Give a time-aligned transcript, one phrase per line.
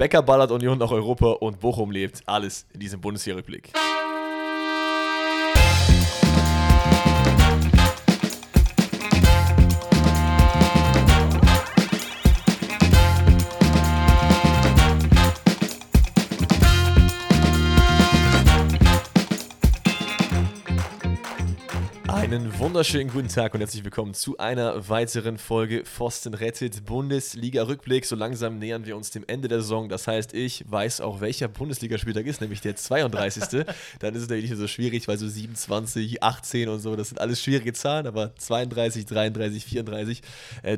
[0.00, 2.22] Becker ballert Union nach Europa und Bochum lebt.
[2.24, 3.70] Alles in diesem Bundesliga-Rückblick.
[22.50, 28.04] Einen wunderschönen guten Tag und herzlich willkommen zu einer weiteren Folge Pfosten rettet Bundesliga Rückblick.
[28.04, 29.88] So langsam nähern wir uns dem Ende der Saison.
[29.88, 33.64] Das heißt, ich weiß auch, welcher Bundesligaspieltag ist, nämlich der 32.
[34.00, 37.20] Dann ist es natürlich nicht so schwierig, weil so 27, 18 und so, das sind
[37.20, 40.22] alles schwierige Zahlen, aber 32, 33, 34,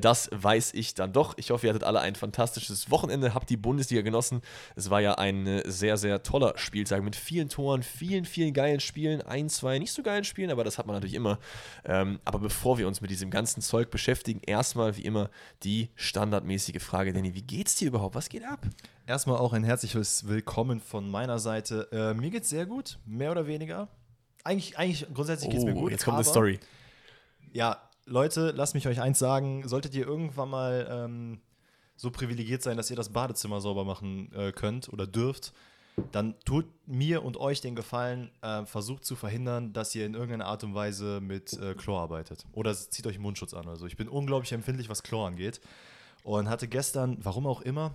[0.01, 1.39] das weiß ich dann doch.
[1.39, 4.43] Ich hoffe, ihr hattet alle ein fantastisches Wochenende, habt die Bundesliga genossen.
[4.77, 9.23] Es war ja ein sehr, sehr toller Spieltag mit vielen Toren, vielen, vielen geilen Spielen,
[9.23, 11.39] ein, zwei nicht so geilen Spielen, aber das hat man natürlich immer.
[11.84, 15.30] Ähm, aber bevor wir uns mit diesem ganzen Zeug beschäftigen, erstmal wie immer
[15.62, 18.15] die standardmäßige Frage, Danny, wie geht's dir überhaupt?
[18.15, 18.66] Was geht ab?
[19.07, 21.88] Erstmal auch ein herzliches Willkommen von meiner Seite.
[21.93, 23.88] Äh, mir geht's sehr gut, mehr oder weniger.
[24.45, 25.90] Eigentlich, eigentlich grundsätzlich geht's oh, mir gut.
[25.90, 26.59] Jetzt kommt eine Story.
[27.52, 29.66] Ja, Leute, lasst mich euch eins sagen.
[29.68, 31.40] Solltet ihr irgendwann mal ähm,
[31.96, 35.52] so privilegiert sein, dass ihr das Badezimmer sauber machen äh, könnt oder dürft,
[36.10, 40.46] dann tut mir und euch den Gefallen, äh, versucht zu verhindern, dass ihr in irgendeiner
[40.46, 42.46] Art und Weise mit äh, Chlor arbeitet.
[42.52, 43.68] Oder zieht euch Mundschutz an.
[43.68, 45.60] Also ich bin unglaublich empfindlich, was Chlor angeht.
[46.24, 47.93] Und hatte gestern, warum auch immer,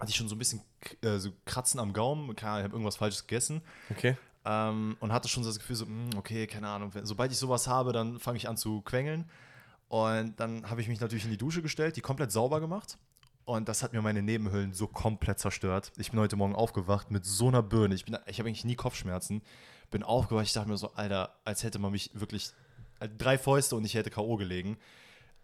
[0.00, 0.62] hatte ich schon so ein bisschen
[1.02, 2.34] äh, so Kratzen am Gaumen.
[2.34, 3.62] Keine Ahnung, ich habe irgendwas Falsches gegessen.
[3.90, 4.16] Okay.
[4.44, 7.66] Ähm, und hatte schon so das Gefühl, so, mh, okay, keine Ahnung, sobald ich sowas
[7.68, 9.30] habe, dann fange ich an zu quengeln.
[9.88, 12.98] Und dann habe ich mich natürlich in die Dusche gestellt, die komplett sauber gemacht.
[13.44, 15.92] Und das hat mir meine Nebenhöhlen so komplett zerstört.
[15.98, 17.94] Ich bin heute Morgen aufgewacht mit so einer Birne.
[17.94, 19.42] Ich, ich habe eigentlich nie Kopfschmerzen.
[19.90, 22.50] Bin aufgewacht, ich dachte mir so, Alter, als hätte man mich wirklich
[23.00, 24.36] äh, drei Fäuste und ich hätte K.O.
[24.36, 24.78] gelegen.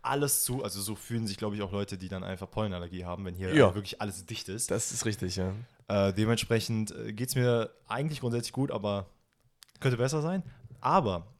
[0.03, 3.27] Alles zu, also so fühlen sich, glaube ich, auch Leute, die dann einfach Pollenallergie haben,
[3.27, 3.75] wenn hier Ja.
[3.75, 4.71] wirklich alles dicht ist.
[4.71, 5.53] Das ist richtig, ja.
[5.89, 9.11] Äh, dementsprechend geht es mir eigentlich grundsätzlich gut, aber
[9.79, 10.43] könnte besser sein.
[10.81, 11.27] Aber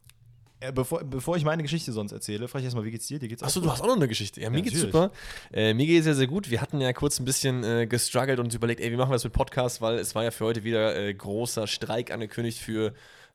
[0.73, 3.17] bevor, bevor ich meine Geschichte sonst erzähle, frage ich erstmal, wie geht's dir?
[3.19, 4.39] Dir geht's Achso, du hast auch noch eine Geschichte.
[4.41, 4.93] Ja, mir Ja, geht's natürlich.
[4.93, 5.11] super.
[5.51, 6.49] Äh, mir geht's sehr, sehr gut.
[6.51, 9.15] Wir hatten ja kurz ein bisschen äh, gestruggelt und uns überlegt, ey, wie machen wir
[9.15, 12.93] das mit Podcast, weil es war ja für heute wieder äh, großer Streik angekündigt für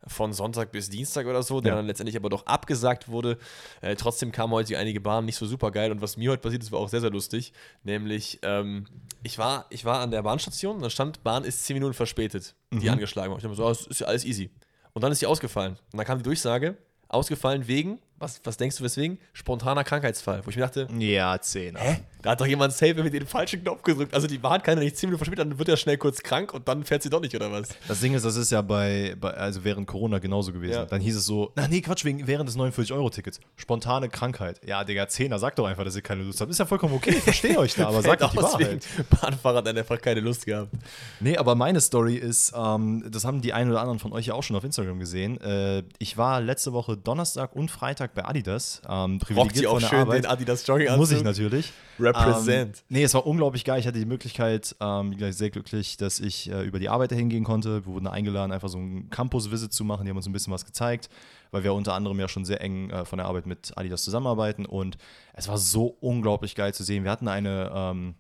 [0.08, 1.76] von Sonntag bis Dienstag oder so, der Ja.
[1.78, 3.38] dann letztendlich aber doch abgesagt wurde.
[3.80, 6.62] Äh, trotzdem kamen heute einige Bahnen nicht so super geil und was mir heute passiert
[6.62, 7.52] ist, war auch sehr, sehr lustig.
[7.82, 8.86] Nämlich, ähm,
[9.24, 12.76] ich, war, ich war an der Bahnstation, da stand, Bahn ist 10 Minuten verspätet, die
[12.86, 12.88] Mhm.
[12.90, 13.38] angeschlagen war.
[13.38, 14.50] Ich dachte so, das ist ja alles easy.
[14.92, 15.72] Und dann ist sie ausgefallen.
[15.92, 16.76] Und dann kam die Durchsage,
[17.08, 19.18] ausgefallen wegen, was, was denkst du weswegen?
[19.32, 20.40] Spontaner Krankheitsfall.
[20.44, 21.80] Wo ich mir dachte, Ja, Zehner.
[21.80, 22.00] hä?
[22.22, 24.12] Da hat doch jemand safe mit den falschen Knopf gedrückt.
[24.12, 26.52] Also die Bahn kann ja nicht 10 Minuten verspätet, dann wird er schnell kurz krank
[26.54, 27.68] und dann fährt sie doch nicht, oder was?
[27.86, 30.72] Das Ding ist, das ist ja bei, bei also während Corona genauso gewesen.
[30.72, 30.84] Ja.
[30.86, 33.38] Dann hieß es so, na nee, Quatsch, wegen, während des 49-Euro-Tickets.
[33.56, 34.60] Spontane Krankheit.
[34.66, 36.50] Ja, Digga, Zehner, sag doch einfach, dass ihr keine Lust habt.
[36.50, 38.84] Ist ja vollkommen okay, ich verstehe euch da, aber sagt doch die Wahrheit.
[39.20, 40.72] Bahnfahrer hat einfach keine Lust gehabt.
[41.20, 44.34] Nee, aber meine Story ist, ähm, das haben die einen oder anderen von euch ja
[44.34, 45.40] auch schon auf Instagram gesehen.
[45.40, 48.82] Äh, ich war letzte Woche Donnerstag und Freitag bei Adidas.
[48.88, 50.24] Ähm, Rockt sie auch schön Arbeit.
[50.24, 51.72] den Adidas Jogging Muss ich natürlich.
[51.98, 52.78] Represent.
[52.78, 53.80] Ähm, nee, es war unglaublich geil.
[53.80, 57.44] Ich hatte die Möglichkeit, ähm, sehr glücklich, dass ich äh, über die Arbeit dahin gehen
[57.44, 57.86] konnte.
[57.86, 60.04] Wir wurden eingeladen, einfach so ein Campus-Visit zu machen.
[60.04, 61.08] Die haben uns ein bisschen was gezeigt,
[61.50, 64.66] weil wir unter anderem ja schon sehr eng äh, von der Arbeit mit Adidas zusammenarbeiten.
[64.66, 64.98] Und
[65.32, 67.04] es war so unglaublich geil zu sehen.
[67.04, 67.70] Wir hatten eine.
[67.74, 68.14] Ähm,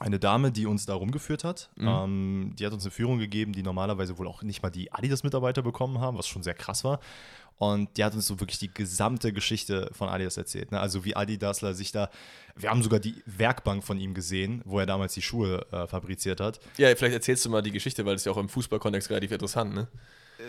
[0.00, 1.70] eine Dame, die uns da rumgeführt hat.
[1.78, 5.62] Ähm, die hat uns eine Führung gegeben, die normalerweise wohl auch nicht mal die Adidas-Mitarbeiter
[5.62, 6.98] bekommen haben, was schon sehr krass war.
[7.56, 10.72] Und die hat uns so wirklich die gesamte Geschichte von Adidas erzählt.
[10.72, 10.80] Ne?
[10.80, 12.10] Also wie Adidasler sich da,
[12.56, 16.40] wir haben sogar die Werkbank von ihm gesehen, wo er damals die Schuhe äh, fabriziert
[16.40, 16.58] hat.
[16.78, 19.30] Ja, vielleicht erzählst du mal die Geschichte, weil das ist ja auch im Fußballkontext relativ
[19.32, 19.88] interessant, ne?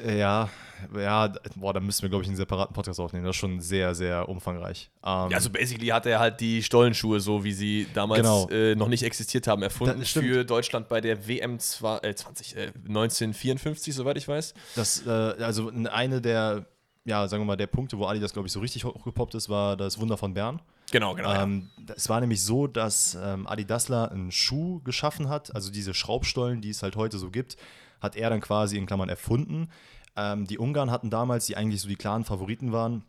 [0.03, 0.49] Äh, Ja,
[0.97, 3.23] ja, boah, da müssten wir, glaube ich, einen separaten Podcast aufnehmen.
[3.23, 4.89] Das ist schon sehr, sehr umfangreich.
[5.05, 8.49] Ähm, Ja, also basically hat er halt die Stollenschuhe, so wie sie damals Genau.
[8.49, 12.71] äh, noch nicht existiert haben, erfunden für Deutschland bei der WM zwei, äh, 20, äh,
[12.87, 14.55] 1954, soweit ich weiß.
[14.75, 16.65] Das, äh, also eine der,
[17.05, 19.77] ja, sagen wir mal, der Punkte, wo Adidas, glaube ich, so richtig hochgepoppt ist, war
[19.77, 20.59] das Wunder von Bern.
[20.91, 21.29] Genau, genau.
[21.29, 21.43] ja.
[21.43, 26.61] Ähm, es war nämlich so, dass ähm, Adidasler einen Schuh geschaffen hat, also diese Schraubstollen,
[26.61, 27.57] die es halt heute so gibt,
[28.01, 29.69] hat er dann quasi in Klammern erfunden.
[30.15, 33.03] Ähm, die Ungarn hatten damals, die eigentlich so die klaren Favoriten waren,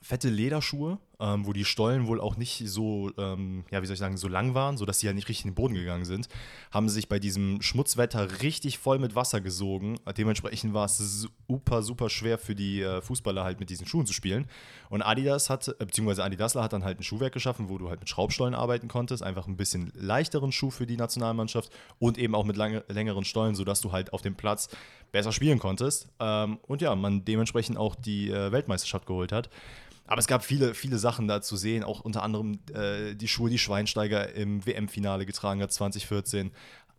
[0.00, 4.00] fette Lederschuhe, ähm, wo die Stollen wohl auch nicht so, ähm, ja, wie soll ich
[4.00, 6.28] sagen, so lang waren, sodass sie halt nicht richtig in den Boden gegangen sind,
[6.70, 9.98] haben sich bei diesem Schmutzwetter richtig voll mit Wasser gesogen.
[10.16, 14.12] Dementsprechend war es super, super schwer für die äh, Fußballer halt mit diesen Schuhen zu
[14.12, 14.46] spielen.
[14.88, 18.00] Und Adidas hat, äh, beziehungsweise Adidasler hat dann halt ein Schuhwerk geschaffen, wo du halt
[18.00, 22.44] mit Schraubstollen arbeiten konntest, einfach ein bisschen leichteren Schuh für die Nationalmannschaft und eben auch
[22.44, 24.68] mit lange, längeren Stollen, sodass du halt auf dem Platz
[25.12, 26.08] besser spielen konntest.
[26.18, 29.50] Ähm, und ja, man dementsprechend auch die äh, Weltmeisterschaft geholt hat.
[30.10, 33.48] Aber es gab viele, viele Sachen da zu sehen, auch unter anderem äh, die Schuhe,
[33.48, 36.50] die Schweinsteiger im WM-Finale getragen hat, 2014.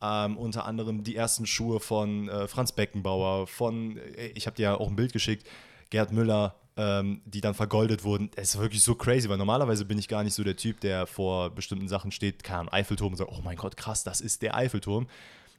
[0.01, 4.63] Ähm, unter anderem die ersten Schuhe von äh, Franz Beckenbauer, von, äh, ich habe dir
[4.63, 5.45] ja auch ein Bild geschickt,
[5.89, 8.31] Gerd Müller, ähm, die dann vergoldet wurden.
[8.37, 11.05] Es ist wirklich so crazy, weil normalerweise bin ich gar nicht so der Typ, der
[11.05, 14.55] vor bestimmten Sachen steht, kann Eiffelturm und sagt, oh mein Gott, krass, das ist der
[14.55, 15.07] Eiffelturm.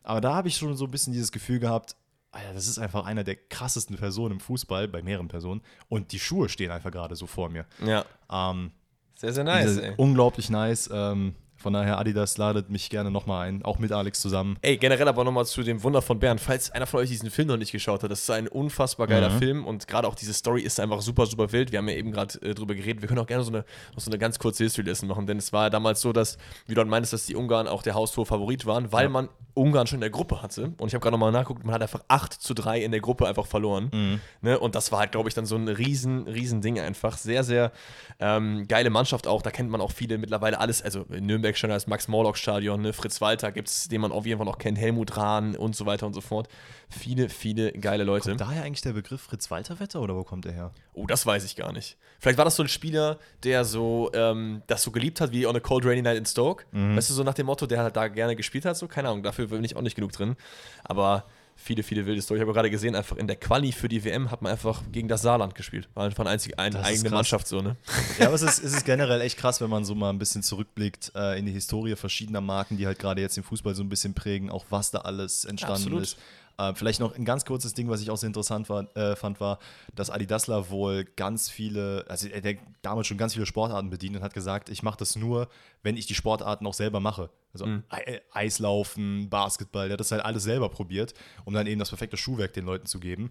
[0.05, 1.97] Aber da habe ich schon so ein bisschen dieses Gefühl gehabt,
[2.33, 5.61] Alter, das ist einfach einer der krassesten Personen im Fußball, bei mehreren Personen.
[5.89, 7.67] Und die Schuhe stehen einfach gerade so vor mir.
[7.85, 8.05] Ja.
[8.31, 8.73] Ähm,
[9.15, 9.77] sehr, sehr nice.
[9.77, 9.95] Ey.
[9.99, 10.91] Unglaublich nice.
[10.93, 14.57] Ähm, von daher, Adidas ladet mich gerne nochmal ein, auch mit Alex zusammen.
[14.63, 16.39] Ey, generell aber nochmal zu dem Wunder von Bern.
[16.39, 19.31] Falls einer von euch diesen Film noch nicht geschaut hat, das ist ein unfassbar geiler
[19.31, 19.39] mhm.
[19.39, 21.73] Film und gerade auch diese Story ist einfach super, super wild.
[21.73, 23.01] Wir haben ja eben gerade äh, drüber geredet.
[23.01, 23.65] Wir können auch gerne so eine,
[23.97, 26.37] so eine ganz kurze History-Lesson machen, denn es war ja damals so, dass,
[26.67, 29.11] wie du dann meinst, dass die Ungarn auch der Haustor-Favorit waren, weil ja.
[29.11, 30.73] man Ungarn schon in der Gruppe hatte.
[30.79, 33.29] Und ich habe gerade nochmal nachgeguckt, man hat einfach 8 zu 3 in der Gruppe
[33.29, 33.91] einfach verloren.
[33.93, 34.21] Mhm.
[34.41, 34.59] Ne?
[34.59, 37.19] Und das war halt, glaube ich, dann so ein riesen, riesen Ding einfach.
[37.19, 37.73] Sehr, sehr
[38.19, 39.43] ähm, geile Mannschaft auch.
[39.43, 40.81] Da kennt man auch viele mittlerweile alles.
[40.81, 42.93] Also in Nürnberg schon als Max Morlock Stadion, ne?
[42.93, 45.87] Fritz Walter gibt es, den man auf jeden Fall noch kennt, Helmut Rahn und so
[45.87, 46.49] weiter und so fort.
[46.89, 48.31] Viele, viele geile Leute.
[48.31, 50.73] Kommt daher eigentlich der Begriff Fritz Walter Wetter oder wo kommt der her?
[50.95, 51.97] Oh, das weiß ich gar nicht.
[52.19, 55.57] Vielleicht war das so ein Spieler, der so ähm, das so geliebt hat wie on
[55.57, 56.65] a cold rainy night in Stoke.
[56.73, 56.97] Mhm.
[56.97, 59.23] Weißt du, so nach dem Motto, der halt da gerne gespielt hat, so keine Ahnung,
[59.23, 60.37] dafür bin ich auch nicht genug drin.
[60.85, 61.25] Aber
[61.57, 62.39] viele, viele wilde Story.
[62.39, 65.09] Ich habe gerade gesehen, einfach in der Quali für die WM hat man einfach gegen
[65.09, 65.89] das Saarland gespielt.
[65.95, 67.77] War einfach einzig eine eigene Mannschaft so, ne?
[68.19, 70.43] Ja, aber es ist, es ist generell echt krass, wenn man so mal ein bisschen
[70.43, 73.89] zurückblickt äh, in die Historie verschiedener Marken, die halt gerade jetzt den Fußball so ein
[73.89, 76.03] bisschen prägen, auch was da alles entstanden Absolut.
[76.03, 76.19] ist.
[76.63, 79.41] Äh, vielleicht noch ein ganz kurzes Ding, was ich auch sehr interessant war, äh, fand,
[79.41, 79.59] war,
[79.95, 84.23] dass Adidasler wohl ganz viele, also er hat damals schon ganz viele Sportarten bedient und
[84.23, 85.49] hat gesagt, ich mache das nur,
[85.83, 87.31] wenn ich die Sportarten auch selber mache.
[87.53, 87.83] Also mhm.
[88.33, 91.13] Eislaufen, Basketball, der hat das halt alles selber probiert,
[91.45, 93.31] um dann eben das perfekte Schuhwerk den Leuten zu geben.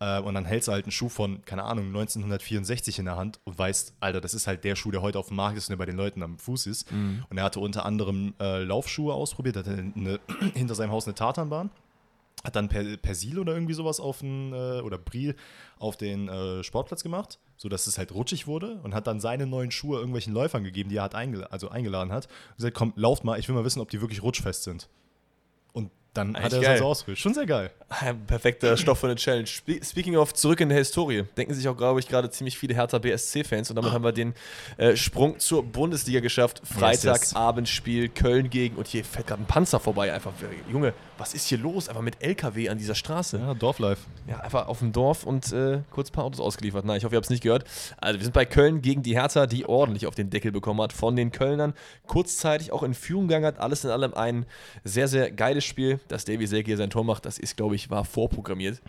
[0.00, 3.38] Äh, und dann hältst du halt einen Schuh von, keine Ahnung, 1964 in der Hand
[3.44, 5.72] und weißt, Alter, das ist halt der Schuh, der heute auf dem Markt ist und
[5.72, 6.90] der bei den Leuten am Fuß ist.
[6.90, 7.24] Mhm.
[7.28, 10.18] Und er hatte unter anderem äh, Laufschuhe ausprobiert, hatte eine,
[10.54, 11.70] hinter seinem Haus eine Tatanbahn
[12.44, 15.36] hat dann per, Persil oder irgendwie sowas auf den, äh, oder Bril
[15.78, 19.70] auf den äh, Sportplatz gemacht, sodass es halt rutschig wurde und hat dann seine neuen
[19.70, 22.26] Schuhe irgendwelchen Läufern gegeben, die er hat eingel also eingeladen hat.
[22.50, 24.88] Und gesagt, komm, lauft mal, ich will mal wissen, ob die wirklich rutschfest sind.
[26.14, 27.22] Dann Eigentlich hat er das so ausgerüstet.
[27.22, 27.70] Schon sehr geil.
[28.26, 29.46] Perfekter Stoff für eine Challenge.
[29.46, 32.98] Speaking of zurück in der Historie, denken sich auch, glaube ich, gerade ziemlich viele Hertha
[32.98, 33.70] BSC-Fans.
[33.70, 34.34] Und damit haben wir den
[34.76, 36.62] äh, Sprung zur Bundesliga geschafft.
[36.64, 38.76] Freitagabendspiel, Köln gegen.
[38.76, 40.12] Und hier fährt gerade ein Panzer vorbei.
[40.12, 40.32] Einfach,
[40.70, 41.88] Junge, was ist hier los?
[41.88, 43.38] Einfach mit LKW an dieser Straße.
[43.38, 44.02] Ja, Dorflife.
[44.26, 46.84] Ja, einfach auf dem Dorf und äh, kurz ein paar Autos ausgeliefert.
[46.84, 47.64] Nein, ich hoffe, ihr habt es nicht gehört.
[47.98, 50.92] Also, wir sind bei Köln gegen die Hertha, die ordentlich auf den Deckel bekommen hat
[50.92, 51.74] von den Kölnern.
[52.06, 53.58] Kurzzeitig auch in Führung gegangen hat.
[53.60, 54.46] Alles in allem ein
[54.82, 56.00] sehr, sehr geiles Spiel.
[56.10, 58.82] Dass Davy Selke sein Tor macht, das ist, glaube ich, war vorprogrammiert.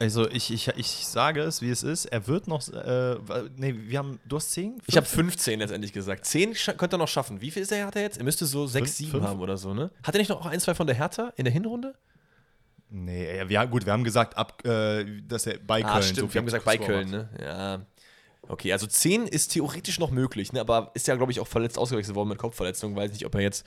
[0.00, 2.06] Also ich, ich, ich sage es, wie es ist.
[2.06, 2.66] Er wird noch.
[2.68, 3.16] Äh,
[3.56, 4.18] nee, wir haben.
[4.26, 4.80] Du hast 10?
[4.80, 4.82] 15?
[4.86, 6.26] Ich habe 15 letztendlich gesagt.
[6.26, 7.40] 10 könnte er noch schaffen.
[7.40, 8.18] Wie viel ist er, hat er jetzt?
[8.18, 9.90] Er müsste so 6, 7 haben oder so, ne?
[10.02, 11.94] Hat er nicht noch auch ein, zwei von der Hertha in der Hinrunde?
[12.90, 16.02] Nee, ja, gut, wir haben gesagt, ab, äh, dass er bei ah, Köln.
[16.02, 17.28] Stimmt, so wir haben gesagt bei Köln, ne?
[17.40, 17.80] Ja.
[18.48, 20.60] Okay, also 10 ist theoretisch noch möglich, ne?
[20.60, 22.94] aber ist ja, glaube ich, auch verletzt ausgewechselt worden mit Kopfverletzung.
[22.94, 23.66] Weiß nicht, ob er jetzt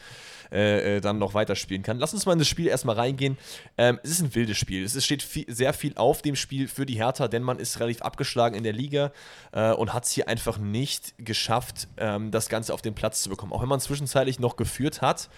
[0.51, 1.97] äh, äh, dann noch weiterspielen kann.
[1.99, 3.37] Lass uns mal in das Spiel erstmal reingehen.
[3.77, 4.83] Ähm, es ist ein wildes Spiel.
[4.83, 8.01] Es steht viel, sehr viel auf dem Spiel für die Hertha, denn man ist relativ
[8.01, 9.11] abgeschlagen in der Liga
[9.51, 13.29] äh, und hat es hier einfach nicht geschafft, ähm, das Ganze auf den Platz zu
[13.29, 13.53] bekommen.
[13.53, 15.29] Auch wenn man zwischenzeitlich noch geführt hat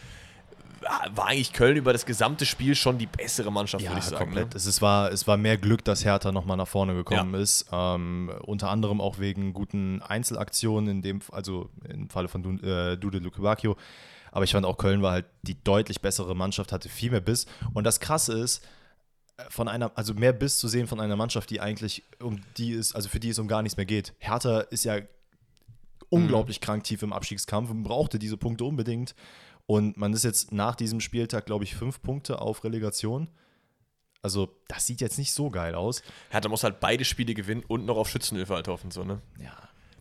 [0.82, 4.26] war eigentlich Köln über das gesamte Spiel schon die bessere Mannschaft, ja, würde ich sagen.
[4.26, 4.50] Komplett.
[4.50, 4.56] Ne?
[4.56, 7.40] Es, war, es war mehr Glück, dass Hertha nochmal nach vorne gekommen ja.
[7.40, 7.68] ist.
[7.72, 12.98] Ähm, unter anderem auch wegen guten Einzelaktionen, in dem, also im Falle von du, äh,
[12.98, 13.76] Dude Lukebakio.
[14.32, 17.46] Aber ich fand auch Köln war halt die deutlich bessere Mannschaft, hatte viel mehr Biss.
[17.74, 18.64] Und das Krasse ist,
[19.38, 22.72] äh, von einer, also mehr Biss zu sehen von einer Mannschaft, die eigentlich um die
[22.72, 24.14] ist, also für die es um gar nichts mehr geht.
[24.20, 25.00] Hertha ist ja
[26.10, 26.66] unglaublich mhm.
[26.66, 29.16] krank tief im Abstiegskampf und brauchte diese Punkte unbedingt.
[29.70, 33.30] Und man ist jetzt nach diesem Spieltag, glaube ich, fünf Punkte auf Relegation.
[34.24, 36.02] Also, das sieht jetzt nicht so geil aus.
[36.34, 39.22] Ja, da muss halt beide Spiele gewinnen und noch auf Schützenhilfe halt hoffen, so, ne?
[39.40, 39.56] Ja.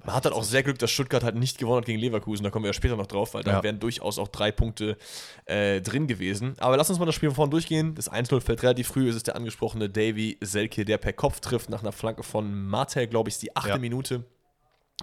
[0.07, 2.45] Man hat halt auch sehr Glück, dass Stuttgart halt nicht gewonnen hat gegen Leverkusen.
[2.45, 3.63] Da kommen wir ja später noch drauf, weil da ja.
[3.63, 4.97] wären durchaus auch drei Punkte
[5.45, 6.55] äh, drin gewesen.
[6.61, 7.95] Aber lass uns mal das Spiel von vorne durchgehen.
[7.95, 9.07] Das 1-0 fällt relativ früh.
[9.11, 13.07] Es ist der angesprochene Davy Selke, der per Kopf trifft nach einer Flanke von Martel,
[13.07, 13.77] glaube ich, die achte ja.
[13.77, 14.25] Minute.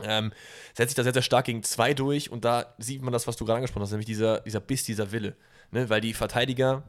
[0.03, 0.33] Ähm,
[0.73, 3.37] setzt sich da sehr, sehr stark gegen zwei durch und da sieht man das, was
[3.37, 5.35] du gerade angesprochen hast, nämlich dieser, dieser Biss, dieser Wille.
[5.71, 5.89] Ne?
[5.89, 6.83] Weil die Verteidiger,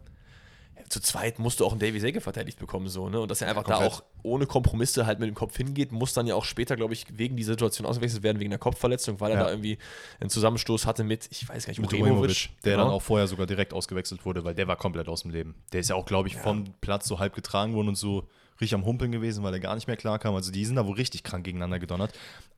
[0.88, 3.20] zu zweit musst du auch einen Davy Säge verteidigt bekommen, so, ne?
[3.20, 6.12] Und dass er einfach ja, da auch ohne Kompromisse halt mit dem Kopf hingeht, muss
[6.12, 9.32] dann ja auch später, glaube ich, wegen dieser Situation ausgewechselt werden, wegen einer Kopfverletzung, weil
[9.32, 9.78] er da irgendwie
[10.20, 12.84] einen Zusammenstoß hatte mit, ich weiß gar nicht, mit Uremovic, der genau.
[12.84, 15.54] dann auch vorher sogar direkt ausgewechselt wurde, weil der war komplett aus dem Leben.
[15.72, 16.40] Der ist ja auch, glaube ich, ja.
[16.40, 18.28] vom Platz so halb getragen worden und so
[18.60, 20.34] richtig am Humpeln gewesen, weil er gar nicht mehr klar kam.
[20.34, 22.12] Also die sind da wohl richtig krank gegeneinander gedonnert.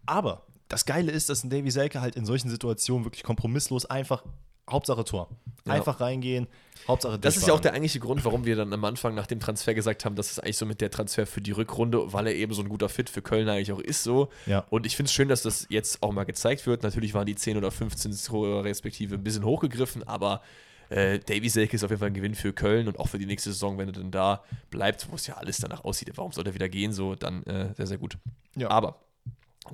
[0.06, 4.22] Aber das Geile ist, dass ein Davy Selke halt in solchen Situationen wirklich kompromisslos einfach
[4.70, 5.28] Hauptsache Tor.
[5.64, 5.74] Ja.
[5.74, 6.46] Einfach reingehen,
[6.86, 9.40] Hauptsache Das ist ja auch der eigentliche Grund, warum wir dann am Anfang nach dem
[9.40, 12.34] Transfer gesagt haben, das ist eigentlich so mit der Transfer für die Rückrunde, weil er
[12.34, 14.28] eben so ein guter Fit für Köln eigentlich auch ist so.
[14.46, 14.64] Ja.
[14.70, 16.82] Und ich finde es schön, dass das jetzt auch mal gezeigt wird.
[16.82, 20.42] Natürlich waren die 10 oder 15 Tore respektive ein bisschen hochgegriffen, aber
[20.90, 23.26] äh, Davy Selke ist auf jeden Fall ein Gewinn für Köln und auch für die
[23.26, 26.10] nächste Saison, wenn er dann da bleibt, wo es ja alles danach aussieht.
[26.16, 26.92] Warum soll er wieder gehen?
[26.92, 28.18] So, dann äh, sehr, sehr gut.
[28.56, 28.70] Ja.
[28.70, 29.00] Aber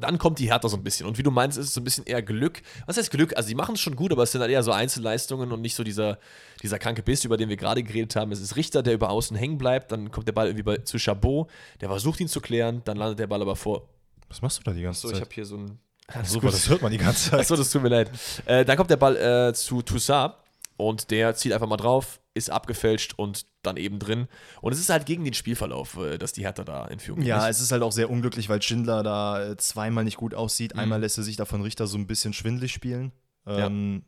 [0.00, 1.06] dann kommt die Hertha so ein bisschen.
[1.06, 2.62] Und wie du meinst, ist es so ein bisschen eher Glück.
[2.86, 3.36] Was heißt Glück?
[3.36, 5.76] Also, die machen es schon gut, aber es sind dann eher so Einzelleistungen und nicht
[5.76, 6.18] so dieser,
[6.62, 8.32] dieser kranke Biss, über den wir gerade geredet haben.
[8.32, 9.92] Es ist Richter, der über außen hängen bleibt.
[9.92, 11.48] Dann kommt der Ball irgendwie bei, zu Chabot.
[11.80, 12.82] Der versucht ihn zu klären.
[12.84, 13.88] Dann landet der Ball aber vor.
[14.28, 15.22] Was machst du da die ganze So, ich Zeit?
[15.22, 15.78] habe hier so ein.
[16.24, 17.40] Super, das hört man die ganze Zeit.
[17.40, 18.10] Achso, das tut mir leid.
[18.46, 20.34] Äh, dann kommt der Ball äh, zu Toussaint
[20.76, 24.26] und der zieht einfach mal drauf, ist abgefälscht und dann eben drin.
[24.60, 27.46] Und es ist halt gegen den Spielverlauf, äh, dass die Hertha da in Führung Ja,
[27.48, 27.56] ist.
[27.56, 30.38] es ist halt auch sehr unglücklich, weil Schindler da äh, zweimal nicht gut Mhm.
[30.38, 30.76] aussieht.
[30.76, 33.12] Einmal lässt er sich da von Richter so ein bisschen schwindlig spielen.
[33.46, 34.02] Ähm,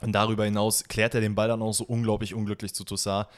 [0.00, 3.28] Und darüber hinaus klärt er den Ball dann auch so unglaublich unglücklich zu Toussaint.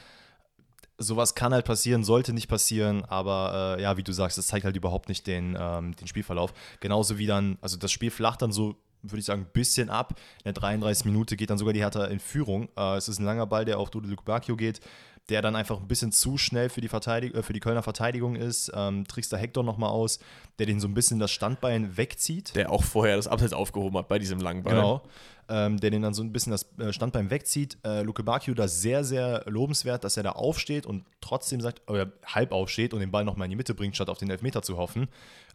[0.97, 4.63] Sowas kann halt passieren, sollte nicht passieren, aber äh, ja, wie du sagst, das zeigt
[4.63, 6.53] halt überhaupt nicht den, ähm, den Spielverlauf.
[6.79, 8.77] Genauso wie dann, also das Spiel flacht dann so,
[9.11, 10.15] würde ich sagen, ein bisschen ab.
[10.39, 12.69] In der 33 Minute geht dann sogar die Hertha in Führung.
[12.77, 14.81] Äh, es ist ein langer Ball, der auf Dudu Lukebakio geht,
[15.29, 18.35] der dann einfach ein bisschen zu schnell für die, Verteidig äh, für die Kölner Verteidigung
[18.35, 18.71] ist.
[18.75, 20.19] Ähm, trickst da Hector nochmal aus,
[20.59, 22.55] der den so ein bisschen das Standbein wegzieht.
[22.55, 24.75] Der auch vorher das Abseits aufgehoben hat bei diesem langen Ball.
[24.75, 25.01] Genau.
[25.47, 27.77] Ähm, der den dann so ein bisschen das äh, Standbein wegzieht.
[27.83, 32.11] Äh, Luke Bacchio da sehr, sehr lobenswert, dass er da aufsteht und trotzdem sagt, oder
[32.25, 34.77] halb aufsteht und den Ball nochmal in die Mitte bringt, statt auf den Elfmeter zu
[34.77, 35.07] hoffen.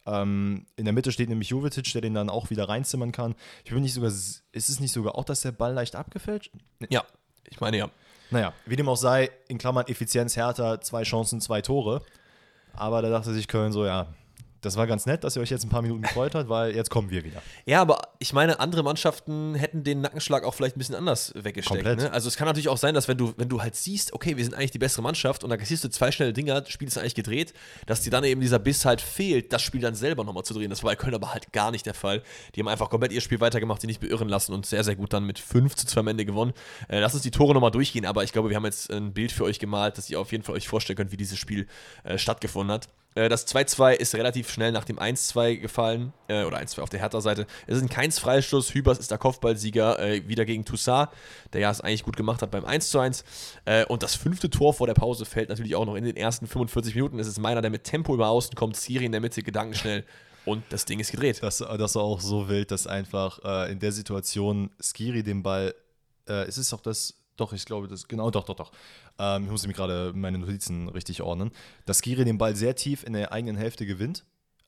[0.07, 3.35] Ähm, in der Mitte steht nämlich Jovetic, der den dann auch wieder reinzimmern kann.
[3.65, 6.53] Ich bin nicht sogar, ist es nicht sogar auch, dass der Ball leicht abgefälscht?
[6.89, 7.05] Ja,
[7.49, 7.91] ich meine ja.
[8.31, 12.03] Naja, wie dem auch sei, in Klammern Effizienz härter, zwei Chancen, zwei Tore.
[12.73, 14.07] Aber da dachte sich Köln so, ja,
[14.61, 16.91] das war ganz nett, dass ihr euch jetzt ein paar Minuten gefreut hat, weil jetzt
[16.91, 17.43] kommen wir wieder.
[17.67, 21.85] Ja, aber ich meine, andere Mannschaften hätten den Nackenschlag auch vielleicht ein bisschen anders weggesteckt.
[21.85, 21.99] Komplett.
[22.01, 22.13] Ne?
[22.13, 24.45] Also es kann natürlich auch sein, dass wenn du, wenn du halt siehst, okay, wir
[24.45, 26.99] sind eigentlich die bessere Mannschaft und dann kassierst du zwei schnelle Dinger, das Spiel ist
[26.99, 27.55] eigentlich gedreht,
[27.87, 30.71] dass dir dann eben dieser Biss halt fehlt, das Spiel dann selber nochmal zu drehen.
[30.71, 32.23] Das war bei Köln aber halt gar nicht der Fall.
[32.55, 35.13] Die haben einfach komplett ihr Spiel weitergemacht, die nicht beirren lassen und sehr, sehr gut
[35.13, 36.53] dann mit 5 zu 2 am Ende gewonnen.
[36.89, 39.33] Äh, lass uns die Tore nochmal durchgehen, aber ich glaube, wir haben jetzt ein Bild
[39.33, 41.67] für euch gemalt, dass ihr auf jeden Fall euch vorstellen könnt, wie dieses Spiel
[42.05, 42.89] äh, stattgefunden hat.
[43.15, 47.01] Äh, Das 2-2 ist relativ schnell nach dem 1-2 gefallen, äh, oder 1-2 auf der
[47.01, 47.47] Hertha-Seite.
[47.67, 48.75] Es ist ein keins Freistoß.
[48.75, 51.11] Hübers ist der Kopfballsieger, äh, wieder gegen Toussaint,
[51.53, 53.25] der ja es eigentlich gut gemacht hat beim 1-1.
[53.65, 56.47] Äh, und das fünfte Tor vor der Pause fällt natürlich auch noch in den ersten
[56.47, 57.19] 45 Minuten.
[57.19, 60.05] Es ist meiner, der mit Tempo über außen kommt, Siri in der Mitte, gedankenschnell
[60.45, 61.43] und das Ding ist gedreht.
[61.43, 65.75] Das, das war auch so wild, dass einfach äh, in der Situation Skiri den Ball,
[66.29, 68.73] äh, es ist auch das, doch, ich glaube, das, genau, doch, doch, doch.
[69.19, 71.51] Ähm, ich muss mir gerade meine Notizen richtig ordnen.
[71.87, 74.25] Dass Skiri den Ball sehr tief in der eigenen Hälfte gewinnt,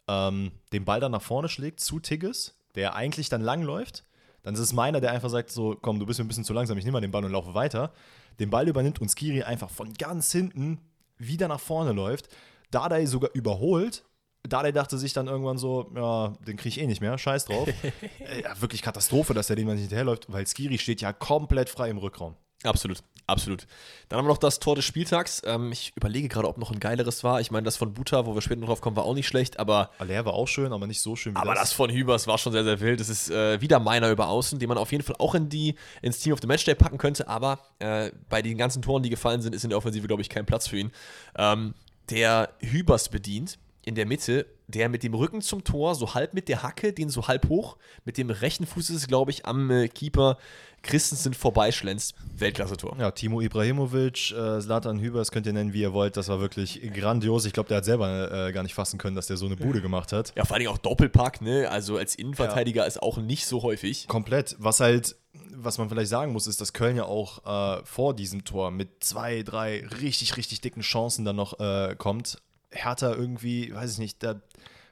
[0.08, 4.04] ähm, den Ball dann nach vorne schlägt zu Tigges, der eigentlich dann lang läuft.
[4.42, 6.52] Dann ist es meiner, der einfach sagt: So, komm, du bist mir ein bisschen zu
[6.52, 7.92] langsam, ich nehme mal den Ball und laufe weiter.
[8.40, 10.80] Den Ball übernimmt und Skiri einfach von ganz hinten
[11.18, 12.28] wieder nach vorne läuft.
[12.70, 14.04] Dardai sogar überholt.
[14.42, 17.68] Dardai dachte sich dann irgendwann so: Ja, den kriege ich eh nicht mehr, scheiß drauf.
[18.20, 21.68] Äh, ja, wirklich Katastrophe, dass der dem dann nicht hinterherläuft, weil Skiri steht ja komplett
[21.68, 22.36] frei im Rückraum.
[22.64, 23.66] Absolut, absolut.
[24.08, 25.42] Dann haben wir noch das Tor des Spieltags.
[25.44, 27.40] Ähm, ich überlege gerade, ob noch ein geileres war.
[27.40, 29.58] Ich meine, das von Buta, wo wir später noch drauf kommen, war auch nicht schlecht,
[29.58, 31.72] aber Aller war auch schön, aber nicht so schön wie Aber das das.
[31.72, 33.00] von Hübers war schon sehr, sehr wild.
[33.00, 35.74] Das ist äh, wieder meiner über außen, den man auf jeden Fall auch in die,
[36.02, 37.26] ins Team of the Matchday packen könnte.
[37.28, 40.28] Aber äh, bei den ganzen Toren, die gefallen sind, ist in der Offensive, glaube ich,
[40.28, 40.92] kein Platz für ihn.
[41.36, 41.74] Ähm,
[42.10, 46.48] der Hübers bedient in der Mitte, der mit dem Rücken zum Tor, so halb mit
[46.48, 49.70] der Hacke, den so halb hoch, mit dem rechten Fuß ist es, glaube ich, am
[49.70, 50.38] äh, Keeper
[50.82, 52.14] Christensen vorbeischlänzt.
[52.36, 52.96] Weltklasse-Tor.
[52.98, 56.16] Ja, Timo Ibrahimovic, äh, Zlatan Hübers, könnt ihr nennen, wie ihr wollt.
[56.16, 57.44] Das war wirklich grandios.
[57.44, 59.80] Ich glaube, der hat selber äh, gar nicht fassen können, dass der so eine Bude
[59.80, 60.32] gemacht hat.
[60.36, 61.68] Ja, vor Dingen auch Doppelpack, ne?
[61.70, 64.08] Also als Innenverteidiger ist auch nicht so häufig.
[64.08, 64.56] Komplett.
[64.58, 65.16] Was halt,
[65.54, 69.04] was man vielleicht sagen muss, ist, dass Köln ja auch äh, vor diesem Tor mit
[69.04, 72.38] zwei, drei richtig, richtig dicken Chancen dann noch äh, kommt.
[72.72, 74.40] Hertha irgendwie, weiß ich nicht, da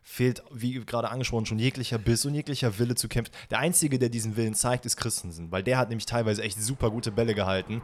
[0.02, 3.32] fehlt, wie gerade angesprochen, schon jeglicher Biss und jeglicher Wille zu kämpfen.
[3.50, 6.90] Der Einzige, der diesen Willen zeigt, ist Christensen, weil der hat nämlich teilweise echt super
[6.90, 7.82] gute Bälle gehalten.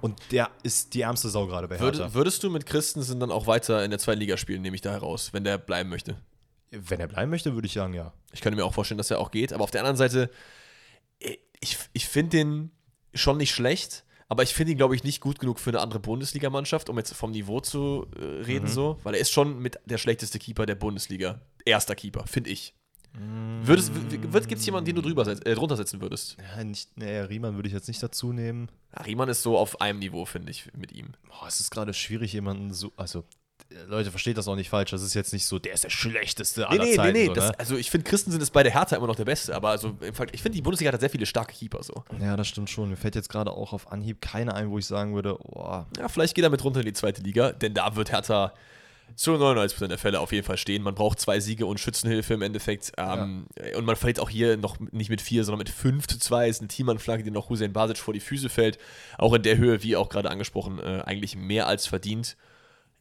[0.00, 1.98] Und der ist die ärmste Sau gerade bei Hertha.
[1.98, 4.80] Würde, würdest du mit Christensen dann auch weiter in der zweiten Liga spielen, nehme ich
[4.80, 6.16] da heraus, wenn der bleiben möchte?
[6.70, 8.12] Wenn er bleiben möchte, würde ich sagen, ja.
[8.32, 9.52] Ich könnte mir auch vorstellen, dass er auch geht.
[9.52, 10.30] Aber auf der anderen Seite,
[11.60, 12.70] ich, ich finde den
[13.12, 15.98] schon nicht schlecht, aber ich finde ihn, glaube ich, nicht gut genug für eine andere
[15.98, 18.96] Bundesligamannschaft, um jetzt vom Niveau zu äh, reden, so.
[19.02, 21.40] Weil er ist schon mit der schlechteste Keeper der Bundesliga.
[21.64, 22.72] Erster Keeper, finde ich.
[23.64, 23.92] Würdest,
[24.48, 26.36] gibt es jemanden, den du drüber äh, drunter setzen würdest?
[26.56, 28.68] ja nicht, nee, Riemann würde ich jetzt nicht dazu nehmen.
[28.94, 31.14] Ja, Riemann ist so auf einem Niveau, finde ich, mit ihm.
[31.26, 32.92] Boah, es ist gerade schwierig, jemanden so.
[32.96, 33.24] Also,
[33.86, 34.90] Leute, versteht das auch nicht falsch.
[34.90, 37.12] Das ist jetzt nicht so, der ist der schlechteste Nee, aller nee, Zeiten.
[37.12, 37.26] nee, nee.
[37.26, 37.58] so, Das, ne?
[37.58, 40.12] also ich finde, Christensen ist bei der Hertha immer noch der Beste, aber also im
[40.14, 42.04] Fall, ich finde, die Bundesliga hat sehr viele starke Keeper so.
[42.20, 42.90] Ja, das stimmt schon.
[42.90, 46.08] Mir fällt jetzt gerade auch auf Anhieb keiner ein, wo ich sagen würde, boah, Ja,
[46.08, 48.52] vielleicht geht er mit runter in die zweite Liga, denn da wird Hertha
[49.16, 50.82] zu 99% der Fälle auf jeden Fall stehen.
[50.82, 52.92] Man braucht zwei Siege und Schützenhilfe im Endeffekt.
[52.96, 53.46] Ähm,
[53.76, 56.48] Und man verliert auch hier noch nicht mit vier, sondern mit 5 zu 2.
[56.48, 58.78] Ist eine Teamanflagge, die noch Hussein Basic vor die Füße fällt.
[59.18, 62.36] Auch in der Höhe, wie auch gerade angesprochen, äh, eigentlich mehr als verdient.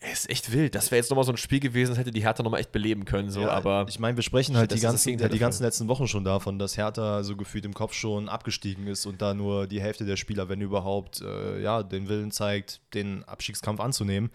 [0.01, 0.75] Es ist echt wild.
[0.75, 3.03] Das wäre jetzt nochmal so ein Spiel gewesen, das hätte die Hertha nochmal echt beleben
[3.03, 3.29] können.
[3.29, 6.23] So, Ja, aber ich meine, wir sprechen halt die ganzen, die ganzen letzten Wochen schon
[6.23, 10.05] davon, dass Hertha so gefühlt im Kopf schon abgestiegen ist und da nur die Hälfte
[10.05, 14.31] der Spieler, wenn überhaupt, äh, ja, den Willen zeigt, den Abstiegskampf anzunehmen.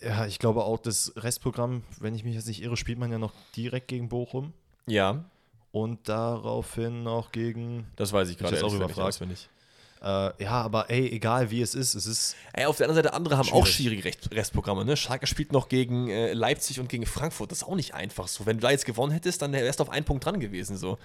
[0.00, 3.18] Ja, ich glaube auch, das Restprogramm, wenn ich mich jetzt nicht irre, spielt man ja
[3.18, 4.52] noch direkt gegen Bochum
[4.86, 5.24] ja,
[5.72, 7.88] und daraufhin noch gegen.
[7.96, 9.20] das weiß ich gerade jetzt auch überfragt.
[9.26, 9.48] nicht.
[10.02, 12.36] Äh, ja, aber ey, egal wie es ist, es ist.
[12.52, 14.00] Ey, auf der anderen Seite, andere haben auch Schwierig.
[14.02, 14.84] schwierige Rest Restprogramme.
[14.84, 14.96] Ne?
[14.96, 17.50] Schalke spielt noch gegen äh, Leipzig und gegen Frankfurt.
[17.50, 18.46] Das ist auch nicht einfach so.
[18.46, 20.76] Wenn du da jetzt gewonnen hättest, dann wärst du auf einen Punkt dran gewesen.
[20.76, 20.98] So.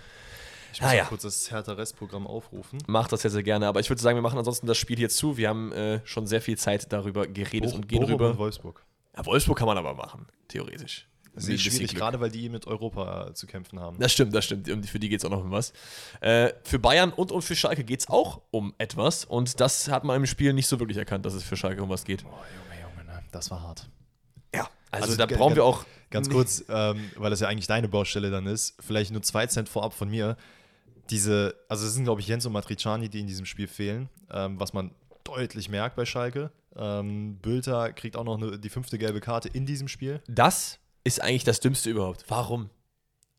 [0.74, 1.06] Ich muss Ah, mal ja.
[1.06, 2.80] kurz das Hertha-Restprogramm aufrufen.
[2.88, 3.68] Macht das sehr, sehr gerne.
[3.68, 5.38] Aber ich würde sagen, wir machen ansonsten das Spiel hier zu.
[5.38, 8.30] Wir haben äh, schon sehr viel Zeit darüber geredet Boch- und gehen Bochum rüber.
[8.32, 8.84] und Wolfsburg.
[9.18, 11.08] Ja, Wolfsburg kann man aber machen, theoretisch.
[11.36, 13.98] Das ist schwierig, gerade weil die mit Europa zu kämpfen haben.
[14.00, 14.70] Das stimmt, das stimmt.
[14.70, 15.74] Und für die geht es auch noch um was.
[16.22, 19.26] Äh, für Bayern und, und für Schalke geht es auch um etwas.
[19.26, 21.90] Und das hat man im Spiel nicht so wirklich erkannt, dass es für Schalke um
[21.90, 22.24] was geht.
[22.24, 23.24] Oh, Junge, Junge, ne?
[23.32, 23.90] das war hart.
[24.54, 25.86] Ja, also, Also da brauchen wir auch.
[26.12, 29.68] Ganz kurz, ähm, weil das ja eigentlich deine Baustelle dann ist, vielleicht nur zwei Cent
[29.68, 30.38] vorab von mir.
[31.10, 34.60] Diese, also es sind, glaube ich, Jens und Matriciani, die in diesem Spiel fehlen, ähm,
[34.60, 34.92] was man
[35.24, 36.52] deutlich merkt bei Schalke.
[36.76, 40.22] Ähm, Bülter kriegt auch noch eine, die fünfte gelbe Karte in diesem Spiel.
[40.28, 42.26] Das ist eigentlich das Dümmste überhaupt.
[42.28, 42.70] Warum?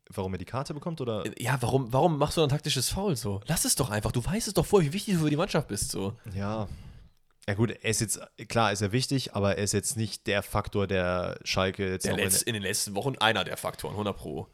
[0.09, 1.01] Warum er die Karte bekommt?
[1.01, 1.23] Oder?
[1.39, 3.41] Ja, warum, warum machst du ein taktisches Foul so?
[3.47, 4.11] Lass es doch einfach.
[4.11, 5.89] Du weißt es doch vorher, wie wichtig du für die Mannschaft bist.
[5.91, 6.13] So.
[6.35, 6.67] Ja.
[7.47, 10.41] Ja gut, er ist jetzt, klar ist er wichtig, aber er ist jetzt nicht der
[10.43, 14.15] Faktor, der Schalke jetzt Der auch in- in den letzten Wochen einer der Faktoren, 100
[14.17, 14.47] Pro.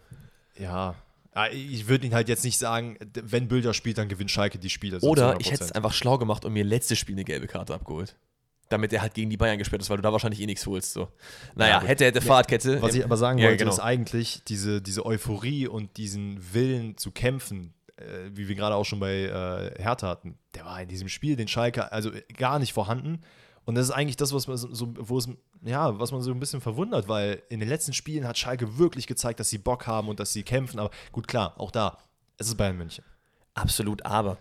[0.58, 0.96] Ja.
[1.34, 4.70] Ja, Ich würde ihn halt jetzt nicht sagen, wenn Bülter spielt, dann gewinnt Schalke die
[4.70, 5.00] Spiele.
[5.00, 5.42] so Oder 100%.
[5.42, 8.16] ich hätte es einfach schlau gemacht und mir letztes Spiel eine gelbe Karte abgeholt.
[8.72, 10.94] Damit er halt gegen die Bayern gesperrt ist, weil du da wahrscheinlich eh nichts holst.
[10.94, 11.10] So.
[11.56, 12.82] Naja, Ja, hätte, hätte Fahrradkette.
[12.82, 13.72] Was ich aber sagen Ja, wollte, genau.
[13.72, 18.04] ist eigentlich diese, diese Euphorie und diesen Willen zu kämpfen, äh,
[18.34, 21.48] wie wir gerade auch schon bei äh, Hertha hatten, der war in diesem Spiel, den
[21.48, 23.22] Schalke, also gar nicht vorhanden.
[23.66, 25.30] Und das ist eigentlich das, was man so, so- wo es,
[25.64, 29.06] ja, was man so ein bisschen verwundert, weil in den letzten Spielen hat Schalke wirklich
[29.06, 30.80] gezeigt, dass sie Bock haben und dass sie kämpfen.
[30.80, 31.98] Aber gut, klar, auch da,
[32.38, 33.04] es ist Bayern München.
[33.54, 34.38] Absolut, aber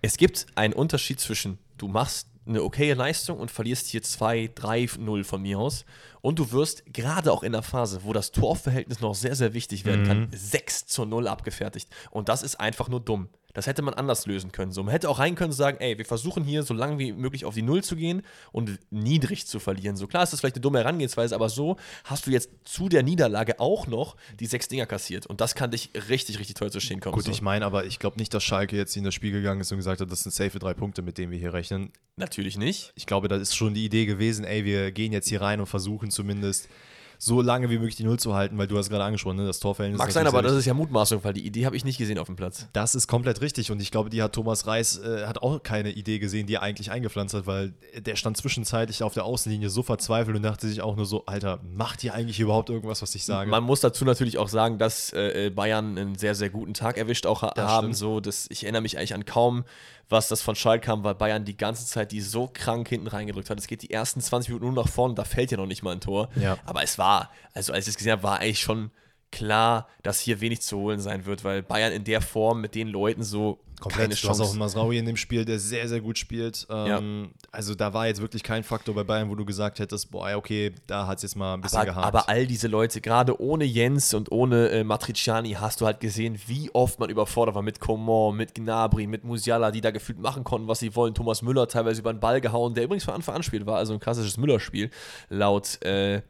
[0.00, 4.88] es gibt einen Unterschied zwischen, du machst eine okaye Leistung und verlierst hier 2, 3,
[4.98, 5.84] 0 von mir aus.
[6.20, 9.84] Und du wirst gerade auch in der Phase, wo das Torverhältnis noch sehr, sehr wichtig
[9.84, 11.88] werden kann, 6 zu 0 abgefertigt.
[12.10, 13.28] Und das ist einfach nur dumm.
[13.54, 14.72] Das hätte man anders lösen können.
[14.72, 17.12] So, man hätte auch rein können und sagen, ey, wir versuchen hier so lange wie
[17.12, 19.96] möglich auf die Null zu gehen und niedrig zu verlieren.
[19.96, 23.02] So klar ist das vielleicht eine dumme Herangehensweise, aber so hast du jetzt zu der
[23.02, 25.26] Niederlage auch noch die sechs Dinger kassiert.
[25.26, 27.14] Und das kann dich richtig, richtig teuer zu stehen kommen.
[27.14, 27.30] Gut, so.
[27.30, 29.78] ich meine aber, ich glaube nicht, dass Schalke jetzt in das Spiel gegangen ist und
[29.78, 31.92] gesagt hat, das sind safe drei Punkte, mit denen wir hier rechnen.
[32.16, 32.92] Natürlich nicht.
[32.94, 35.66] ich glaube, das ist schon die Idee gewesen, ey, wir gehen jetzt hier rein und
[35.66, 36.68] versuchen zumindest
[37.18, 39.60] so lange wie möglich die Null zu halten, weil du hast gerade angesprochen, ne, das
[39.60, 42.18] Torverhältnis Mag sein, aber das ist ja Mutmaßung, weil die Idee habe ich nicht gesehen
[42.18, 42.68] auf dem Platz.
[42.72, 45.90] Das ist komplett richtig und ich glaube, die hat Thomas Reis äh, hat auch keine
[45.90, 49.82] Idee gesehen, die er eigentlich eingepflanzt hat, weil der stand zwischenzeitlich auf der Außenlinie so
[49.82, 53.24] verzweifelt und dachte sich auch nur so, Alter, macht ihr eigentlich überhaupt irgendwas, was ich
[53.24, 53.50] sage?
[53.50, 57.26] Man muss dazu natürlich auch sagen, dass äh, Bayern einen sehr, sehr guten Tag erwischt
[57.26, 57.84] auch ha Das haben.
[57.86, 57.96] stimmt.
[57.96, 59.64] So, dass ich erinnere mich eigentlich an kaum,
[60.08, 63.48] was das von Schalke kam, weil Bayern die ganze Zeit die so krank hinten reingedrückt
[63.50, 63.58] hat.
[63.58, 65.92] Es geht die ersten 20 Minuten nur nach vorne, da fällt ja noch nicht mal
[65.92, 66.28] ein Tor.
[66.36, 66.58] Ja.
[66.66, 67.03] Aber es war,
[67.52, 68.90] also als ich es gesehen habe, war eigentlich schon
[69.30, 72.86] klar, dass hier wenig zu holen sein wird, weil Bayern in der Form mit den
[72.88, 74.02] Leuten so Komplett.
[74.10, 74.58] keine du hast auch Chance.
[74.58, 76.64] Masraui in dem Spiel, der sehr, sehr gut spielt.
[76.70, 80.30] Ähm, Also da war jetzt wirklich kein Faktor bei Bayern, wo du gesagt hättest, boah,
[80.30, 82.06] ja, okay, da hat es jetzt mal ein bisschen Aber, gehakt.
[82.06, 86.38] aber all diese Leute, gerade ohne Jens und ohne äh, Matriciani, hast du halt gesehen,
[86.46, 90.44] wie oft man überfordert war mit Coman, mit Gnabry, mit Musiala, die da gefühlt machen
[90.44, 91.12] konnten, was sie wollen.
[91.14, 93.92] Thomas Müller teilweise über den Ball gehauen, der übrigens von Anfang an spielt, war also
[93.92, 94.90] ein klassisches Müller-Spiel,
[95.28, 96.22] laut äh,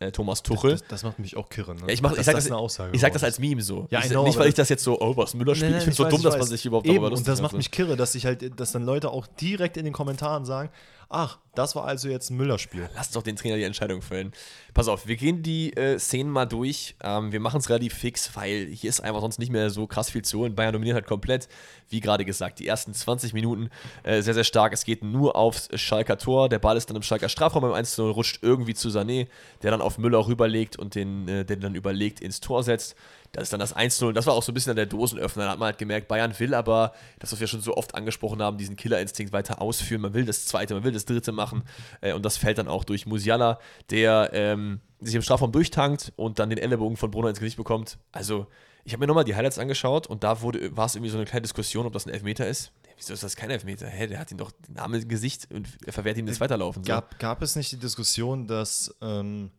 [0.00, 0.72] äh, Thomas Tuchel.
[0.72, 1.76] das, das macht mich auch kirren.
[1.76, 1.82] Ne?
[1.86, 3.86] Ja, ich, mach, ich sag das, eine Aussage ich sag das als Meme so.
[3.90, 5.70] Ja, ich, know, nicht, weil ich das jetzt so, oh, was Müller spielt.
[5.70, 7.10] Nein, nein, ich finde es so weiß, dumm, ich dass man sich überhaupt Eben, darüber
[7.10, 9.84] lustig Und das macht, mich kirre, dass sich halt, dass dann Leute auch direkt in
[9.84, 10.70] den Kommentaren sagen,
[11.08, 12.88] ach, das war also jetzt ein Müller-Spiel.
[12.94, 14.32] Lass doch den Trainer die Entscheidung fällen.
[14.72, 16.96] Pass auf, wir gehen die äh, Szenen mal durch.
[17.02, 20.10] Ähm, wir machen es relativ fix, weil hier ist einfach sonst nicht mehr so krass
[20.10, 20.54] viel zu holen.
[20.54, 21.48] Bayern dominiert halt komplett,
[21.88, 23.70] wie gerade gesagt, die ersten 20 Minuten
[24.02, 24.72] äh, sehr, sehr stark.
[24.72, 26.48] Es geht nur aufs Schalker Tor.
[26.48, 29.28] Der Ball ist dann im Schalker Strafraum beim 1 0 rutscht irgendwie zu Sané,
[29.62, 32.96] der dann auf Müller rüberlegt und den, äh, den dann überlegt ins Tor setzt.
[33.34, 34.12] Das ist dann das 1-0.
[34.12, 35.44] Das war auch so ein bisschen der Dosenöffner.
[35.44, 38.40] Da hat man halt gemerkt, Bayern will aber, das, was wir schon so oft angesprochen
[38.40, 40.00] haben, diesen Killerinstinkt weiter ausführen.
[40.00, 41.64] Man will das zweite, man will das dritte machen.
[42.00, 43.58] Äh, und das fällt dann auch durch Musiala,
[43.90, 47.98] der ähm, sich im Strafraum durchtankt und dann den Ellenbogen von Brunner ins Gesicht bekommt.
[48.12, 48.46] Also,
[48.84, 51.26] ich habe mir nochmal die Highlights angeschaut und da wurde, war es irgendwie so eine
[51.26, 52.70] kleine Diskussion, ob das ein Elfmeter ist.
[52.96, 53.88] Wieso ist das kein Elfmeter?
[53.88, 56.84] Hä, der hat ihn doch den Arm im Gesicht und er verwehrt ihm das Weiterlaufen.
[56.84, 56.88] So.
[56.88, 59.50] Gab, gab es nicht die Diskussion, dass, ähm,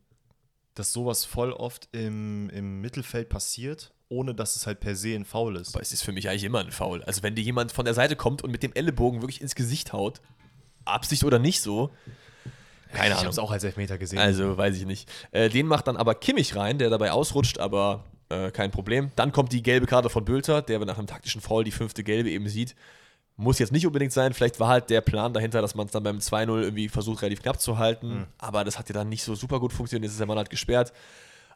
[0.76, 5.24] dass sowas voll oft im, im Mittelfeld passiert, ohne dass es halt per se ein
[5.24, 5.74] Foul ist?
[5.74, 7.02] Aber es ist für mich eigentlich immer ein Foul.
[7.04, 9.92] Also wenn dir jemand von der Seite kommt und mit dem Ellenbogen wirklich ins Gesicht
[9.92, 10.20] haut,
[10.84, 11.90] Absicht oder nicht so,
[12.92, 13.18] keine ich Ahnung.
[13.24, 14.18] habe es auch als Elfmeter gesehen.
[14.18, 15.10] Also weiß ich nicht.
[15.32, 19.10] Äh, den macht dann aber Kimmich rein, der dabei ausrutscht, aber äh, kein Problem.
[19.16, 22.30] Dann kommt die gelbe Karte von Bülter, der nach einem taktischen Foul die fünfte gelbe
[22.30, 22.74] eben sieht.
[23.38, 24.32] Muss jetzt nicht unbedingt sein.
[24.32, 27.42] Vielleicht war halt der Plan dahinter, dass man es dann beim 2-0 irgendwie versucht, relativ
[27.42, 28.08] knapp zu halten.
[28.20, 28.26] Mhm.
[28.38, 30.04] Aber das hat ja dann nicht so super gut funktioniert.
[30.04, 30.92] Jetzt ist der Mann halt gesperrt.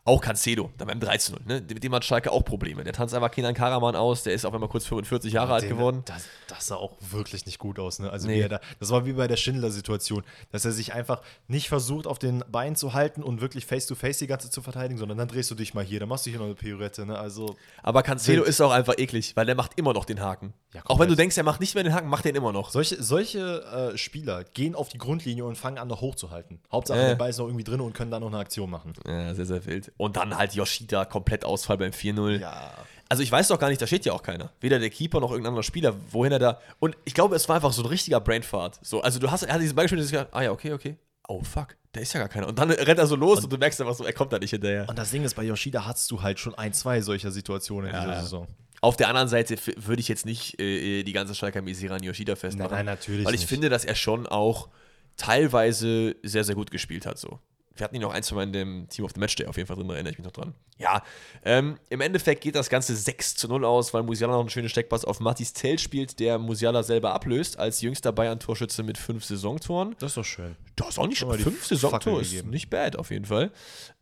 [0.03, 1.37] Auch Cancelo, dann beim 13-0.
[1.47, 1.61] Ne?
[1.61, 2.83] Mit dem hat Schalke auch Probleme.
[2.85, 4.23] Der tanzt einfach Kenan Karaman aus.
[4.23, 6.03] Der ist auf einmal kurz 45 Jahre alt Den- geworden.
[6.07, 7.99] Das, das sah auch wirklich nicht gut aus.
[7.99, 8.09] Ne?
[8.11, 8.49] Also Nee.
[8.49, 12.43] da, das war wie bei der Schindler-Situation, dass er sich einfach nicht versucht, auf den
[12.51, 15.55] Beinen zu halten und wirklich face-to-face die ganze Zeit zu verteidigen, sondern dann drehst du
[15.55, 17.05] dich mal hier, dann machst du hier noch eine Pirouette.
[17.05, 17.19] Ne?
[17.19, 20.55] Also Aber Cancelo ist auch einfach eklig, weil der macht immer noch den Haken.
[20.73, 22.53] Ja, auch wenn du denkst, er macht nicht mehr den Haken, macht er ihn immer
[22.53, 22.71] noch.
[22.71, 26.61] solche, solche äh, Spieler gehen auf die Grundlinie und fangen an, noch hochzuhalten.
[26.71, 27.07] Hauptsache, Äh.
[27.09, 28.93] der Ball ist noch irgendwie drin und können dann noch eine Aktion machen.
[29.07, 29.91] Ja, sehr, sehr wild.
[29.97, 32.39] Und dann halt Yoshida, komplett Ausfall beim 4-0.
[32.41, 32.71] Ja.
[33.09, 34.53] Also ich weiß doch gar nicht, da steht ja auch keiner.
[34.61, 36.61] Weder der Keeper noch irgendein anderer Spieler, wohin er da.
[36.79, 38.79] Und ich glaube, es war einfach so ein richtiger Brainfart.
[38.83, 40.97] So, also du hast, er hat diesen Ball gespielt und gedacht, ah ja, okay, okay.
[41.27, 42.47] Oh fuck, da ist ja gar keiner.
[42.47, 44.51] Und dann rennt er so los und, du merkst einfach so, er kommt da nicht
[44.51, 44.89] hinterher.
[44.89, 47.97] Und das Ding ist, bei Yoshida hast du halt schon ein, zwei solcher Situationen in
[47.97, 48.47] Ja, dieser ja.
[48.83, 52.35] Auf der anderen Seite würde ich jetzt nicht äh, die ganze Schalker Misere an Yoshida
[52.35, 52.71] festmachen.
[52.71, 53.49] Nein, nein, natürlich Weil ich nicht.
[53.49, 54.69] finde, dass er schon auch
[55.17, 57.19] teilweise sehr, sehr gut gespielt hat.
[57.19, 57.39] So.
[57.75, 59.67] Wir hatten ihn auch ein, zwei Mal in dem Team of the Matchday auf jeden
[59.67, 60.55] Fall drin, da erinnere ich mich noch dran.
[60.79, 61.03] Ja,
[61.45, 64.69] ähm, im Endeffekt geht das Ganze 6 zu 0 aus, weil Musiala noch einen schönen
[64.69, 69.95] Steckpass auf Matis Tell spielt, der Musiala selber ablöst, als jüngster Bayern-Torschütze mit fünf Saisontoren.
[69.99, 70.57] Das ist doch schön.
[70.81, 72.51] Das ist auch nicht Schon fünf Saisontore, ist gegeben.
[72.51, 73.51] nicht bad auf jeden Fall.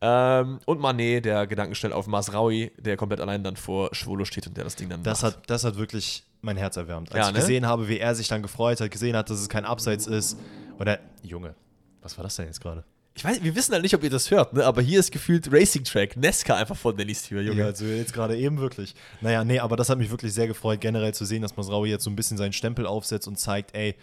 [0.00, 4.56] Ähm, und Mané, der gedankenschnell auf Masraui, der komplett allein dann vor Schwolo steht und
[4.56, 5.36] der das Ding dann Das macht.
[5.36, 7.12] hat, das hat wirklich mein Herz erwärmt.
[7.12, 7.40] Als Ja, ich ne?
[7.40, 10.38] gesehen habe, wie er sich dann gefreut hat, gesehen hat, dass es kein Abseits ist.
[10.78, 11.54] Oder, Junge,
[12.00, 12.84] was war das denn jetzt gerade?
[13.14, 14.64] Ich weiß, wir wissen halt nicht, ob ihr das hört, ne?
[14.64, 17.58] aber hier ist gefühlt Racing Track, Nesca einfach vor Dennis Tür, Junge.
[17.58, 18.94] Ja, also jetzt gerade eben wirklich.
[19.20, 22.04] Naja, nee, aber das hat mich wirklich sehr gefreut, generell zu sehen, dass Masraui jetzt
[22.04, 23.96] so ein bisschen seinen Stempel aufsetzt und zeigt, ey,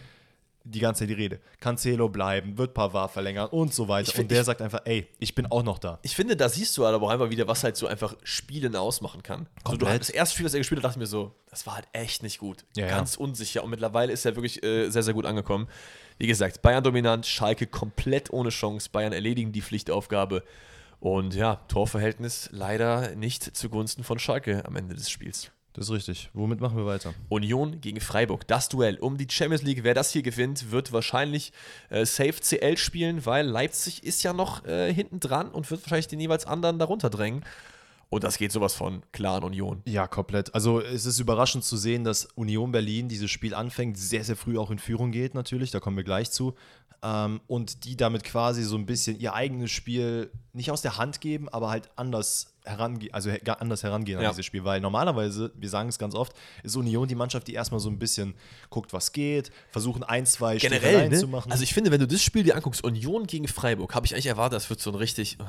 [0.67, 1.39] die ganze Zeit die Rede.
[1.59, 4.11] Cancelo bleiben, wird Pavard verlängern und so weiter.
[4.11, 5.99] Find- und der ich- sagt einfach, ey, ich bin auch noch da.
[6.01, 8.75] Ich finde, da siehst du halt aber auch einfach wieder, was halt so einfach Spielen
[8.75, 9.47] ausmachen kann.
[9.63, 10.01] Also du, Komplett.
[10.01, 12.23] das erste Spiel, das er gespielt hat, dachte ich mir so, das war halt echt
[12.23, 12.65] nicht gut.
[12.75, 12.95] Ja, ja.
[12.95, 13.63] Ganz unsicher.
[13.63, 15.67] Und mittlerweile ist er wirklich äh, sehr, sehr gut angekommen.
[16.17, 18.89] Wie gesagt, Bayern dominant, Schalke komplett ohne Chance.
[18.91, 20.43] Bayern erledigen die Pflichtaufgabe.
[20.99, 25.51] Und ja, Torverhältnis leider nicht zugunsten von Schalke am Ende des Spiels.
[25.75, 26.29] Das ist richtig.
[26.33, 27.13] Womit machen wir weiter?
[27.27, 28.47] Union gegen Freiburg.
[28.47, 29.83] Das Duell um die Champions League.
[29.83, 31.51] Wer das hier gewinnt, wird wahrscheinlich
[31.89, 36.07] äh, Safe CL spielen, weil Leipzig ist ja noch äh, hinten dran und wird wahrscheinlich
[36.07, 37.43] den jeweils anderen darunter drängen.
[38.07, 39.81] Und das geht sowas von klar an Union.
[39.85, 40.55] Ja, komplett.
[40.55, 44.57] Also es ist überraschend zu sehen, dass Union Berlin dieses Spiel anfängt, sehr, sehr früh
[44.57, 46.53] auch in Führung geht natürlich, da kommen wir gleich zu.
[47.03, 51.19] Ähm, und die damit quasi so ein bisschen ihr eigenes Spiel nicht aus der Hand
[51.19, 54.29] geben, aber halt anders herangehen, also anders herangehen Ja.
[54.29, 54.63] an dieses Spiel.
[54.63, 57.99] Weil normalerweise, wir sagen es ganz oft, ist Union die Mannschaft, die erstmal so ein
[57.99, 58.35] bisschen
[58.69, 61.17] guckt, was geht, versuchen ein, zwei Generell, ne?
[61.17, 61.51] zu machen.
[61.51, 64.25] Also ich finde, wenn du das Spiel dir anguckst, Union gegen Freiburg, habe ich eigentlich
[64.27, 65.45] erwartet, das wird so ein richtig, ah,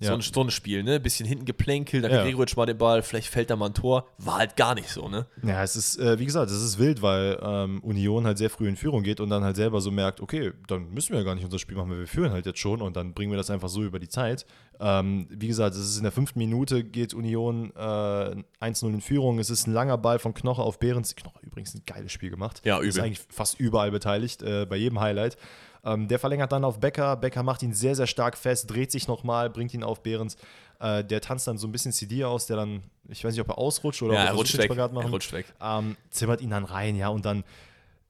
[0.00, 0.14] so, Ja.
[0.14, 1.00] ein, so ein Spiel, ne?
[1.00, 2.22] Bisschen hinten geplänkelt, dann Ja.
[2.22, 4.06] kriegt mal den Ball, vielleicht fällt da mal ein Tor.
[4.18, 5.26] War halt gar nicht so, ne?
[5.42, 8.68] Ja, es ist, äh, wie gesagt, es ist wild, weil ähm, Union halt sehr früh
[8.68, 11.34] in Führung geht und dann halt selber so merkt, okay, dann müssen wir ja gar
[11.34, 13.50] nicht unser Spiel machen, weil wir führen halt jetzt schon und dann bringen wir das
[13.50, 14.46] einfach so über die Zeit.
[14.80, 16.49] Ähm, wie gesagt, es ist in der fünften Minute
[16.92, 19.38] geht Union äh, 1-0 in Führung.
[19.38, 21.14] Es ist ein langer Ball von Knoche auf Behrens.
[21.16, 22.60] Knoche übrigens ein geiles Spiel gemacht.
[22.64, 23.04] Ja, Ist übel.
[23.06, 25.36] eigentlich fast überall beteiligt, äh, bei jedem Highlight.
[25.84, 27.16] Ähm, der verlängert dann auf Becker.
[27.16, 30.36] Becker macht ihn sehr, sehr stark fest, dreht sich nochmal, bringt ihn auf Behrens.
[30.78, 33.48] Äh, der tanzt dann so ein bisschen CD aus, der dann, ich weiß nicht, ob
[33.48, 34.64] er ausrutscht oder Ja, ob er rutscht weg.
[34.66, 35.46] Spagat Er machen rutscht weg.
[35.60, 37.44] ähm, zimmert ihn dann rein, ja, und dann,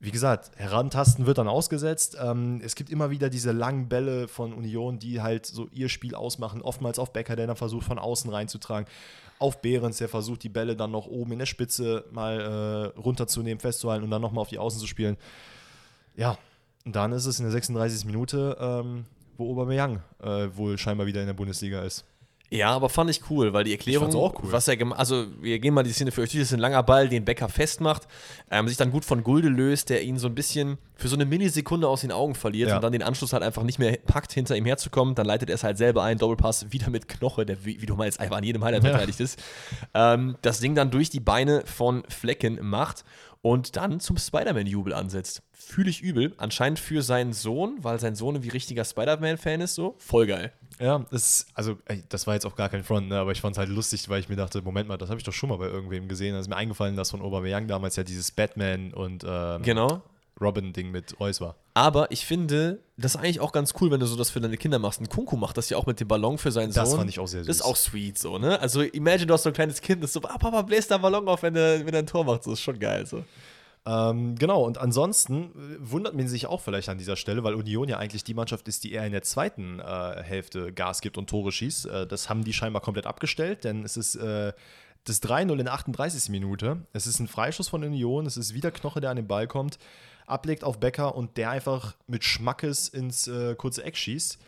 [0.02, 2.16] wie gesagt, Herantasten wird dann ausgesetzt.
[2.18, 6.14] Ähm, es gibt immer wieder diese langen Bälle von Union, die halt so ihr Spiel
[6.14, 6.62] ausmachen.
[6.62, 8.88] Oftmals auf Becker, der dann versucht, von außen reinzutragen.
[9.38, 13.60] Auf Behrens, der versucht, die Bälle dann noch oben in der Spitze mal äh, runterzunehmen,
[13.60, 15.18] festzuhalten und dann nochmal auf die Außen zu spielen.
[16.16, 16.38] Ja,
[16.86, 18.06] und dann ist es in der 36.
[18.06, 19.04] Minute, ähm,
[19.36, 22.04] wo Aubameyang äh, wohl scheinbar wieder in der Bundesliga ist.
[22.52, 24.50] Ja, aber fand ich cool, weil die Erklärung, auch cool.
[24.50, 26.58] was er gemacht also wir gehen mal die Szene für euch durch, das ist ein
[26.60, 28.08] langer Ball, den Becker festmacht,
[28.50, 31.26] ähm, sich dann gut von Gulde löst, der ihn so ein bisschen für so eine
[31.26, 32.76] Millisekunde aus den Augen verliert Ja.
[32.76, 35.14] und dann den Anschluss halt einfach nicht mehr packt, hinter ihm herzukommen.
[35.14, 37.94] Dann leitet er es halt selber ein, Doppelpass, wieder mit Knoche, der wie, wie du
[37.94, 38.92] meinst, einfach an jedem Highlight Ja.
[38.92, 39.38] beteiligt ist.
[39.94, 43.04] Ähm, das Ding dann durch die Beine von Flecken macht
[43.42, 45.42] und dann zum Spider-Man-Jubel ansetzt.
[45.52, 46.34] Fühle ich übel.
[46.36, 49.94] Anscheinend für seinen Sohn, weil sein Sohn ein wie richtiger Spider-Man-Fan ist, so.
[49.98, 50.52] Voll geil.
[50.80, 53.18] Ja, das, also, ey, das war jetzt auch gar kein Front, ne?
[53.18, 55.24] aber ich fand es halt lustig, weil ich mir dachte, Moment mal, das habe ich
[55.24, 56.32] doch schon mal bei irgendwem gesehen.
[56.34, 60.00] Da ist mir eingefallen, dass von Aubameyang damals ja dieses Batman und ähm, Genau.
[60.40, 61.56] Robin-Ding mit Reus war.
[61.74, 64.56] Aber ich finde, das ist eigentlich auch ganz cool, wenn du so das für deine
[64.56, 64.98] Kinder machst.
[64.98, 67.00] Ein Kunku macht das ja auch mit dem Ballon für seinen Das Sohn.
[67.00, 67.66] fand ich auch sehr Das ist süß.
[67.66, 68.58] auch sweet so, ne?
[68.58, 71.28] Also imagine, du hast so ein kleines Kind, das so, ah, Papa, bläst da Ballon
[71.28, 72.44] auf, wenn er, wenn er ein Tor macht.
[72.44, 73.22] So ist schon geil so.
[73.86, 77.88] Ähm, genau, und ansonsten äh, wundert man sich auch vielleicht an dieser Stelle, weil Union
[77.88, 81.30] ja eigentlich die Mannschaft ist, die eher in der zweiten äh, Hälfte Gas gibt und
[81.30, 81.86] Tore schießt.
[81.86, 84.52] Äh, das haben die scheinbar komplett abgestellt, denn es ist äh,
[85.04, 86.28] das 3-0 in der 38.
[86.28, 86.86] Minute.
[86.92, 89.78] Es ist ein Freischuss von Union, es ist wieder Knoche, der an den Ball kommt,
[90.26, 94.38] ablegt auf Becker und der einfach mit Schmackes ins äh, kurze Eck schießt.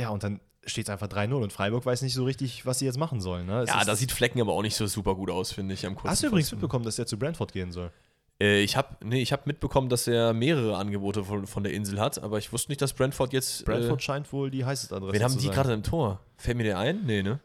[0.00, 2.86] Ja, und dann steht es einfach 3-0 und Freiburg weiß nicht so richtig, was sie
[2.86, 3.46] jetzt machen sollen.
[3.46, 3.64] Ne?
[3.66, 6.26] Ja, da sieht Flecken aber auch nicht so super gut aus, finde ich, Hast du
[6.26, 7.92] übrigens mitbekommen, dass er zu Brentford gehen soll?
[8.40, 12.00] Äh, ich habe nee, ich hab mitbekommen, dass er mehrere Angebote von, von der Insel
[12.00, 13.64] hat, aber ich wusste nicht, dass Brentford jetzt.
[13.64, 15.54] Brentford Äh, scheint wohl die heißeste Adresse wen haben zu die sein.
[15.54, 16.20] gerade im Tor?
[16.36, 17.04] Fällt mir der ein?
[17.04, 17.40] Nee, ne?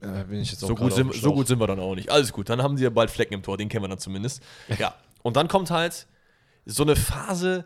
[0.00, 2.10] Äh, bin ich jetzt So gut, sind, so gut sind wir dann auch nicht.
[2.10, 4.42] Alles gut, dann haben sie ja bald Flecken im Tor, den kennen wir dann zumindest.
[4.78, 6.06] Ja, und dann kommt halt
[6.64, 7.64] so eine Phase,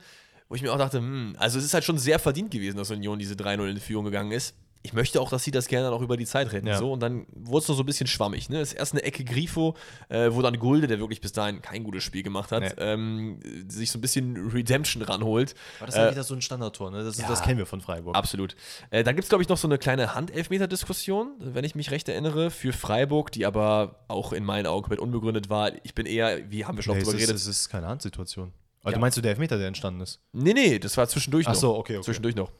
[0.48, 2.90] wo ich mir auch dachte, hm, also es ist halt schon sehr verdient gewesen, dass
[2.90, 4.54] Union diese 3-0 in die Führung gegangen ist.
[4.84, 6.66] Ich möchte auch, dass sie das gerne noch über die Zeit retten.
[6.66, 6.76] Ja.
[6.76, 8.48] So, und dann wurde es noch so ein bisschen schwammig.
[8.48, 8.60] Ne?
[8.60, 9.76] Es ist erst eine Ecke Grifo,
[10.08, 12.72] äh, wo dann Gulde, der wirklich bis dahin kein gutes Spiel gemacht hat, Nee.
[12.78, 15.54] ähm, sich so ein bisschen Redemption ranholt.
[15.78, 17.04] War das ja Äh, wieder so ein Standardtor, ne?
[17.04, 17.28] Das, ist, ja.
[17.28, 18.16] das kennen wir von Freiburg.
[18.16, 18.56] Absolut.
[18.90, 22.08] Äh, dann gibt es, glaube ich, noch so eine kleine Handelfmeter-Diskussion, wenn ich mich recht
[22.08, 25.72] erinnere, für Freiburg, die aber auch in meinen Augen komplett unbegründet war.
[25.84, 27.40] Ich bin eher, wie haben wir schon Nee, auch es, drüber ist, geredet?
[27.42, 28.52] es ist keine Handsituation.
[28.84, 28.96] Also Ja.
[28.96, 30.18] du meinst du der Elfmeter, der entstanden ist?
[30.32, 31.60] Nee, nee, das war zwischendurch Ach noch.
[31.60, 32.04] so, okay, okay.
[32.04, 32.50] Zwischendurch noch.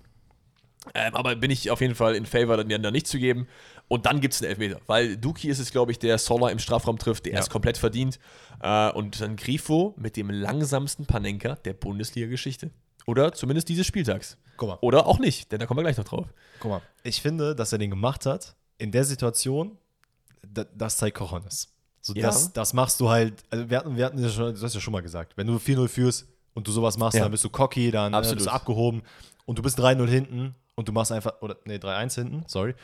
[0.95, 3.47] Ähm, aber bin ich auf jeden Fall in Favor, den da nicht zu geben.
[3.89, 6.59] Und dann gibt es einen Elfmeter, weil Duki ist es, glaube ich, der Sola im
[6.59, 7.41] Strafraum trifft, der Ja.
[7.41, 8.19] ist komplett verdient.
[8.63, 12.71] Äh, und dann Grifo mit dem langsamsten Panenka der Bundesliga-Geschichte.
[13.07, 14.37] Oder zumindest dieses Spieltags.
[14.57, 16.27] Guck mal, Oder auch nicht, denn da kommen wir gleich noch drauf.
[16.61, 16.83] guck mal.
[17.03, 19.79] Ich finde, dass er den gemacht hat, in der Situation,
[20.47, 21.73] da, das zeigt Cojones.
[22.01, 22.23] So, Ja.
[22.27, 24.81] das, das machst du halt, also wir hatten, wir hatten ja schon, du hast ja
[24.81, 27.23] schon mal gesagt, wenn du 4-0 führst und du sowas machst, Ja.
[27.25, 28.39] dann bist du cocky, dann Absolut.
[28.39, 29.03] bist du abgehoben
[29.47, 32.75] und du bist 3-0 hinten und du machst einfach, oder nee, 3-1 hinten, sorry,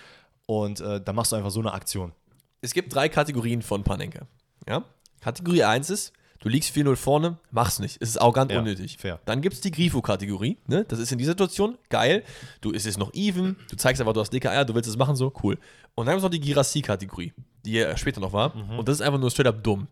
[0.47, 2.13] und äh, dann machst du einfach so eine Aktion.
[2.61, 4.27] Es gibt drei Kategorien von Panenka.
[4.69, 4.83] Ja?
[5.21, 7.99] Kategorie 1 ist, du liegst 4-0 vorne, mach's nicht.
[8.01, 8.97] Es ist arrogant Ja, unnötig.
[8.99, 9.21] fair.
[9.27, 10.59] Dann gibt es die Grifo-Kategorie.
[10.67, 10.85] Ne?
[10.89, 12.25] Das ist in dieser Situation geil.
[12.61, 14.97] Du ist es noch even, du zeigst einfach, du hast dicke Eier, du willst es
[14.97, 15.59] machen, so cool.
[15.95, 17.33] Und dann gibt es noch die Girassi-Kategorie,
[17.65, 18.55] die ja später noch war.
[18.57, 18.79] Mhm.
[18.79, 19.87] Und das ist einfach nur straight up dumm.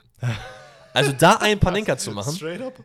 [0.93, 2.37] Also da einen Panenka zu machen,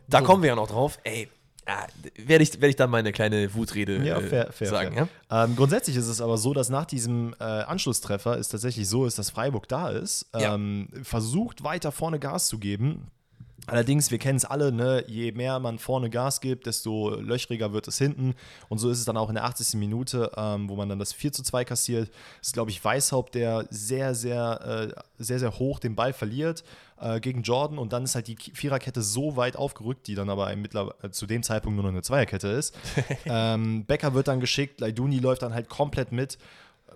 [0.08, 0.98] da kommen wir ja noch drauf.
[1.04, 1.28] Ey,
[1.66, 4.94] ah, werde ich, werd ich dann meine kleine Wutrede Ja, äh, fair, fair, sagen.
[4.94, 5.08] fair.
[5.30, 5.44] Ja?
[5.44, 9.18] Ähm, grundsätzlich ist es aber so, dass nach diesem äh, Anschlusstreffer es tatsächlich so ist,
[9.18, 10.54] dass Freiburg da ist, Ja.
[10.54, 13.08] ähm, versucht weiter vorne Gas zu geben.
[13.68, 15.04] Allerdings, wir kennen es alle, ne?
[15.06, 18.34] je mehr man vorne Gas gibt, desto löchriger wird es hinten.
[18.68, 19.74] Und so ist es dann auch in der 80.
[19.78, 22.08] Minute, ähm, wo man dann das 4 zu 2 kassiert.
[22.40, 26.64] Das ist, glaube ich, Weishaupt, der sehr, sehr, äh, sehr, sehr hoch den Ball verliert
[27.02, 27.78] äh, gegen Jordan.
[27.78, 31.42] Und dann ist halt die Viererkette so weit aufgerückt, die dann aber äh, zu dem
[31.42, 32.74] Zeitpunkt nur noch eine Zweierkette ist.
[33.26, 36.38] ähm, Becker wird dann geschickt, Leiduni läuft dann halt komplett mit,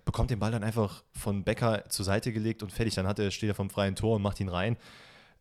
[0.04, 2.94] bekommt den Ball dann einfach von Becker zur Seite gelegt und fertig.
[2.94, 4.76] Dann hat er, steht er vom freien Tor und macht ihn rein.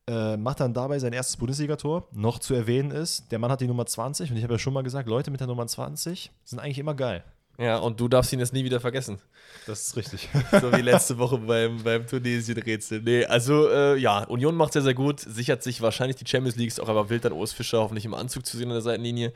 [0.07, 2.07] Äh, macht dann dabei sein erstes Bundesligator.
[2.11, 4.73] Noch zu erwähnen ist, der Mann hat die Nummer 20 und ich habe ja schon
[4.73, 7.23] mal gesagt, Leute mit der Nummer 20 sind eigentlich immer geil.
[7.57, 9.19] Ja, und du darfst ihn jetzt nie wieder vergessen.
[9.67, 10.29] Das ist richtig.
[10.61, 13.01] So wie letzte Woche beim, beim Tunesien-Rätsel.
[13.01, 16.79] Nee, also äh, ja, Union macht sehr, sehr gut, sichert sich wahrscheinlich die Champions Leagues,
[16.79, 19.33] auch aber wild dann Urs Fischer hoffentlich im Anzug zu sehen an der Seitenlinie.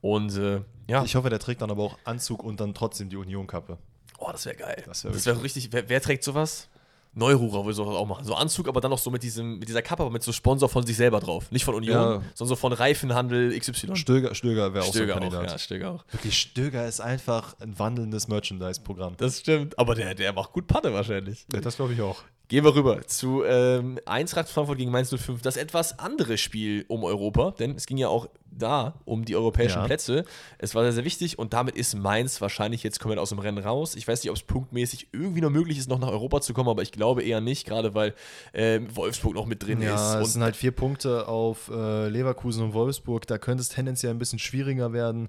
[0.00, 3.16] Und äh, ja, Ich hoffe, der trägt dann aber auch Anzug und dann trotzdem die
[3.16, 3.78] Union-Kappe.
[4.18, 4.82] oh, das wäre geil.
[4.86, 5.72] Das wär wäre richtig.
[5.72, 6.68] Wer, wer trägt sowas?
[7.14, 8.24] Neururer will sowas auch machen.
[8.24, 10.68] So Anzug, aber dann noch so mit, diesem, mit dieser Kappe, aber mit so Sponsor
[10.68, 11.50] von sich selber drauf.
[11.50, 12.22] Nicht von Union, Ja.
[12.34, 13.96] sondern so von Reifenhandel XY.
[13.96, 15.50] Stöger, Stöger wäre auch so ein Stöger auch, Kandidat.
[15.50, 16.04] ja, Stöger auch.
[16.12, 19.14] Wirklich, Stöger ist einfach ein wandelndes Merchandise-Programm.
[19.16, 19.78] Das stimmt.
[19.78, 21.46] Aber der, der macht gut Patte wahrscheinlich.
[21.48, 22.22] Das glaube ich auch.
[22.48, 25.42] Gehen wir rüber zu ähm, Eintracht Frankfurt gegen Mainz 05.
[25.42, 29.80] Das etwas andere Spiel um Europa, denn es ging ja auch da um die europäischen
[29.80, 29.84] Ja.
[29.84, 30.24] Plätze.
[30.56, 33.58] Es war sehr, sehr wichtig und damit ist Mainz wahrscheinlich jetzt komplett aus dem Rennen
[33.58, 33.94] raus.
[33.96, 36.70] Ich weiß nicht, ob es punktmäßig irgendwie noch möglich ist, noch nach Europa zu kommen,
[36.70, 38.14] aber ich glaube eher nicht, gerade weil
[38.54, 40.26] ähm, Wolfsburg noch mit drin Ja, ist.
[40.28, 43.26] es sind halt vier Punkte auf äh, Leverkusen und Wolfsburg.
[43.26, 45.28] Da könnte es tendenziell ein bisschen schwieriger werden.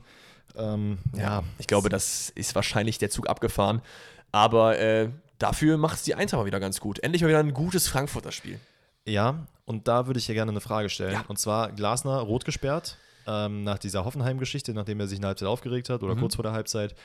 [0.58, 3.82] Ähm, ja, Ich glaube, das ist wahrscheinlich der Zug abgefahren.
[4.32, 7.00] Aber äh, dafür macht es die Eintracht mal wieder ganz gut.
[7.00, 8.60] Endlich mal wieder ein gutes Frankfurter Spiel.
[9.08, 11.14] Ja, und da würde ich ja gerne eine Frage stellen.
[11.14, 11.26] Ja.
[11.28, 15.48] Und zwar Glasner rot gesperrt ähm, nach dieser Hoffenheim-Geschichte, nachdem er sich in der Halbzeit
[15.48, 16.20] aufgeregt hat oder Mhm.
[16.20, 16.96] kurz vor der Halbzeit.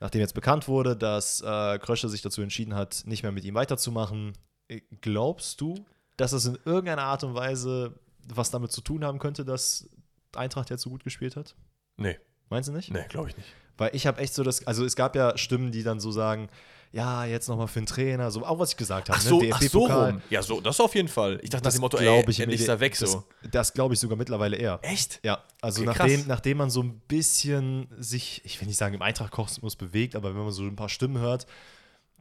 [0.00, 3.54] Nachdem jetzt bekannt wurde, dass äh, Krösche sich dazu entschieden hat, nicht mehr mit ihm
[3.54, 4.32] weiterzumachen,
[4.68, 5.84] äh, glaubst du,
[6.16, 7.94] dass es in irgendeiner Art und Weise
[8.28, 9.88] was damit zu tun haben könnte, dass
[10.34, 11.54] Eintracht jetzt so gut gespielt hat?
[11.96, 12.18] Nee,
[12.50, 12.90] Meinst du nicht?
[12.92, 13.48] nee, glaube ich nicht.
[13.78, 16.48] Weil ich habe echt so das, also es gab ja Stimmen, die dann so sagen,
[16.92, 19.50] ja, jetzt nochmal für einen Trainer, so auch was ich gesagt habe, Ach so, ne?
[19.52, 20.20] ach so rum.
[20.28, 21.40] Ja, so, das auf jeden Fall.
[21.42, 23.24] Ich dachte nach Das dem Motto, ey, glaube ich endlich ist er weg das, so.
[23.50, 24.78] Das glaube ich sogar mittlerweile eher.
[24.82, 25.18] Echt?
[25.24, 26.26] Ja, also Okay, nachdem, krass.
[26.26, 30.42] nachdem man so ein bisschen sich, ich will nicht sagen im Eintracht-Kosmos bewegt, aber wenn
[30.42, 31.46] man so ein paar Stimmen hört,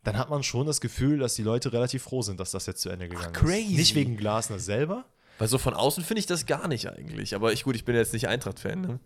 [0.03, 2.81] dann hat man schon das Gefühl, dass die Leute relativ froh sind, dass das jetzt
[2.81, 3.73] zu Ende gegangen crazy.
[3.73, 3.77] ist.
[3.77, 5.05] Nicht wegen Glasner selber,
[5.37, 7.35] Weil so von außen finde ich das gar nicht eigentlich.
[7.35, 8.81] Aber ich, gut, ich bin jetzt nicht Eintracht-Fan.
[8.81, 8.99] Ne?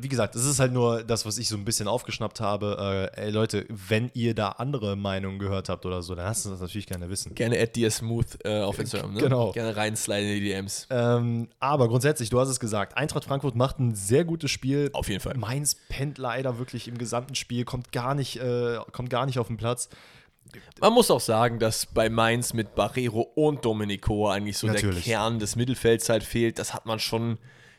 [0.00, 3.10] Wie gesagt, das ist halt nur das, was ich so ein bisschen aufgeschnappt habe.
[3.16, 6.54] Äh, ey Leute, wenn ihr da andere Meinungen gehört habt oder so, dann lasst uns
[6.54, 7.34] das natürlich gerne wissen.
[7.34, 9.14] Gerne at Smooth äh, auf Instagram.
[9.14, 9.20] Ne?
[9.20, 9.52] Genau.
[9.52, 10.86] Gerne reinsliden in die DMs.
[10.90, 14.90] Ähm, aber grundsätzlich, du hast es gesagt, Eintracht Frankfurt macht ein sehr gutes Spiel.
[14.92, 15.36] Auf jeden Fall.
[15.36, 19.48] Mainz pennt leider wirklich im gesamten Spiel, kommt gar nicht, äh, kommt gar nicht auf
[19.48, 19.88] den Platz.
[20.80, 25.04] Man muss auch sagen, dass bei Mainz mit Barrero und Domenico eigentlich so Natürlich.
[25.04, 26.58] der Kern des Mittelfelds halt fehlt.
[26.58, 27.38] Das hat man schon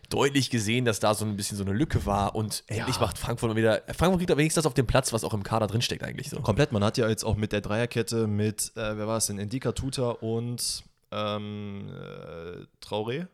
[0.10, 2.36] deutlich gesehen, dass da so ein bisschen so eine Lücke war.
[2.36, 3.82] Und endlich macht Frankfurt mal wieder.
[3.88, 6.39] Frankfurt kriegt aber wenigstens das auf den Platz, was auch im Kader drinsteckt, eigentlich so.
[6.41, 9.38] Komplett, man hat ja jetzt auch mit der Dreierkette mit, äh, wer war es denn,
[9.38, 13.28] Indika Tuta und ähm, äh, Traoré.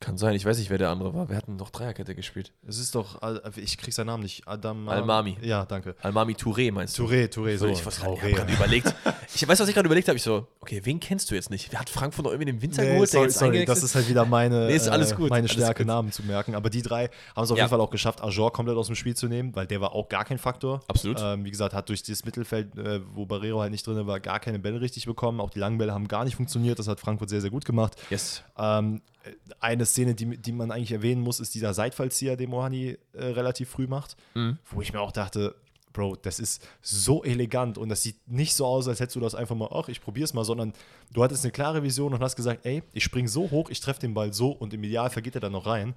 [0.00, 1.28] Kann sein, ich weiß nicht, wer der andere war.
[1.28, 2.54] Wir hatten noch Dreierkette gespielt.
[2.66, 3.20] Es ist doch,
[3.56, 5.36] ich krieg seinen Namen nicht, Adam Almami.
[5.42, 5.94] Ja, danke.
[6.00, 7.04] Almami Touré meinst du?
[7.04, 7.66] Touré, Touré, so.
[7.66, 8.94] ich was ich gerade überlegt.
[9.34, 10.16] Ich weiß, was ich gerade überlegt habe.
[10.16, 11.70] Ich so, okay, wen kennst du jetzt nicht?
[11.70, 13.10] Wer hat Frankfurt noch irgendwie den Winter Nee, geholt?
[13.10, 15.52] sorry, jetzt sorry, das ist halt wieder meine, Nee, ist alles äh, gut, meine alles
[15.52, 15.84] Stärke.
[15.84, 16.54] Namen zu merken.
[16.54, 17.64] Aber die drei haben es auf Ja.
[17.64, 20.08] jeden Fall auch geschafft, Ajor komplett aus dem Spiel zu nehmen, weil der war auch
[20.08, 20.80] gar kein Faktor.
[20.88, 21.18] Absolut.
[21.22, 24.40] Ähm, wie gesagt, hat durch dieses Mittelfeld, äh, wo Barrero halt nicht drin war, gar
[24.40, 25.40] keine Bälle richtig bekommen.
[25.42, 26.78] Auch die langen Bälle haben gar nicht funktioniert.
[26.78, 27.96] Das hat Frankfurt sehr, sehr gut gemacht.
[28.08, 28.42] Yes.
[28.56, 29.19] Ähm, äh,
[29.60, 33.68] eine Szene, die, die man eigentlich erwähnen muss, ist dieser Seitfallzieher, den Mohani äh, relativ
[33.70, 34.58] früh macht, Mhm.
[34.70, 35.54] wo ich mir auch dachte,
[35.92, 39.34] Bro, das ist so elegant und das sieht nicht so aus, als hättest du das
[39.34, 40.72] einfach mal, ach, ich probier's mal, sondern
[41.12, 43.98] du hattest eine klare Vision und hast gesagt, ey, ich spring so hoch, ich treffe
[44.00, 45.94] den Ball so und im Idealfall geht er dann noch rein.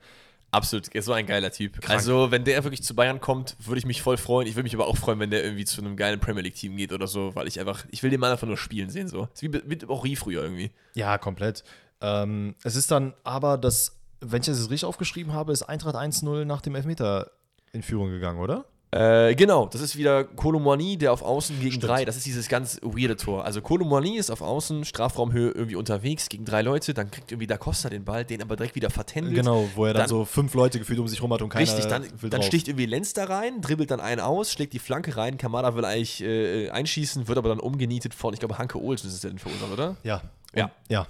[0.49, 1.79] Absolut, so ein geiler Typ.
[1.89, 4.47] Also, wenn der wirklich zu Bayern kommt, würde ich mich voll freuen.
[4.47, 6.93] Ich würde mich aber auch freuen, wenn der irgendwie zu einem geilen Premier League-Team geht
[6.93, 9.07] oder so, weil ich einfach, ich will den Mann einfach nur spielen sehen.
[9.07, 9.21] So.
[9.33, 10.69] Das ist wie mit Ori früher irgendwie.
[10.93, 11.63] Ja, komplett.
[12.03, 15.95] Ähm, es ist dann aber das, wenn ich das jetzt richtig aufgeschrieben habe, ist Eintracht
[15.95, 17.31] 1-0 nach dem Elfmeter
[17.71, 18.65] in Führung gegangen, oder?
[18.91, 21.89] Äh, genau, das ist wieder Kolomani, der auf Außen gegen Stimmt.
[21.89, 22.05] drei.
[22.05, 23.43] Das ist dieses ganz weirde Tor.
[23.43, 27.57] Also Kolomani ist auf Außen, Strafraumhöhe irgendwie unterwegs gegen drei Leute, dann kriegt irgendwie Da
[27.57, 29.35] Costa den Ball, den aber direkt wieder vertändelt.
[29.37, 31.63] Genau, wo er dann, Dann- so fünf Leute gefühlt um sich rum hat und keiner
[31.63, 32.45] Richtig, dann, will dann drauf.
[32.45, 35.85] sticht irgendwie Lenz da rein, dribbelt dann einen aus, schlägt die Flanke rein, Kamada will
[35.85, 39.39] eigentlich äh, einschießen, wird aber dann umgenietet von, ich glaube, Hanke Olsen ist es denn
[39.39, 39.95] verursacht, oder?
[40.03, 40.21] Ja.
[40.53, 40.69] Ja.
[40.87, 41.07] Ja.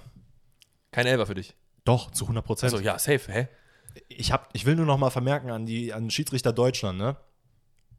[0.94, 1.54] Kein Elfer für dich.
[1.84, 2.72] Doch, zu 100 Prozent.
[2.72, 3.48] Also ja, safe, hä?
[4.08, 7.16] ich, hab, ich will nur noch mal vermerken an die an Schiedsrichter Deutschland, ne?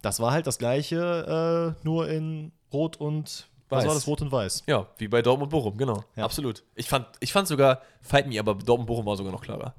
[0.01, 3.87] Das war halt das gleiche, äh, nur in Rot und was Weiß.
[3.87, 4.07] war das?
[4.07, 4.63] Rot und Weiß.
[4.67, 6.03] Ja, wie bei Dortmund Bochum, genau.
[6.15, 6.23] Ja.
[6.23, 6.63] Absolut.
[6.75, 9.73] Ich fand, ich fand sogar, fight me, aber Dortmund Bochum war sogar noch klarer.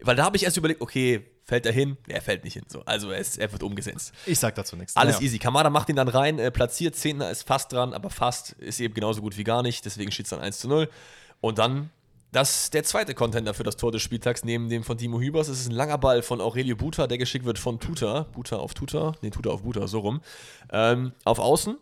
[0.00, 1.96] Weil da habe ich erst überlegt, okay, fällt er hin?
[2.06, 2.64] Er fällt nicht hin.
[2.68, 4.12] So, also er, ist, er wird umgesetzt.
[4.26, 4.94] Ich sag dazu nichts.
[4.94, 5.26] Alles Naja.
[5.26, 5.38] easy.
[5.38, 8.94] Kamada macht ihn dann rein, äh, platziert, Zehntner ist fast dran, aber fast ist eben
[8.94, 10.88] genauso gut wie gar nicht, deswegen steht es dann 1 zu 0.
[11.40, 11.90] Und dann
[12.32, 15.48] das der zweite Contender für das Tor des Spieltags neben dem von Timo Hübers.
[15.48, 18.26] Es ist ein langer Ball von Aurelio Buta, der geschickt wird von Tuta.
[18.32, 20.20] Buta auf Tuta, nee, Tuta auf Buta, so rum.
[20.72, 21.78] Ähm, auf Außen,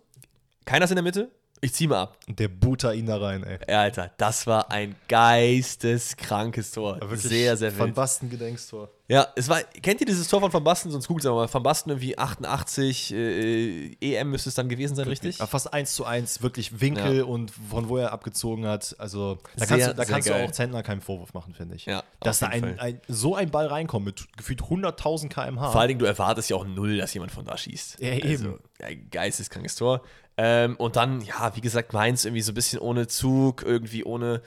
[0.65, 1.31] keiner ist in der Mitte.
[1.61, 2.19] Ich ziehe mal ab.
[2.29, 3.59] Der Butter ihn da rein, ey.
[3.69, 7.01] Ja, Alter, das war ein geisteskrankes Tor.
[7.15, 7.95] sehr, sehr Van wild.
[7.95, 8.91] Basten Gedenkstor.
[9.09, 10.91] Ja, es war, kennt ihr dieses Tor von Van Basten?
[10.91, 11.53] Sonst googelt es mal.
[11.53, 15.39] Van Basten irgendwie 88, äh, EM müsste es dann gewesen sein, richtig?
[15.39, 17.25] Ja, fast eins zu eins, wirklich Winkel Ja.
[17.25, 18.97] und von wo er abgezogen hat.
[18.99, 21.87] Also da Sehr, kannst, du, da kannst du auch Zentner keinen Vorwurf machen, finde ich.
[21.87, 25.71] Ja, Dass da ein, ein, so ein Ball reinkommt mit gefühlt 100.000 km/h.
[25.71, 28.01] Vor allen Dingen, du erwartest ja auch null, dass jemand von da schießt.
[28.01, 28.29] Ja, eben.
[28.29, 30.03] Also, ja, geisteskrankes Tor.
[30.39, 34.43] Ähm, und dann, ja, wie gesagt, Mainz irgendwie so ein bisschen ohne Zug, irgendwie ohne,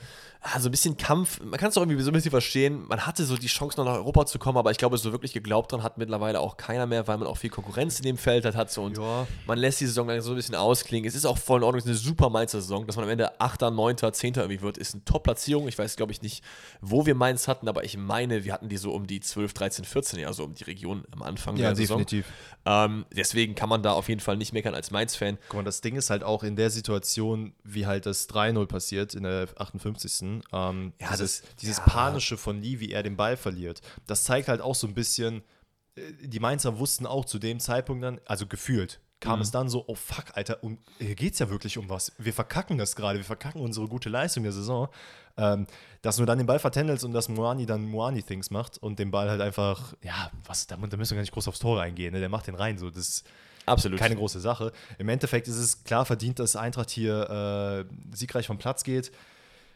[0.58, 1.38] so ein bisschen Kampf.
[1.40, 2.86] Man kann es doch irgendwie so ein bisschen verstehen.
[2.88, 5.32] Man hatte so die Chance, noch nach Europa zu kommen, aber ich glaube, so wirklich
[5.34, 8.44] geglaubt dran hat mittlerweile auch keiner mehr, weil man auch viel Konkurrenz in dem Feld
[8.46, 8.56] hat.
[8.56, 9.26] hat so, und Ja.
[9.46, 11.06] man lässt die Saison dann so ein bisschen ausklingen.
[11.06, 12.86] Es ist auch voll in Ordnung, es ist eine super Mainzer Saison.
[12.86, 14.34] Dass man am Ende 8., 9., 10.
[14.36, 15.68] irgendwie wird, ist eine Top-Platzierung.
[15.68, 16.42] Ich weiß, glaube ich, nicht,
[16.80, 19.84] wo wir Mainz hatten, aber ich meine, wir hatten die so um die 12, 13,
[19.84, 21.98] 14, ja, so um die Region am Anfang Ja, der Saison.
[21.98, 22.26] definitiv.
[22.64, 25.38] Ähm, deswegen kann man da auf jeden Fall nicht meckern als Mainz-Fan.
[25.48, 29.14] Guck mal, das Ding ist halt auch in der Situation, wie halt das 3-0 passiert
[29.14, 30.29] in der 58.
[30.52, 31.84] Ähm, Ja, dieses, das- dieses ja.
[31.84, 35.42] Panische von Lee, wie er den Ball verliert, das zeigt halt auch so ein bisschen,
[35.96, 39.42] äh, die Mainzer wussten auch zu dem Zeitpunkt dann, also gefühlt, kam Mhm.
[39.42, 42.12] es dann so, oh fuck, Alter, um, hier geht es ja wirklich um was.
[42.18, 44.88] Wir verkacken das gerade, wir verkacken unsere gute Leistung der Saison.
[45.36, 45.66] Ähm,
[46.02, 49.30] dass du dann den Ball vertändelst und dass Moani dann Moani-Things macht und den Ball
[49.30, 52.20] halt einfach, ja, was, da, da müssen wir gar nicht groß aufs Tor reingehen, ne?
[52.20, 53.26] der macht den rein, so, das ist
[53.64, 53.98] Absolut.
[53.98, 54.72] keine große Sache.
[54.98, 59.12] Im Endeffekt ist es klar verdient, dass Eintracht hier äh, siegreich vom Platz geht.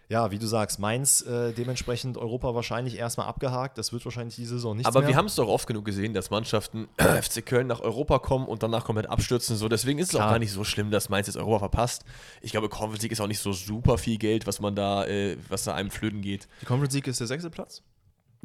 [0.09, 3.79] Ja, wie du sagst, Mainz äh, dementsprechend Europa wahrscheinlich erstmal abgehakt.
[3.79, 5.09] Das wird wahrscheinlich die Saison nicht Aber mehr.
[5.09, 8.63] wir haben es doch oft genug gesehen, dass Mannschaften FC Köln nach Europa kommen und
[8.63, 9.57] danach komplett abstürzen.
[9.57, 10.31] So, deswegen ist es auch Klar.
[10.33, 12.05] gar nicht so schlimm, dass Mainz jetzt Europa verpasst.
[12.43, 15.37] Ich glaube, Conference League ist auch nicht so super viel Geld, was man da, äh,
[15.49, 16.49] was da einem flöten geht.
[16.61, 17.83] die Conference League ist der sechste Platz.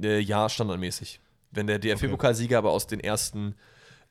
[0.01, 1.20] Äh, ja, standardmäßig.
[1.51, 3.55] Wenn der DFB-Pokalsieger aber aus den ersten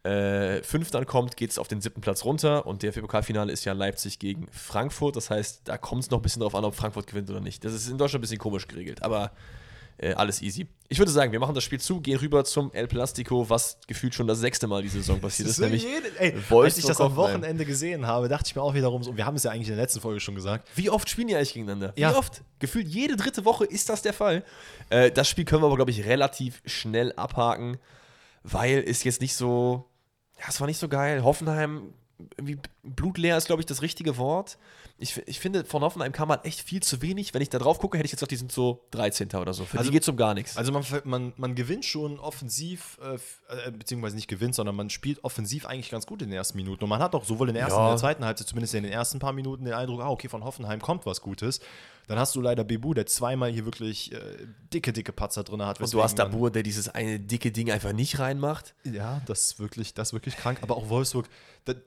[0.04, 3.72] äh, fünf dann kommt, geht es auf den siebten Platz runter und DFB-Pokalfinale ist ja
[3.72, 5.16] Leipzig gegen Frankfurt.
[5.16, 7.64] Das heißt, da kommt es noch ein bisschen drauf an, ob Frankfurt gewinnt oder nicht.
[7.64, 9.32] Das ist in Deutschland ein bisschen komisch geregelt, aber
[9.98, 10.68] äh, alles easy.
[10.88, 14.14] Ich würde sagen, wir machen das Spiel zu, gehen rüber zum El Plastico, was gefühlt
[14.14, 17.16] schon das sechste Mal diese Saison passiert ist, nämlich jede, ey, als ich das am.
[17.16, 19.74] Wochenende gesehen habe, dachte ich mir auch wiederum so, wir haben es ja eigentlich in
[19.74, 20.68] der letzten Folge schon gesagt.
[20.76, 21.92] Wie oft spielen die eigentlich gegeneinander?
[21.96, 22.12] Ja.
[22.12, 22.42] Wie oft?
[22.60, 24.44] Gefühlt jede dritte Woche ist das der Fall.
[24.88, 27.78] Äh, das Spiel können wir aber, glaube ich, relativ schnell abhaken,
[28.50, 29.84] weil es jetzt nicht so.
[30.38, 31.24] Ja, es war nicht so geil.
[31.24, 31.92] Hoffenheim,
[32.36, 34.56] irgendwie blutleer ist, glaube ich, das richtige Wort.
[35.00, 37.34] Ich, ich finde, von Hoffenheim kam halt echt viel zu wenig.
[37.34, 39.28] Wenn ich da drauf gucke, hätte ich jetzt gesagt, die sind so 13.
[39.34, 39.64] oder so.
[39.64, 40.56] Für Also- die geht es um gar nichts.
[40.56, 43.14] Also man, man, man gewinnt schon offensiv, äh,
[43.68, 46.82] äh, beziehungsweise nicht gewinnt, sondern man spielt offensiv eigentlich ganz gut in den ersten Minuten.
[46.82, 47.84] Und man hat auch sowohl in der ersten Ja.
[47.86, 50.42] und der zweiten Halbzeit, zumindest in den ersten paar Minuten, den Eindruck, ah, okay, von
[50.44, 51.60] Hoffenheim kommt was Gutes.
[52.08, 54.18] Dann hast du leider Bebu, der zweimal hier wirklich äh,
[54.72, 55.78] dicke, dicke Patzer drin hat.
[55.80, 58.74] und du hast Dabur, der dieses eine dicke Ding einfach nicht reinmacht.
[58.84, 60.58] Ja, das ist wirklich, das ist wirklich krank.
[60.62, 61.28] Aber auch Wolfsburg,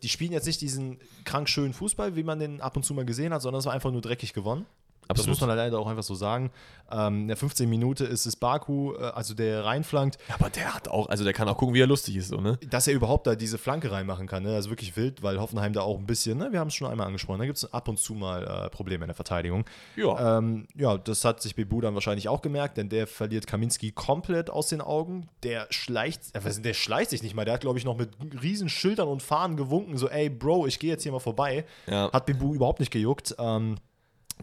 [0.04, 3.04] die spielen jetzt nicht diesen krank schönen Fußball, wie man den ab und zu mal
[3.04, 4.68] gesehen hat, sondern es war einfach nur dreckig gewonnen.
[5.14, 5.40] Das Absolut.
[5.40, 6.52] muss man leider auch einfach so sagen.
[6.92, 10.74] Ähm, in der 15 Minute ist es Baku, äh, also der reinflankt, Ja, aber der
[10.74, 12.58] hat auch, also der kann auch gucken, wie er lustig ist, so, ne?
[12.70, 14.44] dass er überhaupt da diese Flanke reinmachen kann.
[14.44, 14.50] Ne?
[14.50, 16.52] Das ist wirklich wild, weil Hoffenheim da auch ein bisschen, ne?
[16.52, 19.06] wir haben es schon einmal angesprochen, da gibt es ab und zu mal äh, Probleme
[19.06, 19.66] in der Verteidigung.
[19.96, 20.38] Ja.
[20.38, 24.50] Ähm, ja, das hat sich Bebu dann wahrscheinlich auch gemerkt, denn der verliert Kaminski komplett
[24.50, 25.30] aus den Augen.
[25.44, 28.10] Der schleicht, äh, der schleicht sich nicht mal, der hat, glaube ich, noch mit
[28.42, 31.66] riesen Schildern und Fahnen gewunken, so, ey, Bro, ich gehe jetzt hier mal vorbei.
[31.88, 32.12] Ja.
[32.12, 33.36] Hat Bebu überhaupt nicht gejuckt.
[33.40, 33.78] Ähm,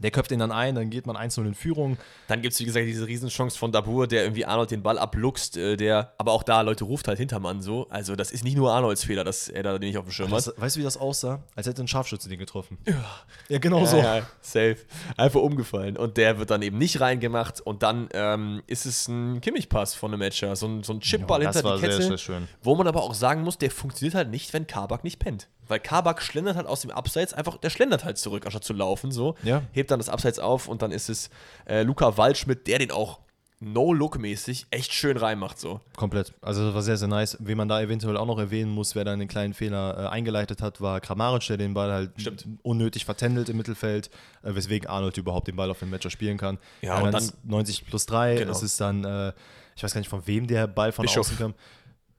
[0.03, 1.97] der köpft ihn dann ein, dann geht man 1-0 in Führung.
[2.27, 5.57] Dann gibt es, wie gesagt, diese Riesenchance von Dabur, der irgendwie Arnold den Ball abluchst,
[5.57, 7.87] äh, der, aber auch da, Leute, ruft halt Hintermann so.
[7.91, 10.31] Also, das ist nicht nur Arnolds Fehler, dass er da den nicht auf dem Schirm
[10.31, 10.39] hat.
[10.47, 11.43] Das, weißt du, wie das aussah?
[11.55, 12.79] Als hätte ein Scharfschütze den getroffen.
[12.87, 13.05] Ja,
[13.49, 13.97] ja genau Ja, so.
[13.99, 14.77] ja, safe.
[15.17, 15.97] Einfach umgefallen.
[15.97, 17.61] Und der wird dann eben nicht reingemacht.
[17.61, 20.55] Und dann ähm, ist es ein Kimmich-Pass von einem Matcher.
[20.57, 22.03] So ein, so ein Chipball Ja, hinter die sehr, Kette.
[22.03, 22.49] sehr schön.
[22.63, 25.49] Wo man aber auch sagen muss, der funktioniert halt nicht, wenn Kabak nicht pennt.
[25.69, 29.13] Weil Kabak schlendert halt aus dem Abseits einfach, der schlendert halt zurück, anstatt zu laufen.
[29.13, 29.35] So.
[29.43, 29.63] Ja.
[29.73, 31.31] Hebt dann das Abseits auf und dann ist es
[31.67, 33.21] äh, Luca Waldschmidt, der den auch
[33.61, 35.59] No-Look-mäßig echt schön reinmacht.
[35.59, 35.81] So.
[35.97, 36.33] Komplett.
[36.41, 37.37] Also das war sehr, sehr nice.
[37.41, 40.63] Wen man da eventuell auch noch erwähnen muss, wer da einen kleinen Fehler äh, eingeleitet
[40.63, 42.47] hat, war Kramaric, der den Ball halt Stimmt.
[42.63, 44.11] unnötig vertändelt im Mittelfeld,
[44.43, 46.59] äh, weswegen Arnold überhaupt den Ball auf den Matcher spielen kann.
[46.83, 48.53] Ja, Äh, und dann ist 90 plus 3, Genau.
[48.53, 49.33] es ist dann, äh,
[49.77, 51.27] ich weiß gar nicht, von wem der Ball von Bischof.
[51.27, 51.55] außen kam.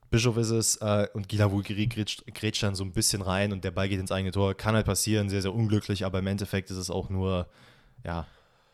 [0.10, 3.64] Bischof ist es äh, und Gila Vulgiri grätscht, grätscht dann so ein bisschen rein und
[3.64, 4.56] der Ball geht ins eigene Tor.
[4.56, 7.48] Kann halt passieren, sehr, sehr unglücklich, aber im Endeffekt ist es auch nur,
[8.04, 8.26] ja,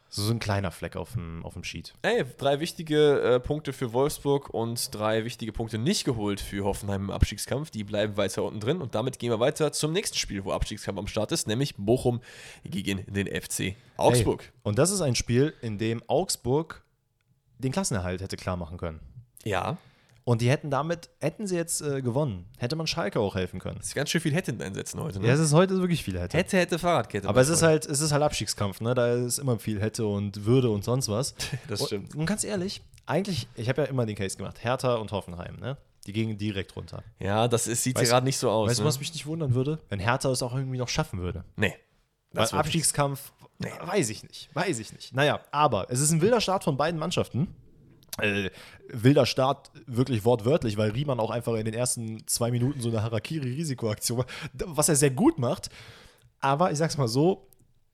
[0.10, 1.94] so so ein kleiner Fleck auf dem, auf dem Sheet.
[2.02, 7.06] Ey, drei wichtige äh, Punkte für Wolfsburg und drei wichtige Punkte nicht geholt für Hoffenheim
[7.06, 7.70] im Abstiegskampf.
[7.70, 8.82] Die bleiben weiter unten drin.
[8.82, 12.22] Und damit gehen wir weiter zum nächsten Spiel, wo Abstiegskampf am Start ist, nämlich Bochum
[12.64, 14.44] gegen den FC Augsburg.
[14.44, 16.86] Ey, und das ist ein Spiel, in dem Augsburg
[17.58, 19.02] den Klassenerhalt hätte klar machen können.
[19.44, 19.78] Ja,
[20.26, 23.80] Und die hätten damit, hätten sie jetzt äh, gewonnen, hätte man Schalke auch helfen können.
[23.80, 25.20] ist ganz schön viel Hätten einsetzen heute.
[25.20, 25.28] Ne?
[25.28, 26.36] Ja, es ist heute wirklich viel hätte.
[26.36, 27.30] hätte, hätte Fahrradkette.
[27.30, 28.96] Aber es ist halt, es ist halt Abstiegskampf, ne?
[28.96, 31.36] Da ist immer viel hätte und würde und sonst was.
[31.68, 32.16] Das stimmt.
[32.16, 35.58] Und, und ganz ehrlich, eigentlich, ich habe ja immer den Case gemacht, Hertha und Hoffenheim,
[35.58, 35.78] ne?
[36.08, 37.04] Die gingen direkt runter.
[37.20, 38.70] Ja, das ist, sieht gerade nicht so aus.
[38.70, 38.90] Weißt du, ne?
[38.90, 39.80] was mich nicht wundern würde?
[39.90, 41.44] Wenn Hertha es auch irgendwie noch schaffen würde.
[41.56, 41.76] Nee.
[42.32, 45.14] Weil Das wird Abstiegskampf, weiß ich nicht, weiß ich nicht.
[45.14, 47.56] Naja, aber es ist ein wilder Start von beiden Mannschaften.
[48.20, 48.50] Äh,
[48.88, 53.04] wilder Start wirklich wortwörtlich, weil Riemann auch einfach in den ersten zwei Minuten so eine
[53.04, 55.70] Harakiri-Risikoaktion was er sehr gut macht.
[56.40, 57.48] Aber ich sag's mal so,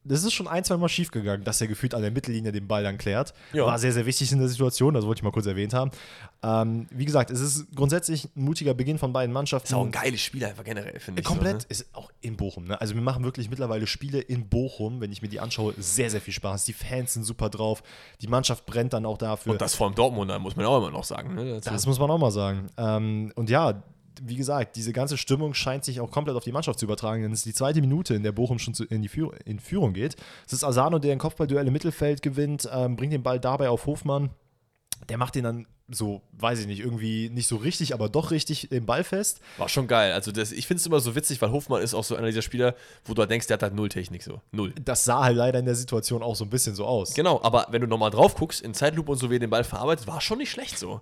[0.04, 2.68] das ist schon ein, zwei Mal schief gegangen, dass er gefühlt an der Mittellinie den
[2.68, 3.34] Ball dann klärt.
[3.54, 3.66] Ja.
[3.66, 5.92] War sehr, sehr wichtig in der Situation, das wollte ich mal kurz erwähnt haben.
[6.44, 9.68] Ähm, wie gesagt, es ist grundsätzlich ein mutiger Beginn von beiden Mannschaften.
[9.68, 11.28] Ist auch ein geiles Spiel einfach generell, finde ich.
[11.28, 11.72] Komplett So, ne?
[11.72, 12.66] ist auch in Bochum.
[12.66, 12.82] Ne?
[12.82, 16.22] Also wir machen wirklich mittlerweile Spiele in Bochum, wenn ich mir die anschaue, sehr, sehr
[16.22, 16.66] viel Spaß.
[16.66, 17.84] Die Fans sind super drauf.
[18.22, 19.52] Die Mannschaft brennt dann auch dafür.
[19.52, 21.36] Und das vor allem Dortmunder, muss man auch immer noch sagen.
[21.36, 21.62] Ne?
[21.64, 22.70] Das muss man auch mal sagen.
[22.78, 23.84] Ähm, und ja,
[24.24, 27.32] wie gesagt, diese ganze Stimmung scheint sich auch komplett auf die Mannschaft zu übertragen, denn
[27.32, 29.94] es ist die zweite Minute, in der Bochum schon zu, in die Führ in Führung
[29.94, 30.16] geht.
[30.46, 33.86] Es ist Asano, der ein Kopfballduell im Mittelfeld gewinnt, ähm, bringt den Ball dabei auf
[33.86, 34.30] Hofmann.
[35.10, 38.70] Der macht den dann so, weiß ich nicht, irgendwie nicht so richtig, aber doch richtig
[38.70, 39.42] den Ball fest.
[39.58, 40.14] War schon geil.
[40.14, 42.44] Also das, ich finde es immer so witzig, weil Hofmann ist auch so einer dieser
[42.44, 44.42] Spieler, wo du halt denkst, der hat halt null Technik so.
[44.52, 44.74] Null.
[44.84, 47.14] Das sah halt leider in der Situation auch so ein bisschen so aus.
[47.14, 49.64] Genau, aber wenn du nochmal drauf guckst, in Zeitlupe und so, wie er den Ball
[49.64, 51.02] verarbeitet, war schon nicht schlecht so.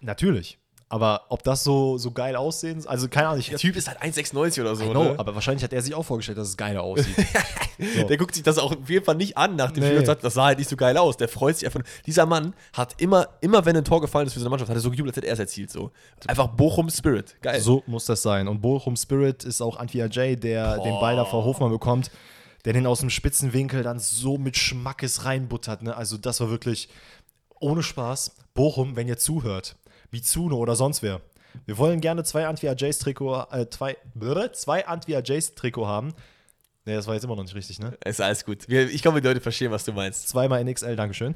[0.00, 0.58] Natürlich.
[0.92, 4.02] Aber ob das so, so geil aussehen, also keine Ahnung, ich, Der Typ ist halt
[4.02, 4.90] 1,96 oder so.
[4.90, 5.14] Know, ne?
[5.16, 7.16] aber wahrscheinlich hat er sich auch vorgestellt, dass es geiler aussieht.
[7.96, 8.02] so.
[8.06, 9.86] Der guckt sich das auch auf jeden Fall nicht an nach dem Nee.
[9.86, 11.16] Spiel und sagt, das sah halt nicht so geil aus.
[11.16, 11.80] Der freut sich einfach.
[12.04, 14.82] Dieser Mann hat immer, immer wenn ein Tor gefallen ist für seine Mannschaft, hat er
[14.82, 15.70] so gejubelt, als hätte er es erzielt.
[15.70, 15.92] So.
[16.26, 17.36] Einfach Bochum Spirit.
[17.40, 17.62] Geil.
[17.62, 18.46] So muss das sein.
[18.46, 22.10] Und Bochum Spirit ist auch Antwi Ajay, der den Ball da vor Hofmann bekommt,
[22.66, 25.84] der den aus dem spitzen Winkel dann so mit Schmackes reinbuttert.
[25.84, 25.96] Ne?
[25.96, 26.90] Also das war wirklich
[27.60, 28.32] ohne Spaß.
[28.52, 29.76] Bochum, wenn ihr zuhört,
[30.12, 31.20] wie Zuno oder sonst wer.
[31.66, 33.96] Wir wollen gerne zwei Antwi Ajays Trikot, äh, zwei,
[34.52, 36.14] zwei Antwi Ajays Trikot haben.
[36.84, 37.96] Ne, das war jetzt immer noch nicht richtig, ne?
[38.04, 38.68] Ist alles gut.
[38.68, 40.28] Ich glaube, die Leute verstehen, was du meinst.
[40.28, 41.34] Zweimal in XL, Dankeschön.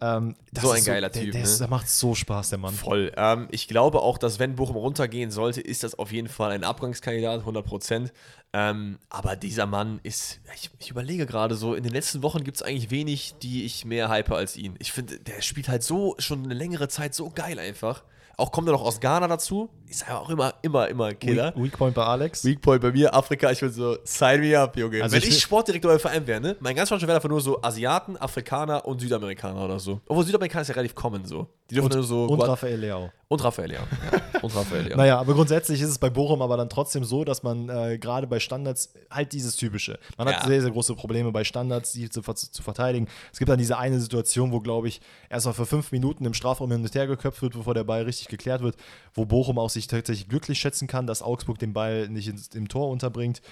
[0.00, 1.58] Ähm, So ein geiler der, Typ, Der, ist, ne?
[1.60, 2.74] der macht so Spaß, der Mann.
[2.74, 3.12] Voll.
[3.16, 6.64] Ähm, ich glaube auch, dass wenn Bochum runtergehen sollte, ist das auf jeden Fall ein
[6.64, 8.12] Abgangskandidat, 100 Prozent.
[8.52, 12.56] Ähm, aber dieser Mann ist, ich, ich überlege gerade so, in den letzten Wochen gibt
[12.58, 14.76] es eigentlich wenig, die ich mehr hype als ihn.
[14.78, 18.04] Ich finde, der spielt halt so schon eine längere Zeit so geil einfach.
[18.36, 19.70] Auch kommt er noch aus Ghana dazu.
[19.94, 21.54] Ist aber auch immer, immer, immer Killer.
[21.54, 22.44] Weak, Weak Point bei Alex.
[22.44, 25.02] Weak Point bei mir, Afrika, ich würde so, sign me up, Junge.
[25.02, 26.56] Also Wenn ich ich, Sportdirektor beim Verein wäre, ne?
[26.60, 30.00] Mein ganz Deutschland wäre einfach nur so Asiaten, Afrikaner und Südamerikaner oder so.
[30.08, 31.46] Obwohl Südamerikaner ist ja relativ common so.
[31.70, 32.24] Die dürfen nur so.
[32.24, 33.10] Und Guat- Raphael Leao.
[33.28, 33.78] und Raphael, ja.
[33.80, 34.40] ja.
[34.42, 34.96] Und Raphael, ja.
[34.96, 38.26] Naja, aber grundsätzlich ist es bei Bochum aber dann trotzdem so, dass man äh, gerade
[38.26, 39.98] bei Standards halt dieses Typische.
[40.18, 40.46] Man hat Ja.
[40.48, 43.08] sehr, sehr große Probleme bei Standards, die zu, zu verteidigen.
[43.32, 46.34] Es gibt dann diese eine Situation, wo, glaube ich, erst mal für fünf Minuten im
[46.34, 48.76] Strafraum hin und her geköpft wird, bevor der Ball richtig geklärt wird,
[49.14, 52.68] wo Bochum auch sich tatsächlich glücklich schätzen kann, dass Augsburg den Ball nicht ins, im
[52.68, 53.42] Tor unterbringt.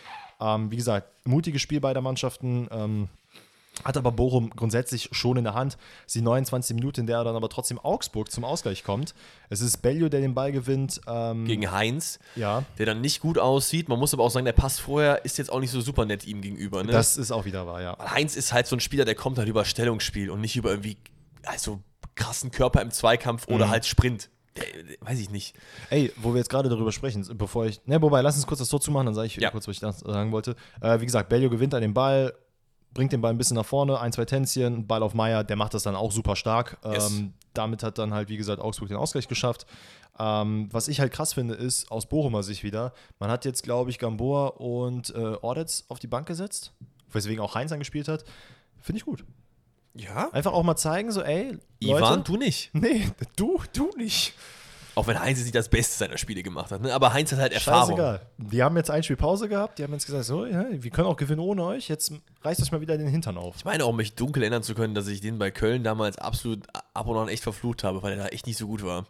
[0.41, 2.69] Ähm, wie gesagt, mutiges Spiel beider Mannschaften.
[2.71, 3.09] Ähm,
[3.85, 5.79] hat aber Bochum grundsätzlich schon in der Hand.
[6.07, 9.15] Ist die 29 Minute, in der dann aber trotzdem Augsburg zum Ausgleich kommt.
[9.49, 11.01] Es ist Bellio, der den Ball gewinnt.
[11.07, 13.89] Ähm, Gegen Heinz, ja, der dann nicht gut aussieht.
[13.89, 16.27] Man muss aber auch sagen, der Pass vorher ist jetzt auch nicht so super nett
[16.27, 16.85] ihm gegenüber.
[16.85, 16.93] Ne?
[16.93, 17.99] das ist auch wieder wahr, ja.
[17.99, 20.71] Weil Heinz ist halt so ein Spieler, der kommt halt über Stellungsspiel und nicht über
[20.71, 20.99] irgendwie
[21.45, 21.81] also
[22.15, 24.29] krassen Körper im Zweikampf oder halt Sprint.
[24.57, 24.65] Der,
[25.01, 25.57] weiß ich nicht.
[25.89, 27.81] Ey, wo wir jetzt gerade darüber sprechen, bevor ich.
[27.87, 29.51] Ne, wobei, lass uns kurz das Tor zumachen, dann sage ich Ja.
[29.51, 30.57] kurz, was ich sagen wollte.
[30.81, 32.35] Äh, wie gesagt, Bellio gewinnt an den Ball,
[32.93, 35.73] bringt den Ball ein bisschen nach vorne, ein, zwei Tänzchen, Ball auf Meier, der macht
[35.73, 36.77] das dann auch super stark.
[36.85, 37.11] Yes.
[37.11, 39.65] Ähm, damit hat dann halt, wie gesagt, Augsburg den Ausgleich geschafft.
[40.19, 43.89] Ähm, was ich halt krass finde, ist, aus Bochumer Sicht wieder, man hat jetzt, glaube
[43.89, 46.73] ich, Gamboa und äh, Ordetz auf die Bank gesetzt,
[47.11, 48.25] weswegen auch Heinz angespielt hat.
[48.81, 49.25] Finde ich gut.
[49.95, 50.31] Ja?
[50.33, 52.05] Einfach auch mal zeigen, so, ey, Leute.
[52.05, 52.71] Ivan, du nicht.
[52.73, 54.35] Nee, du, du nicht.
[54.95, 56.83] Auch wenn Heinz nicht das Beste seiner Spiele gemacht hat.
[56.83, 56.93] Ne?
[56.93, 57.97] Aber Heinz hat halt Erfahrung.
[57.97, 58.21] Scheißegal.
[58.37, 61.09] Die haben jetzt ein Spiel Pause gehabt, die haben jetzt gesagt, so, ja, wir können
[61.09, 62.13] auch gewinnen ohne euch, jetzt
[62.43, 63.57] reißt euch mal wieder den Hintern auf.
[63.57, 66.67] Ich meine auch, mich dunkel erinnern zu können, dass ich den bei Köln damals absolut
[66.93, 69.07] ab und an echt verflucht habe, weil er da echt nicht so gut war.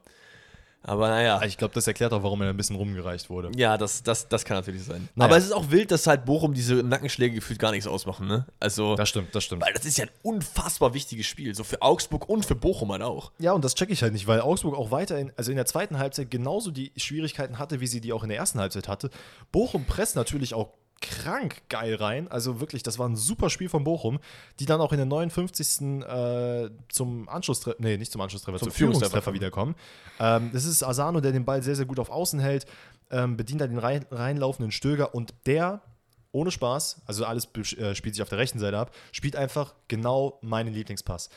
[0.84, 1.40] Aber naja.
[1.44, 3.50] Ich glaube, das erklärt auch, warum er ein bisschen rumgereicht wurde.
[3.56, 5.08] Ja, das, das, das kann natürlich sein.
[5.14, 5.28] Naja.
[5.28, 8.46] Aber es ist auch wild, dass halt Bochum diese Nackenschläge gefühlt gar nichts ausmachen, ne?
[8.58, 9.62] Also, Das stimmt, das stimmt.
[9.62, 13.02] weil das ist ja ein unfassbar wichtiges Spiel, so für Augsburg und für Bochum halt
[13.02, 13.30] auch.
[13.38, 15.98] Ja, und das checke ich halt nicht, weil Augsburg auch weiterhin, also in der zweiten
[15.98, 19.10] Halbzeit genauso die Schwierigkeiten hatte, wie sie die auch in der ersten Halbzeit hatte.
[19.52, 20.70] Bochum presst natürlich auch
[21.02, 22.28] krank geil rein.
[22.28, 24.20] Also wirklich, das war ein super Spiel von Bochum,
[24.60, 26.02] die dann auch in der 59.
[26.02, 29.74] Äh, zum Anschlusstreffer, nee, nicht zum Anschlusstreffer, zum, Zum Führungstreffer wiederkommen.
[30.18, 32.66] Ähm, das ist Asano, der den Ball sehr, sehr gut auf Außen hält,
[33.10, 35.82] ähm, bedient dann den rein, reinlaufenden Stöger und der,
[36.30, 40.38] ohne Spaß, also alles äh, spielt sich auf der rechten Seite ab, spielt einfach genau
[40.40, 41.28] meinen Lieblingspass.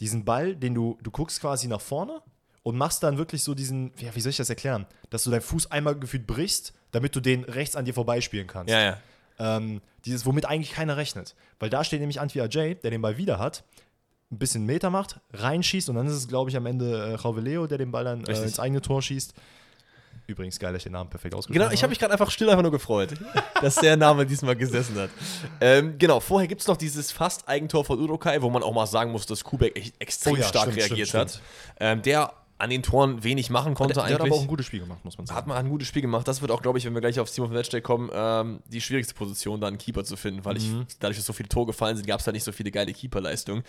[0.00, 2.20] Diesen Ball, den du, du guckst quasi nach vorne
[2.62, 4.86] und machst dann wirklich so diesen, ja, wie soll ich das erklären?
[5.10, 8.72] Dass du deinen Fuß einmal gefühlt brichst, damit du den rechts an dir vorbeispielen kannst.
[8.72, 8.98] Ja, ja.
[9.40, 11.34] Ähm, dieses, womit eigentlich keiner rechnet.
[11.58, 13.64] Weil da steht nämlich Antwi Ajay, der den Ball wieder hat,
[14.30, 17.66] ein bisschen Meter macht, reinschießt und dann ist es, glaube ich, am Ende äh, Rauveleo,
[17.66, 19.34] der den Ball dann äh, ins eigene Tor schießt.
[20.26, 22.48] Übrigens geil, dass ich den Namen perfekt ausgesprochen Genau, ich habe mich gerade einfach still
[22.48, 23.14] einfach nur gefreut,
[23.60, 25.10] dass der Name diesmal gesessen hat.
[25.60, 28.86] Ähm, genau, vorher gibt es noch dieses fast Eigentor von Urukai, wo man auch mal
[28.86, 31.30] sagen muss, dass Kubek echt extrem Oh ja, stark stimmt, reagiert stimmt, hat.
[31.30, 31.44] stimmt.
[31.80, 34.32] Ähm, der an den Toren wenig machen konnte Der, der hat eigentlich.
[34.32, 35.36] aber auch ein gutes Spiel gemacht, muss man sagen.
[35.38, 36.28] hat man ein gutes Spiel gemacht.
[36.28, 38.60] Das wird auch, glaube ich, wenn wir gleich aufs Team of the Matchday kommen, ähm,
[38.66, 40.86] die schwierigste Position, da einen Keeper zu finden, weil Mhm.
[40.88, 42.92] ich, dadurch, dass so viele Tore gefallen sind, gab es da nicht so viele geile
[42.92, 43.64] Keeperleistungen.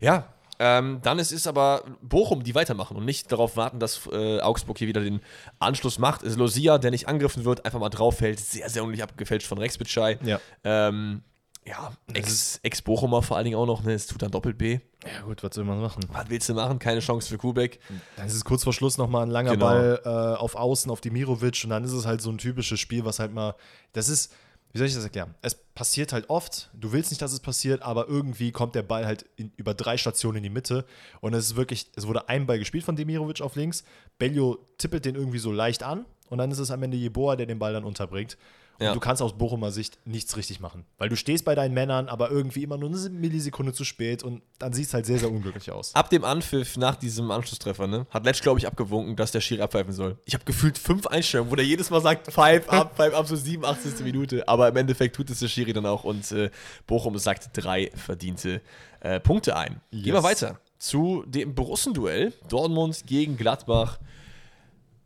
[0.00, 0.26] Ja,
[0.58, 4.78] ähm, dann ist es aber Bochum, die weitermachen und nicht darauf warten, dass äh, Augsburg
[4.78, 5.20] hier wieder den
[5.58, 6.22] Anschluss macht.
[6.22, 8.38] Es ist Losia, der nicht angegriffen wird, einfach mal drauf fällt.
[8.38, 10.18] Sehr, sehr unglücklich abgefälscht von Rex Bitschei.
[10.24, 10.40] Ja.
[10.62, 11.22] Ähm,
[11.64, 13.92] ja, Ex- Ex-Bochumer vor allen Dingen auch noch, ne?
[13.92, 14.80] Es tut dann doppelt B.
[15.04, 16.04] Ja, gut, was soll man machen?
[16.12, 16.78] Was willst du machen?
[16.78, 17.78] Keine Chance für Kubek.
[18.16, 19.66] Dann ist es kurz vor Schluss nochmal ein langer Genau.
[19.66, 20.08] Ball äh,
[20.38, 23.18] auf Außen auf die Mirovic und dann ist es halt so ein typisches Spiel, was
[23.18, 23.54] halt mal,
[23.92, 24.32] das ist,
[24.72, 25.34] wie soll ich das erklären?
[25.42, 29.06] Es passiert halt oft, du willst nicht, dass es passiert, aber irgendwie kommt der Ball
[29.06, 30.84] halt in, über drei Stationen in die Mitte
[31.20, 33.84] und es ist wirklich, es wurde ein Ball gespielt von Demirovic auf links,
[34.18, 37.46] Bellio tippelt den irgendwie so leicht an und dann ist es am Ende Jeboa, der
[37.46, 38.36] den Ball dann unterbringt.
[38.82, 38.94] Ja.
[38.94, 40.84] du kannst aus Bochumer Sicht nichts richtig machen.
[40.98, 44.42] Weil du stehst bei deinen Männern, aber irgendwie immer nur eine Millisekunde zu spät und
[44.58, 45.94] dann sieht es halt sehr, sehr unglücklich aus.
[45.94, 49.62] Ab dem Anpfiff nach diesem Anschlusstreffer, ne, hat Letsch, glaube ich, abgewunken, dass der Schiri
[49.62, 50.18] abpfeifen soll.
[50.24, 53.36] Ich habe gefühlt fünf Einstellungen, wo der jedes Mal sagt, pfeif ab, pfeif ab, so
[53.36, 54.00] 87.
[54.04, 54.46] Minute.
[54.48, 56.50] Aber im Endeffekt tut es der Schiri dann auch und äh,
[56.86, 58.60] Bochum sagt drei verdiente
[59.00, 59.80] äh, Punkte ein.
[59.90, 60.22] Gehen wir Yes.
[60.24, 62.32] weiter zu dem Borussenduell.
[62.48, 63.98] Dortmund gegen Gladbach.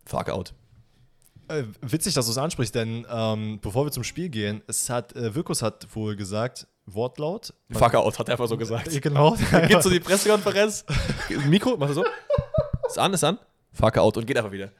[0.05, 0.53] Fuck out.
[1.49, 5.15] Äh, witzig, dass du es ansprichst, denn ähm, bevor wir zum Spiel gehen, es hat,
[5.15, 7.53] äh, Wirkus hat wohl gesagt, Wortlaut.
[7.71, 8.89] Fuck out, hat er einfach so gesagt.
[8.93, 9.37] Äh, Genau.
[9.69, 10.85] Geht so die Pressekonferenz.
[11.49, 12.05] Mikro, mach das so.
[12.87, 13.39] Ist an, ist an.
[13.73, 14.71] Fuck out und geht einfach wieder.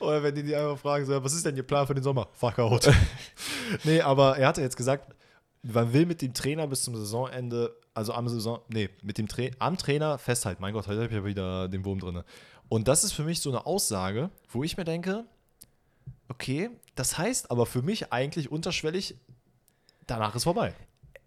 [0.00, 2.28] Oder wenn die die einfach fragen, so, was ist denn Ihr Plan für den Sommer?
[2.32, 2.92] Fuck out.
[3.84, 5.14] nee, aber er hatte jetzt gesagt,
[5.62, 9.44] man will mit dem Trainer bis zum Saisonende, also am Saison, nee, mit dem Tra
[9.58, 10.60] am Trainer festhalten.
[10.60, 12.22] Mein Gott, heute habe ich ja wieder den Wurm drin.
[12.68, 15.24] Und das ist für mich so eine Aussage, wo ich mir denke,
[16.28, 19.16] okay, das heißt aber für mich eigentlich unterschwellig,
[20.06, 20.74] danach ist vorbei.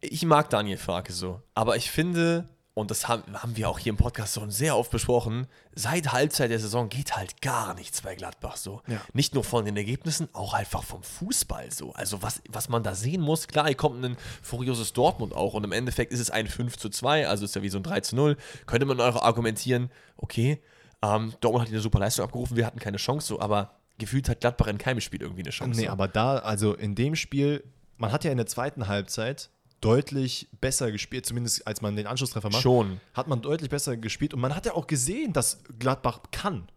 [0.01, 3.91] Ich mag Daniel Farke so, aber ich finde, und das haben, haben wir auch hier
[3.91, 8.15] im Podcast schon sehr oft besprochen, seit Halbzeit der Saison geht halt gar nichts bei
[8.15, 8.81] Gladbach so.
[8.87, 8.99] Ja.
[9.13, 11.93] Nicht nur von den Ergebnissen, auch einfach vom Fußball so.
[11.93, 15.63] Also was, was man da sehen muss, klar, hier kommt ein furioses Dortmund auch und
[15.63, 18.01] im Endeffekt ist es ein 5 zu 2, also ist ja wie so ein 3
[18.01, 18.37] zu 0.
[18.65, 20.61] Könnte man auch argumentieren, okay,
[21.03, 24.29] ähm, Dortmund hat hier eine super Leistung abgerufen, wir hatten keine Chance so, aber gefühlt
[24.29, 25.79] hat Gladbach in keinem Spiel irgendwie eine Chance.
[25.79, 27.63] Nee, aber da, also in dem Spiel,
[27.97, 29.49] man hat ja in der zweiten Halbzeit
[29.81, 32.61] deutlich besser gespielt, zumindest als man den Anschlusstreffer macht.
[32.61, 33.01] Schon.
[33.13, 36.69] Hat man deutlich besser gespielt und man hat ja auch gesehen, dass Gladbach kann.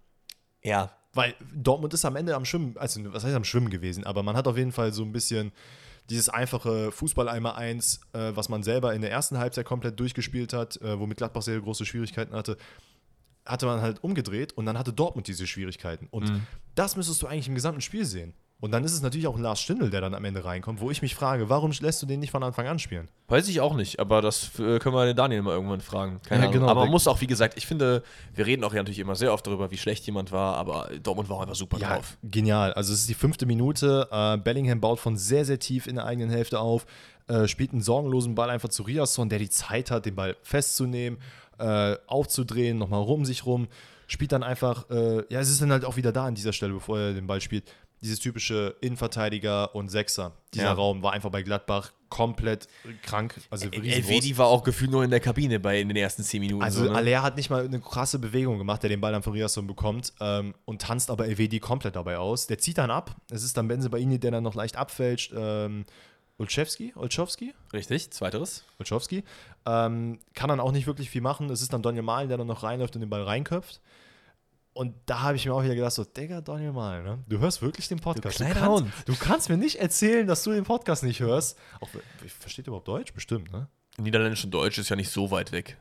[0.62, 4.22] Ja, Weil Dortmund ist am Ende am Schwimmen, also was heißt am Schwimmen gewesen, aber
[4.22, 5.52] man hat auf jeden Fall so ein bisschen
[6.10, 10.80] dieses einfache Fußball-Eimer 1, äh, was man selber in der ersten Halbzeit komplett durchgespielt hat,
[10.82, 12.56] äh, womit Gladbach sehr große Schwierigkeiten hatte,
[13.44, 16.08] hatte man halt umgedreht und dann hatte Dortmund diese Schwierigkeiten.
[16.10, 16.28] Und
[16.76, 18.34] das müsstest du eigentlich im gesamten Spiel sehen.
[18.58, 20.90] Und dann ist es natürlich auch ein Lars Stindl, der dann am Ende reinkommt, wo
[20.90, 23.06] ich mich frage, warum lässt du den nicht von Anfang an spielen?
[23.28, 26.22] Weiß ich auch nicht, aber das äh, können wir den Daniel mal irgendwann fragen.
[26.26, 26.60] Keine Ja, Ahnung.
[26.60, 26.70] genau.
[26.70, 28.02] Aber man muss auch, wie gesagt, ich finde,
[28.34, 31.28] wir reden auch ja natürlich immer sehr oft darüber, wie schlecht jemand war, aber Dortmund
[31.28, 32.16] war auch einfach super Ja, drauf.
[32.24, 32.72] genial.
[32.72, 34.08] Also es ist die fünfte Minute.
[34.10, 36.86] Äh, Bellingham baut von sehr, sehr tief in der eigenen Hälfte auf,
[37.28, 41.18] äh, spielt einen sorgenlosen Ball einfach zu Riasson, der die Zeit hat, den Ball festzunehmen,
[42.06, 43.68] aufzudrehen, nochmal rum sich rum.
[44.07, 46.72] Spielt dann einfach, äh, ja, es ist dann halt auch wieder da an dieser Stelle,
[46.74, 47.64] bevor er den Ball spielt.
[48.02, 50.32] Dieses typische Innenverteidiger und Sechser.
[50.52, 50.72] Dieser Ja.
[50.74, 52.68] Raum war einfach bei Gladbach komplett
[53.02, 53.40] krank.
[53.50, 53.68] Also.
[53.70, 56.62] Elvedi war auch gefühlt nur in der Kabine bei in den ersten zehn Minuten.
[56.62, 56.96] Also so, ne?
[56.96, 60.12] Aller hat nicht mal eine krasse Bewegung gemacht, der den Ball dann von Riasson bekommt
[60.20, 62.46] ähm, und tanzt aber Elvedi komplett dabei aus.
[62.46, 63.16] Der zieht dann ab.
[63.30, 65.32] Es ist dann Benze Baini, der dann noch leicht abfälscht.
[65.34, 65.84] Ähm,
[66.39, 68.64] Olszewski, Olszewski, Richtig, zweiteres.
[68.78, 69.24] Olszewski.
[69.64, 71.49] Ähm, kann dann auch nicht wirklich viel machen.
[71.51, 73.80] Es ist dann Daniel Mahlen, der dann noch reinläuft und den Ball reinköpft.
[74.74, 77.24] Und da habe ich mir auch wieder gedacht, so, Digga, Daniel Mahlen, ne?
[77.26, 78.39] du hörst wirklich den Podcast.
[78.39, 81.59] Du, kleiner kannst, du kannst mir nicht erzählen, dass du den Podcast nicht hörst.
[81.80, 81.89] Auch,
[82.39, 83.14] versteht überhaupt Deutsch?
[83.14, 83.68] Bestimmt, ne?
[83.97, 85.78] Niederländisch und Deutsch ist ja nicht so weit weg.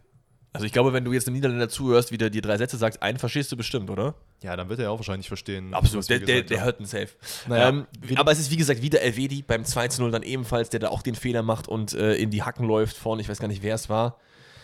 [0.55, 3.01] Also ich glaube, wenn du jetzt einem Niederländer zuhörst, wie der die drei Sätze sagt,
[3.03, 4.15] einen verstehst du bestimmt, oder?
[4.41, 5.73] Ja, dann wird er ja auch wahrscheinlich verstehen.
[5.73, 7.09] Absolut, der, der, der hört einen Safe.
[7.47, 7.85] Naja, ähm,
[8.15, 10.89] aber es ist wie gesagt wieder Elvedi beim 2 zu 0 dann ebenfalls, der da
[10.89, 13.21] auch den Fehler macht und äh, in die Hacken läuft vorne.
[13.21, 14.17] Ich weiß gar nicht, wer es war.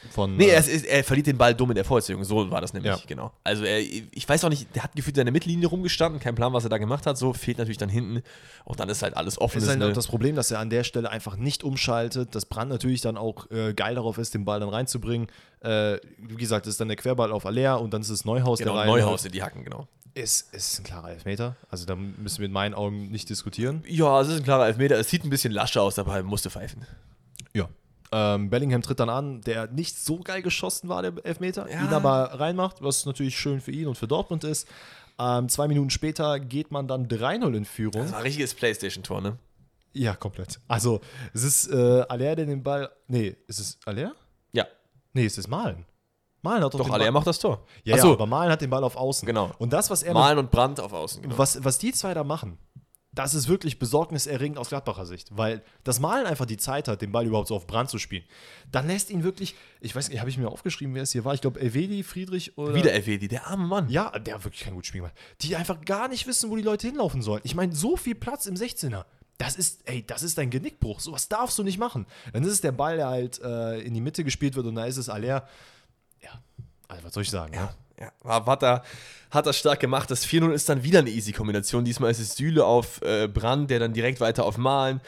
[0.09, 2.23] Von, Nee, äh, er, ist, er verliert den Ball dumm in der Vorziehung.
[2.23, 2.99] So war das nämlich, Ja.
[3.05, 3.31] genau.
[3.43, 6.63] Also er, ich weiß auch nicht, der hat gefühlt seine Mittellinie rumgestanden, kein Plan, was
[6.63, 7.17] er da gemacht hat.
[7.17, 8.23] So fehlt natürlich dann hinten
[8.65, 9.59] und dann ist halt alles offen.
[9.59, 9.87] Es ist halt ne?
[9.87, 13.17] auch das Problem, dass er an der Stelle einfach nicht umschaltet, dass Brand natürlich dann
[13.17, 15.27] auch äh, geil darauf ist, den Ball dann reinzubringen.
[15.61, 18.59] Äh, wie gesagt, das ist dann der Querball auf Aller und dann ist es Neuhaus,
[18.59, 19.87] genau, der rein Neuhaus in die Hacken, genau.
[20.13, 21.55] Ist, ist ein klarer Elfmeter.
[21.69, 23.83] Also da müssen wir in meinen Augen nicht diskutieren.
[23.87, 24.99] Ja, es ist ein klarer Elfmeter.
[24.99, 26.85] Es sieht ein bisschen lascher aus, aber er musste pfeifen.
[28.13, 31.81] Ähm, Bellingham tritt dann an, der nicht so geil geschossen war, der Elfmeter, Ja.
[31.83, 34.67] ihn aber reinmacht, was natürlich schön für ihn und für Dortmund ist.
[35.19, 38.01] Ähm, zwei Minuten später geht man dann 3-0 in Führung.
[38.01, 39.37] Das war ein richtiges Playstation-Tor, ne?
[39.93, 40.59] Ja, komplett.
[40.67, 41.01] Also,
[41.33, 42.89] es ist äh, Aller, der den Ball.
[43.07, 44.13] Nee, ist es Aller?
[44.53, 44.65] Ja,
[45.13, 45.85] Nee, es ist Malen.
[46.41, 47.19] Malen hat doch, doch, den alle, er Ball.
[47.19, 47.65] macht das Tor.
[47.83, 49.25] Ja, Achso, ja, aber Malen hat den Ball auf Außen.
[49.25, 49.51] Genau.
[49.59, 51.21] Und das, was er Malen und Brand auf Außen.
[51.21, 51.37] Genau.
[51.37, 52.57] was, was die zwei da machen,
[53.13, 57.11] das ist wirklich besorgniserregend aus Gladbacher Sicht, weil das Malen einfach die Zeit hat, den
[57.11, 58.23] Ball überhaupt so auf Brand zu spielen.
[58.71, 61.33] Dann lässt ihn wirklich, ich weiß nicht, habe ich mir aufgeschrieben, wer es hier war?
[61.33, 62.73] Ich glaube, Elvedi, Friedrich oder.
[62.73, 63.89] Wieder Elvedi, der arme Mann.
[63.89, 65.15] Ja, der hat wirklich kein gutes Spiel gemacht.
[65.41, 67.41] Die einfach gar nicht wissen, wo die Leute hinlaufen sollen.
[67.43, 69.03] Ich meine, so viel Platz im 16er.
[69.37, 70.99] Das ist, ey, das ist ein Genickbruch.
[70.99, 72.05] Sowas darfst du nicht machen.
[72.31, 74.85] Dann ist es der Ball, der halt äh, in die Mitte gespielt wird und da
[74.85, 75.47] ist es Aller.
[76.23, 76.41] Ja,
[76.87, 77.53] also was soll ich sagen?
[77.55, 77.75] Ja, ne?
[78.01, 78.83] Ja, hat, er,
[79.29, 80.09] hat er stark gemacht.
[80.09, 81.85] Das 4-0 ist dann wieder eine Easy-Kombination.
[81.85, 85.01] Diesmal ist es Süle auf äh, Brand, der dann direkt weiter auf Malen.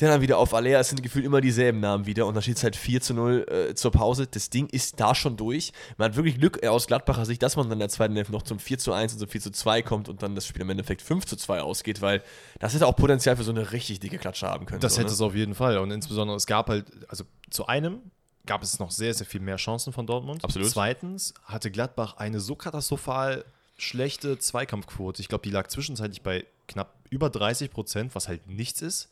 [0.00, 0.78] Der dann wieder auf Alea.
[0.78, 2.26] Es sind gefühlt immer dieselben Namen wieder.
[2.26, 4.28] Und dann steht es halt 4 zu 0 äh, zur Pause.
[4.30, 5.72] Das Ding ist da schon durch.
[5.96, 8.32] Man hat wirklich Glück äh, aus Gladbacher Sicht, dass man dann in der zweiten Hälfte
[8.32, 10.62] noch zum 4 zu 1 und zum 4 zu 2 kommt und dann das Spiel
[10.62, 12.22] im Endeffekt 5 zu 2 ausgeht, weil
[12.60, 14.80] das hätte auch Potenzial für so eine richtig dicke Klatsche haben können.
[14.80, 15.14] Das so, hätte ne?
[15.14, 15.78] es auf jeden Fall.
[15.78, 18.00] Und insbesondere, es gab halt, also zu einem
[18.48, 20.42] gab es noch sehr, sehr viel mehr Chancen von Dortmund.
[20.42, 20.68] Absolut.
[20.68, 23.44] Zweitens hatte Gladbach eine so katastrophal
[23.76, 25.22] schlechte Zweikampfquote.
[25.22, 29.08] Ich glaube, die lag zwischenzeitlich bei knapp über 30 Prozent, was halt nichts ist.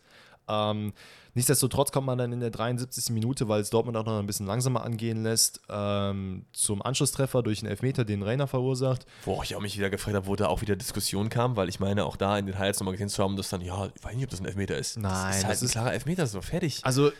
[0.49, 0.93] Ähm,
[1.35, 3.11] nichtsdestotrotz kommt man dann in der 73.
[3.11, 7.61] Minute, weil es Dortmund auch noch ein bisschen langsamer angehen lässt, ähm, zum Anschlusstreffer durch
[7.61, 9.07] einen Elfmeter, den Rainer verursacht.
[9.25, 11.81] Wo ich auch mich wieder gefragt habe, wo da auch wieder Diskussion kam, weil ich
[11.81, 14.15] meine, auch da in den Highlights nochmal gesehen zu haben, dass dann, ja, ich weiß
[14.15, 14.99] nicht, ob das ein Elfmeter ist.
[14.99, 16.81] Nein, das ist halt das ein ist- klarer Elfmeter, so fertig.
[16.85, 17.11] Also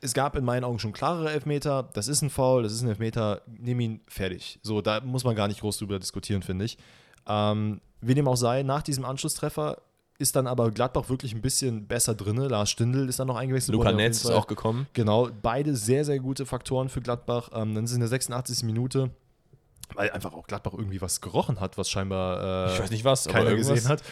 [0.00, 1.88] es gab in meinen Augen schon klarere Elfmeter.
[1.92, 3.42] Das ist ein Foul, das ist ein Elfmeter.
[3.46, 4.58] Nimm ihn fertig.
[4.62, 6.78] So, da muss man gar nicht groß drüber diskutieren, finde ich.
[7.26, 9.78] Ähm, wie dem auch sei, nach diesem Anschlusstreffer
[10.18, 12.36] ist dann aber Gladbach wirklich ein bisschen besser drin.
[12.36, 14.86] Lars Stindl ist dann noch eingewechselt Luca worden, auf Netz ist auch gekommen.
[14.92, 17.50] Genau, beide sehr, sehr gute Faktoren für Gladbach.
[17.52, 18.62] Ähm, dann ist es in der 86.
[18.62, 19.10] Minute,
[19.94, 23.26] weil einfach auch Gladbach irgendwie was gerochen hat, was scheinbar äh, Ich weiß nicht was,
[23.26, 24.02] keiner gesehen hat.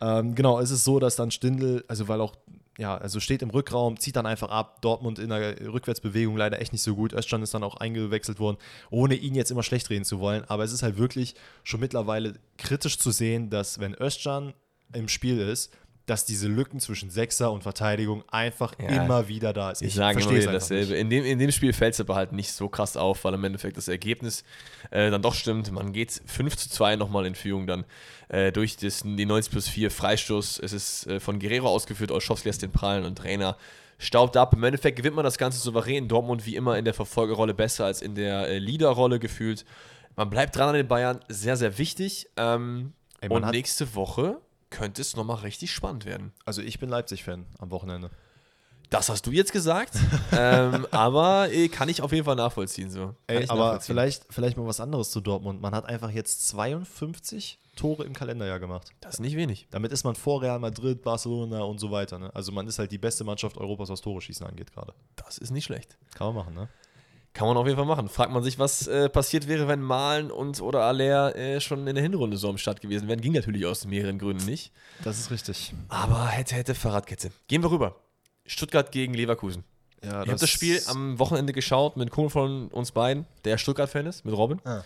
[0.00, 2.34] Ähm, genau, es ist so, dass dann Stindl, also weil auch,
[2.80, 4.80] ja, also steht im Rückraum, zieht dann einfach ab.
[4.80, 7.12] Dortmund in der Rückwärtsbewegung leider echt nicht so gut.
[7.12, 8.56] Özcan ist dann auch eingewechselt worden,
[8.90, 10.44] ohne ihn jetzt immer schlecht reden zu wollen.
[10.46, 14.54] Aber es ist halt wirklich schon mittlerweile kritisch zu sehen, dass wenn Özcan
[14.94, 15.70] im Spiel ist,
[16.10, 18.88] dass diese Lücken zwischen Sechser und Verteidigung einfach Ja.
[19.04, 19.80] immer wieder da ist.
[19.80, 20.94] Ich sage immer wieder dasselbe.
[20.96, 23.44] In dem, in dem Spiel fällt es aber halt nicht so krass auf, weil im
[23.44, 24.42] Endeffekt das Ergebnis
[24.90, 25.70] äh, dann doch stimmt.
[25.70, 27.84] Man geht 5 zu 2 nochmal in Führung dann
[28.28, 30.58] äh, durch das, die 90 plus 4 Freistoß.
[30.58, 33.56] Es ist äh, von Guerrero ausgeführt, Olschowski lässt den prallen und Trainer
[33.98, 34.54] staubt ab.
[34.54, 36.08] Im Endeffekt gewinnt man das Ganze souverän.
[36.08, 39.64] Dortmund wie immer in der Verfolgerrolle besser als in der äh, Leaderrolle gefühlt.
[40.16, 42.28] Man bleibt dran an den Bayern, sehr, sehr wichtig.
[42.36, 44.38] Ähm, Ey, und nächste Woche
[44.70, 46.32] könnte es nochmal richtig spannend werden.
[46.44, 48.10] Also ich bin Leipzig-Fan am Wochenende.
[48.88, 49.94] Das hast du jetzt gesagt,
[50.32, 52.90] ähm, aber äh, kann ich auf jeden Fall nachvollziehen.
[52.90, 53.14] So.
[53.28, 53.86] Ey, aber nachvollziehen.
[53.94, 55.60] vielleicht, vielleicht mal was anderes zu Dortmund.
[55.60, 58.90] Man hat einfach jetzt 52 Tore im Kalenderjahr gemacht.
[59.00, 59.68] Das ist nicht wenig.
[59.70, 62.18] Damit ist man vor Real Madrid, Barcelona und so weiter.
[62.18, 62.34] Ne?
[62.34, 64.92] Also man ist halt die beste Mannschaft Europas, was Tore schießen angeht gerade.
[65.14, 65.96] Das ist nicht schlecht.
[66.14, 66.68] Kann man machen, ne?
[67.32, 68.08] Kann man auf jeden Fall machen.
[68.08, 71.94] Fragt man sich, was äh, passiert wäre, wenn Malen und oder Aller äh, schon in
[71.94, 73.20] der Hinrunde so am Start gewesen wären.
[73.20, 74.72] Ging natürlich aus mehreren Gründen nicht.
[75.04, 75.72] Das ist richtig.
[75.88, 77.30] Aber hätte, hätte Fahrradkette.
[77.46, 77.96] Gehen wir rüber.
[78.46, 79.62] Stuttgart gegen Leverkusen.
[80.02, 83.58] Ja, Ich habe das Spiel am Wochenende geschaut mit einem Kumpel von uns beiden, der
[83.58, 84.60] Stuttgart-Fan ist, mit Robin.
[84.64, 84.82] Ah.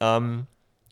[0.00, 0.46] Ähm,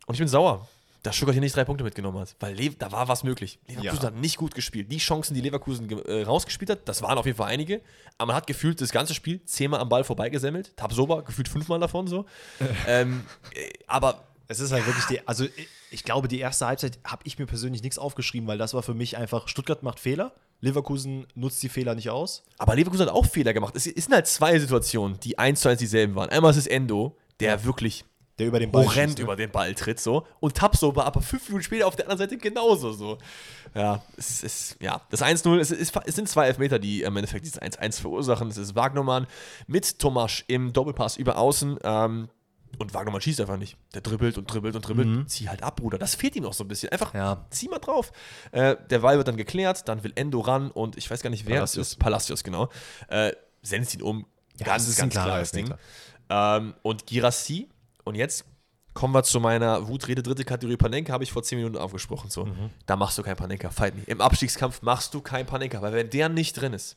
[0.06, 0.68] und ich bin sauer,
[1.02, 3.58] dass Stuttgart hier nicht drei Punkte mitgenommen hat, weil Le da war was möglich.
[3.66, 4.06] Leverkusen Ja.
[4.08, 4.90] hat nicht gut gespielt.
[4.92, 7.80] Die Chancen, die Leverkusen äh, rausgespielt hat, das waren auf jeden Fall einige,
[8.18, 10.76] aber man hat gefühlt das ganze Spiel zehnmal am Ball vorbeigesammelt.
[10.76, 12.26] Tabsoba gefühlt fünfmal davon so.
[12.86, 13.24] ähm,
[13.54, 17.22] äh, aber Es ist halt wirklich die, also ich, ich glaube, die erste Halbzeit habe
[17.24, 21.26] ich mir persönlich nichts aufgeschrieben, weil das war für mich einfach, Stuttgart macht Fehler, Leverkusen
[21.34, 22.44] nutzt die Fehler nicht aus.
[22.58, 23.74] Aber Leverkusen hat auch Fehler gemacht.
[23.74, 26.28] Es es sind halt zwei Situationen, die eins zu eins dieselben waren.
[26.30, 28.04] Einmal ist es Endo, der wirklich
[28.42, 29.24] Der über den Ball horrend schießt, ne?
[29.24, 32.18] über den Ball tritt so und Tapso war aber fünf Minuten später auf der anderen
[32.18, 33.18] Seite genauso so.
[33.74, 37.44] Ja, es ist, ja, das 1-0, es, ist, es sind zwei Elfmeter, die im Endeffekt
[37.46, 38.48] dieses 1-1 verursachen.
[38.48, 39.26] Es ist Wagnermann
[39.66, 42.28] mit Tomasch im Doppelpass über außen ähm,
[42.78, 43.76] und Wagnermann schießt einfach nicht.
[43.94, 45.30] Der dribbelt und dribbelt und dribbelt.
[45.30, 45.98] Zieh halt ab, Bruder.
[45.98, 46.90] Das fehlt ihm noch so ein bisschen.
[46.90, 47.46] Einfach Ja.
[47.50, 48.12] zieh mal drauf.
[48.50, 51.46] Äh, der Ball wird dann geklärt, dann will Endo ran und ich weiß gar nicht,
[51.46, 51.86] wer Palacios.
[51.86, 51.98] es ist.
[51.98, 52.68] Palacios, genau.
[53.08, 53.32] Äh,
[53.62, 54.26] senzt ihn um.
[54.58, 55.66] Ja, ganz, das ganz klares Ding.
[55.66, 55.80] Elfmeter.
[56.58, 57.68] Ähm, und Girassi.
[58.04, 58.44] Und jetzt
[58.94, 62.30] kommen wir zu meiner Wutrede dritte Kategorie Panenka, habe ich vor 10 Minuten aufgesprochen.
[62.30, 62.44] So.
[62.46, 62.70] Mhm.
[62.86, 64.02] Da machst du kein Panenka, fight me.
[64.06, 66.96] Im Abstiegskampf machst du kein Panenka, weil wenn der nicht drin ist,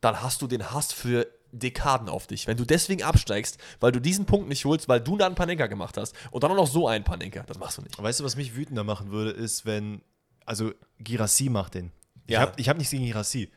[0.00, 2.46] dann hast du den Hass für Dekaden auf dich.
[2.46, 5.66] Wenn du deswegen absteigst, weil du diesen Punkt nicht holst, weil du da einen Panenka
[5.66, 8.00] gemacht hast und dann auch noch so einen Panenka, das machst du nicht.
[8.00, 10.02] Weißt du, was mich wütender machen würde, ist, wenn,
[10.46, 11.90] also Girassi macht den.
[12.26, 12.40] Ich Ja.
[12.40, 13.50] habe ich hab nichts gegen Girassi,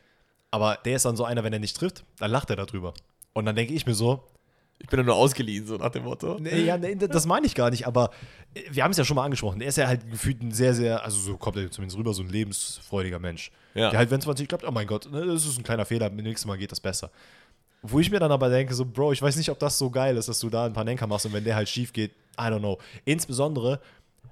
[0.50, 2.94] aber der ist dann so einer, wenn er nicht trifft, dann lacht er darüber.
[3.32, 4.24] Und dann denke ich mir so,
[4.78, 6.36] Ich bin ja nur ausgeliehen, so nach dem Motto.
[6.38, 8.10] Nee, ja, nee, das meine ich gar nicht, aber
[8.54, 9.60] äh, wir haben es ja schon mal angesprochen.
[9.60, 12.22] Er ist ja halt gefühlt ein sehr, sehr, also so kommt er zumindest rüber, so
[12.22, 13.50] ein lebensfreudiger Mensch.
[13.74, 13.90] Ja.
[13.90, 15.84] Der halt, wenn es mal nicht klappt, oh mein Gott, ne, das ist ein kleiner
[15.84, 17.10] Fehler, beim nächsten Mal geht das besser.
[17.82, 20.16] Wo ich mir dann aber denke, so, Bro, ich weiß nicht, ob das so geil
[20.16, 22.44] ist, dass du da ein paar Nenker machst und wenn der halt schief geht, I
[22.44, 22.78] don't know.
[23.04, 23.80] Insbesondere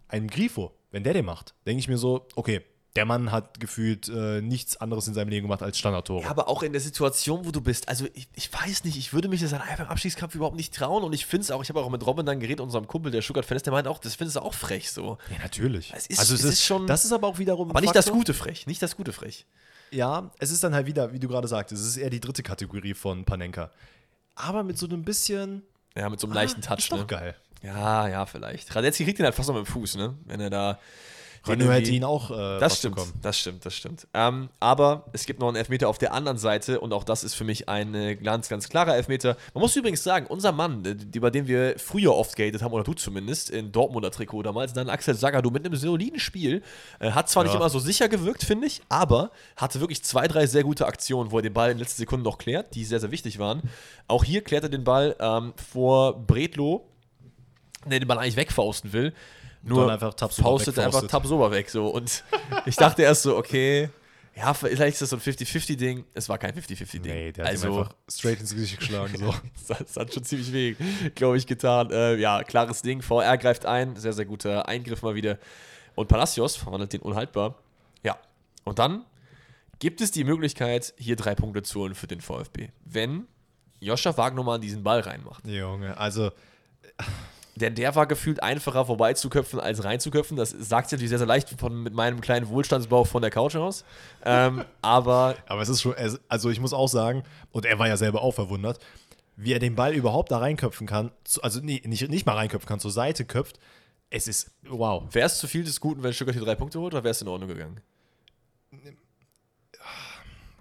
[0.09, 2.63] ein Grifo, wenn der den macht, denke ich mir so, okay,
[2.97, 6.25] der Mann hat gefühlt äh, nichts anderes in seinem Leben gemacht als Standardtore.
[6.25, 7.89] Ja, aber auch in der Situation, wo du bist.
[7.89, 11.03] Also, ich, ich weiß nicht, ich würde mich das einfach im Abstiegskampf überhaupt nicht trauen.
[11.03, 13.23] Und ich finde es auch, ich habe auch mit Robin dann geredet, unserem Kumpel, der
[13.23, 15.17] Stuttgart-Fan ist, der meint auch, das findest du auch frech so.
[15.31, 15.93] Ja, natürlich.
[15.97, 17.71] Es ist- also es es ist, ist schon- Das ist aber auch wiederum.
[17.71, 18.19] Aber nicht das Faktor.
[18.19, 19.47] gute frech, nicht das gute frech.
[19.91, 22.43] Ja, es ist dann halt wieder, wie du gerade sagtest, es ist eher die dritte
[22.43, 23.71] Kategorie von Panenka.
[24.35, 25.63] Aber mit so einem bisschen
[25.97, 27.07] Ja, mit so einem leichten ah, Touch, ist doch ne?
[27.07, 27.37] geil.
[27.63, 28.75] Ja, ja, vielleicht.
[28.75, 30.15] Radetzky kriegt ihn halt fast noch mit dem Fuß, ne?
[30.25, 30.79] Wenn er da.
[31.47, 34.07] Renault hätte ihn auch äh, Das stimmt, das stimmt, das stimmt.
[34.15, 37.35] Ähm, aber es gibt noch einen Elfmeter auf der anderen Seite und auch das ist
[37.35, 39.37] für mich ein äh, ganz, ganz klarer Elfmeter.
[39.53, 42.85] Man muss übrigens sagen, unser Mann, äh, bei dem wir früher oft gehatet haben, oder
[42.85, 46.63] du zumindest, in Dortmunder Trikot damals, dann Axel Sagadu mit einem soliden Spiel,
[47.01, 47.59] äh, hat zwar nicht Ja.
[47.59, 51.39] immer so sicher gewirkt, finde ich, aber hatte wirklich zwei, drei sehr gute Aktionen, wo
[51.39, 53.63] er den Ball in den letzten Sekunden noch klärt, die sehr, sehr wichtig waren.
[54.07, 56.87] Auch hier klärt er den Ball ähm, vor Bredlo,
[57.85, 59.13] der den Ball eigentlich wegfausten will.
[59.63, 61.07] Nur einfach faustet er einfach.
[61.07, 61.71] Tabsoba weg.
[61.71, 61.89] So.
[61.89, 62.25] Und
[62.67, 63.91] ich dachte erst so, okay,
[64.35, 66.05] ja, vielleicht ist das so ein 50-50-Ding.
[66.15, 67.03] Es war kein 50-50-Ding.
[67.03, 69.17] Nee, der hat also, einfach straight ins Gesicht geschlagen.
[69.19, 69.35] So.
[69.79, 70.75] das hat schon ziemlich weh,
[71.15, 71.91] glaube ich, getan.
[71.91, 73.03] Äh, ja, klares Ding.
[73.03, 73.97] VR greift ein.
[73.97, 75.39] Sehr, sehr guter Eingriff mal wieder.
[75.95, 77.57] Und Palacios verwandelt den unhaltbar.
[78.03, 78.17] Ja.
[78.65, 79.05] Und dann
[79.79, 82.69] gibt es die Möglichkeit, hier drei Punkte zu holen für den VfB.
[82.85, 83.27] Wenn
[83.81, 85.47] Joscha Wagnermann diesen Ball reinmacht.
[85.47, 86.31] Junge, also
[87.57, 90.37] Denn der war gefühlt einfacher vorbeizuköpfen als reinzuköpfen.
[90.39, 93.57] Das sagt sich natürlich sehr, sehr leicht von, mit meinem kleinen Wohlstandsbauch von der Couch
[93.57, 93.85] aus.
[94.25, 95.95] Ähm, aber Aber es ist schon,
[96.29, 98.79] also ich muss auch sagen, und er war ja selber auch verwundert,
[99.37, 102.81] wie er den Ball überhaupt da reinköpfen kann, zu- also nicht, nicht mal reinköpfen kann,
[102.81, 103.59] zur Seite köpft.
[104.09, 105.05] Es ist, wow.
[105.11, 107.21] wäre es zu viel des Guten, wenn Stuttgart die drei Punkte holt, oder wäre es
[107.23, 107.81] in Ordnung gegangen?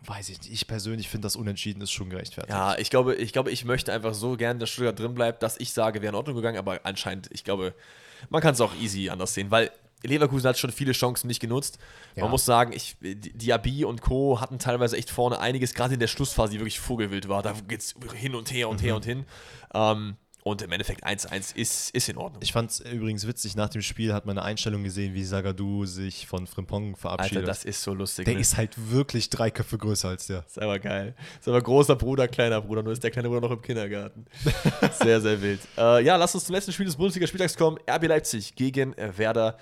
[0.05, 0.51] Weiß ich nicht.
[0.51, 2.51] Ich persönlich finde, das Unentschieden ist schon gerechtfertigt.
[2.51, 5.57] Ja, ich glaube, ich glaube, ich möchte einfach so gern, dass Stuttgart drin bleibt, dass
[5.59, 7.75] ich sage, wäre in Ordnung gegangen, aber anscheinend, ich glaube,
[8.29, 9.69] man kann es auch easy anders sehen, weil
[10.03, 11.77] Leverkusen hat schon viele Chancen nicht genutzt.
[12.15, 12.23] Ja.
[12.23, 14.41] Man muss sagen, ich, die- Diaby und Co.
[14.41, 17.43] hatten teilweise echt vorne einiges, gerade in der Schlussphase, die wirklich vogelwild war.
[17.43, 19.25] Da geht's hin und her und her und hin.
[19.75, 22.41] Ähm, und im Endeffekt 1-1 ist, ist in Ordnung.
[22.41, 25.85] Ich fand es übrigens witzig, nach dem Spiel hat man eine Einstellung gesehen, wie Sagadu
[25.85, 27.47] sich von Frimpong Alter, verabschiedet.
[27.47, 28.25] das ist so lustig.
[28.25, 28.39] der ne?
[28.41, 30.43] ist halt wirklich drei Köpfe größer als der.
[30.45, 31.15] ist aber geil.
[31.39, 34.25] Ist aber großer Bruder, kleiner Bruder, nur ist der kleine Bruder noch im Kindergarten.
[35.01, 35.59] sehr, sehr wild.
[35.77, 37.77] Äh, ja, lass uns zum letzten Spiel des Bundesliga-Spieltags kommen.
[37.87, 39.57] RB Leipzig gegen äh, Werder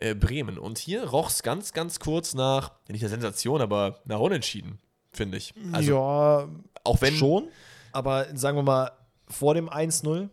[0.00, 0.58] äh, Bremen.
[0.58, 4.78] Und hier roch es ganz, ganz kurz nach, nicht der Sensation, aber nach Unentschieden,
[5.12, 5.54] finde ich.
[5.72, 6.48] Also, ja,
[6.84, 7.14] auch wenn.
[7.14, 7.48] schon,
[7.92, 8.90] aber sagen wir mal,
[9.30, 10.28] vor dem 1-0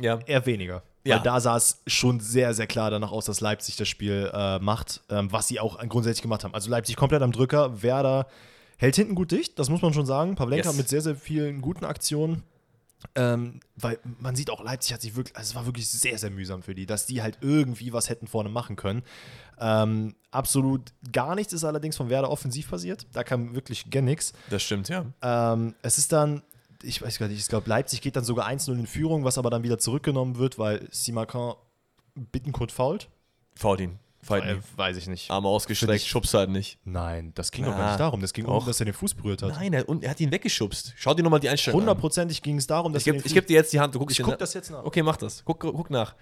[0.00, 0.82] Ja, eher weniger.
[1.04, 1.16] Ja.
[1.16, 4.58] Weil da sah es schon sehr, sehr klar danach aus, dass Leipzig das Spiel äh,
[4.58, 6.54] macht, ähm, was sie auch grundsätzlich gemacht haben.
[6.54, 8.26] Also Leipzig komplett am Drücker, Werder
[8.78, 10.34] hält hinten gut dicht, das muss man schon sagen.
[10.34, 10.76] Pavlenka Yes.
[10.76, 12.42] mit sehr, sehr vielen guten Aktionen.
[13.14, 16.30] Ähm, weil man sieht auch, Leipzig hat sich wirklich, also es war wirklich sehr, sehr
[16.30, 19.02] mühsam für die, dass die halt irgendwie was hätten vorne machen können.
[19.60, 23.06] Ähm, absolut gar nichts ist allerdings von Werder offensiv passiert.
[23.12, 24.32] Da kam wirklich gar nichts.
[24.50, 25.04] das stimmt, ja.
[25.22, 26.42] Ähm, es ist dann,
[26.82, 29.50] ich weiß gar nicht, ich glaube, Leipzig geht dann sogar 1-0 in Führung, was aber
[29.50, 31.54] dann wieder zurückgenommen wird, weil Simakan
[32.14, 33.08] Bittenkurt fault.
[33.54, 33.98] Fault ihn.
[34.22, 34.62] Fault Äh, ihn.
[34.76, 35.30] weiß ich nicht.
[35.30, 36.78] Arme ausgestreckt, schubst halt nicht.
[36.84, 38.20] Nein, das ging doch gar nicht darum.
[38.20, 38.60] Das ging doch.
[38.62, 39.50] um, dass er den Fuß berührt hat.
[39.50, 40.94] Nein, er, und er hat ihn weggeschubst.
[40.96, 41.86] Schau dir nochmal die Einstellung an.
[41.86, 43.94] Hundertprozentig ging es darum, dass Ich er gebe den ich geb dir jetzt die Hand,
[43.94, 44.84] du guckst Ich guck das jetzt nach.
[44.84, 45.44] Okay, mach das.
[45.44, 46.14] Guck, guck nach.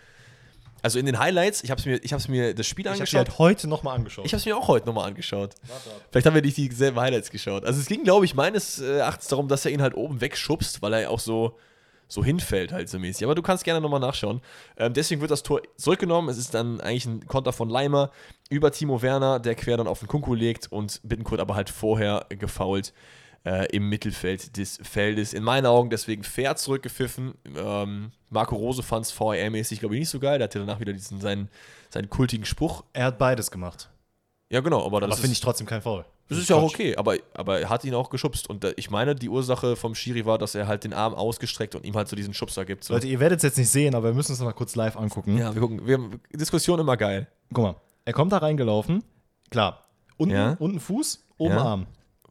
[0.85, 3.19] Also in den Highlights, ich habe mir, ich hab's mir das Spiel Ich habe angeschaut.
[3.29, 4.27] halt heute nochmal angeschaut.
[4.27, 5.55] Ich habe es mir auch heute nochmal angeschaut.
[6.11, 7.65] Vielleicht haben wir nicht dieselben Highlights geschaut.
[7.65, 10.83] Also es ging, glaube ich, meines äh, Erachtens darum, dass er ihn halt oben wegschubst,
[10.83, 11.57] weil er auch so,
[12.07, 13.25] so hinfällt halt so mäßig.
[13.25, 14.43] Aber du kannst gerne nochmal nachschauen.
[14.77, 16.29] Ähm, deswegen wird das Tor zurückgenommen.
[16.29, 18.11] Es ist dann eigentlich ein Konter von Leimer
[18.51, 22.27] über Timo Werner, der quer dann auf den Kunku legt und Bittenkurt aber halt vorher
[22.29, 22.93] gefoult
[23.45, 25.33] äh, im Mittelfeld des Feldes.
[25.35, 27.35] In meinen Augen deswegen fair zurückgepfiffen.
[27.57, 30.39] Ähm, Marco Rose fand es VR-mäßig, glaube ich, nicht so geil.
[30.39, 31.49] Der hatte danach wieder diesen, seinen,
[31.91, 32.85] seinen kultigen Spruch.
[32.93, 33.91] er hat beides gemacht.
[34.51, 36.05] Ja, genau, aber Aber das finde ich trotzdem kein Foul.
[36.29, 38.49] das ist ja auch okay, aber, aber er hat ihn auch geschubst.
[38.49, 41.75] Und äh, ich meine, die Ursache vom Schiri war, dass er halt den Arm ausgestreckt
[41.75, 42.85] und ihm halt so diesen Schubser gibt.
[42.85, 42.95] So.
[42.95, 45.37] Leute, ihr werdet es jetzt nicht sehen, aber wir müssen es mal kurz live angucken.
[45.39, 45.87] ja, wir gucken.
[45.87, 47.27] Wir haben Diskussion immer geil.
[47.53, 49.03] Guck mal, er kommt da reingelaufen.
[49.51, 49.87] Klar,
[50.17, 50.57] unten, Ja.
[50.59, 51.63] unten Fuß, oben Ja.
[51.65, 51.87] Arm.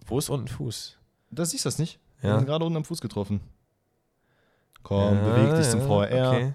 [0.05, 0.97] Wo ist unten Fuß?
[1.35, 1.99] Da siehst du das nicht?
[2.21, 2.29] Ja.
[2.31, 3.41] Wir sind gerade unten am Fuß getroffen.
[4.83, 6.29] Komm, Ja, beweg dich zum VR.
[6.29, 6.53] okay.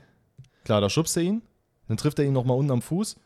[0.64, 1.42] Klar, da schubst er ihn.
[1.88, 3.16] Dann trifft er ihn nochmal unten am Fuß.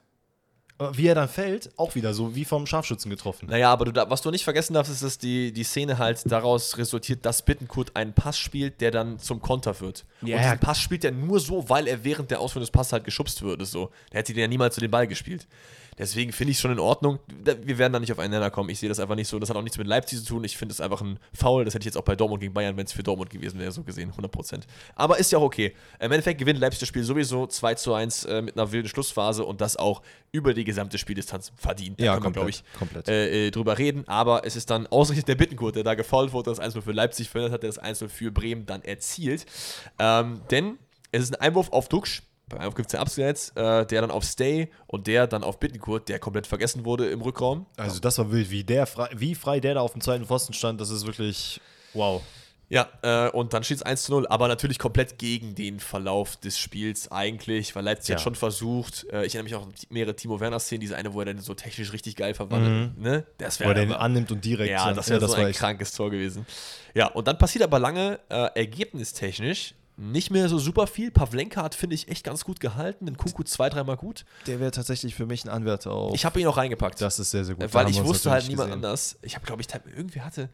[0.78, 3.46] Aber wie er dann fällt, auch wieder so wie vom Scharfschützen getroffen.
[3.48, 6.78] Naja, aber du, was du nicht vergessen darfst, ist, dass die, die Szene halt daraus
[6.78, 10.04] resultiert, dass Bittenkurt einen Pass spielt, der dann zum Konter wird.
[10.22, 10.36] Ja.
[10.36, 13.04] Und diesen Pass spielt er nur so, weil er während der Ausführung des Passes halt
[13.04, 13.64] geschubst würde.
[13.64, 13.90] So.
[14.12, 15.46] Der hätte den ja niemals zu den Ball gespielt.
[15.98, 17.18] Deswegen finde ich es schon in Ordnung.
[17.62, 18.70] Wir werden da nicht aufeinander kommen.
[18.70, 19.38] Ich sehe das einfach nicht so.
[19.38, 20.44] Das hat auch nichts mit Leipzig zu tun.
[20.44, 21.64] Ich finde es einfach ein Foul.
[21.64, 23.70] Das hätte ich jetzt auch bei Dortmund gegen Bayern, wenn es für Dortmund gewesen wäre,
[23.72, 24.12] so gesehen.
[24.12, 24.62] 100%.
[24.94, 25.74] Aber ist ja auch okay.
[26.00, 29.44] Im Endeffekt gewinnt Leipzig das Spiel sowieso 2 zu 1 äh, mit einer wilden Schlussphase
[29.44, 32.00] und das auch über die gesamte Spieldistanz verdient.
[32.00, 33.08] Da Ja, kann man, glaube ich, komplett.
[33.08, 34.08] Äh, äh, drüber reden.
[34.08, 37.28] Aber es ist dann ausgerechnet der Bittenkurt, der da gefault wurde, das 1-0 für Leipzig
[37.28, 39.44] verhindert hat, der das 1-0 für Bremen dann erzielt.
[39.98, 40.78] Ähm, denn
[41.10, 42.22] es ist ein Einwurf auf Duxch.
[42.52, 45.58] Beim Einwurf gibt es ja Abseits, äh, der dann auf Stay und der dann auf
[45.58, 47.66] Bittenkurt, der komplett vergessen wurde im Rückraum.
[47.76, 50.52] Also das war wild, wie, der frei, wie frei der da auf dem zweiten Pfosten
[50.52, 51.60] stand, das ist wirklich
[51.94, 52.22] wow.
[52.68, 56.38] Ja, äh, und dann steht es 1 zu 0, aber natürlich komplett gegen den Verlauf
[56.38, 58.16] des Spiels eigentlich, weil Leipzig Ja.
[58.16, 61.20] hat schon versucht, äh, ich erinnere mich auch an mehrere Timo Werner-Szenen, diese eine, wo
[61.20, 63.26] er dann so technisch richtig geil verwandelt, ne?
[63.36, 64.70] Das Wo er den annimmt und direkt.
[64.70, 66.46] Ja, das wäre so ein echt- krankes Tor gewesen.
[66.94, 71.10] Ja, und dann passiert aber lange äh, ergebnistechnisch nicht mehr so super viel.
[71.10, 73.06] Pavlenka hat, finde ich, echt ganz gut gehalten.
[73.06, 74.24] Den Kuku zwei, dreimal gut.
[74.46, 76.14] Der wäre tatsächlich für mich ein Anwärter auf.
[76.14, 77.00] Ich habe ihn auch reingepackt.
[77.00, 77.64] das ist sehr, sehr gut.
[77.64, 78.84] Äh, weil ich wusste halt niemand gesehen.
[78.84, 79.18] anders.
[79.22, 80.48] Ich habe, glaube ich, irgendwie hatte,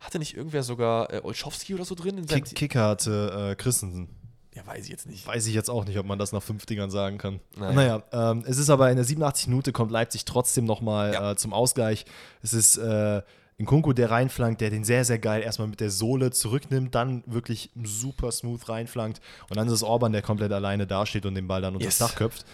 [0.00, 4.08] hatte nicht irgendwer sogar äh, Olschowski oder so drin Kick, Kicker hatte äh, Christensen.
[4.54, 5.24] Ja, weiß ich jetzt nicht.
[5.26, 7.38] Weiß ich jetzt auch nicht, ob man das nach fünf Dingern sagen kann.
[7.56, 7.72] Naja.
[8.10, 9.48] Naja, ähm, es ist aber in der 87.
[9.48, 11.30] Minute kommt Leipzig trotzdem nochmal Ja.
[11.32, 12.06] äh, zum Ausgleich.
[12.42, 13.22] Es ist äh,
[13.60, 17.70] Nkunku, der reinflankt, der den sehr, sehr geil erstmal mit der Sohle zurücknimmt, dann wirklich
[17.82, 19.20] super smooth reinflankt.
[19.50, 21.98] Und dann ist es Orban, der komplett alleine dasteht und den Ball dann unter Yes.
[21.98, 22.46] das Dach köpft.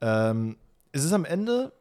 [0.00, 0.56] Ähm,
[0.90, 1.72] es ist am Ende,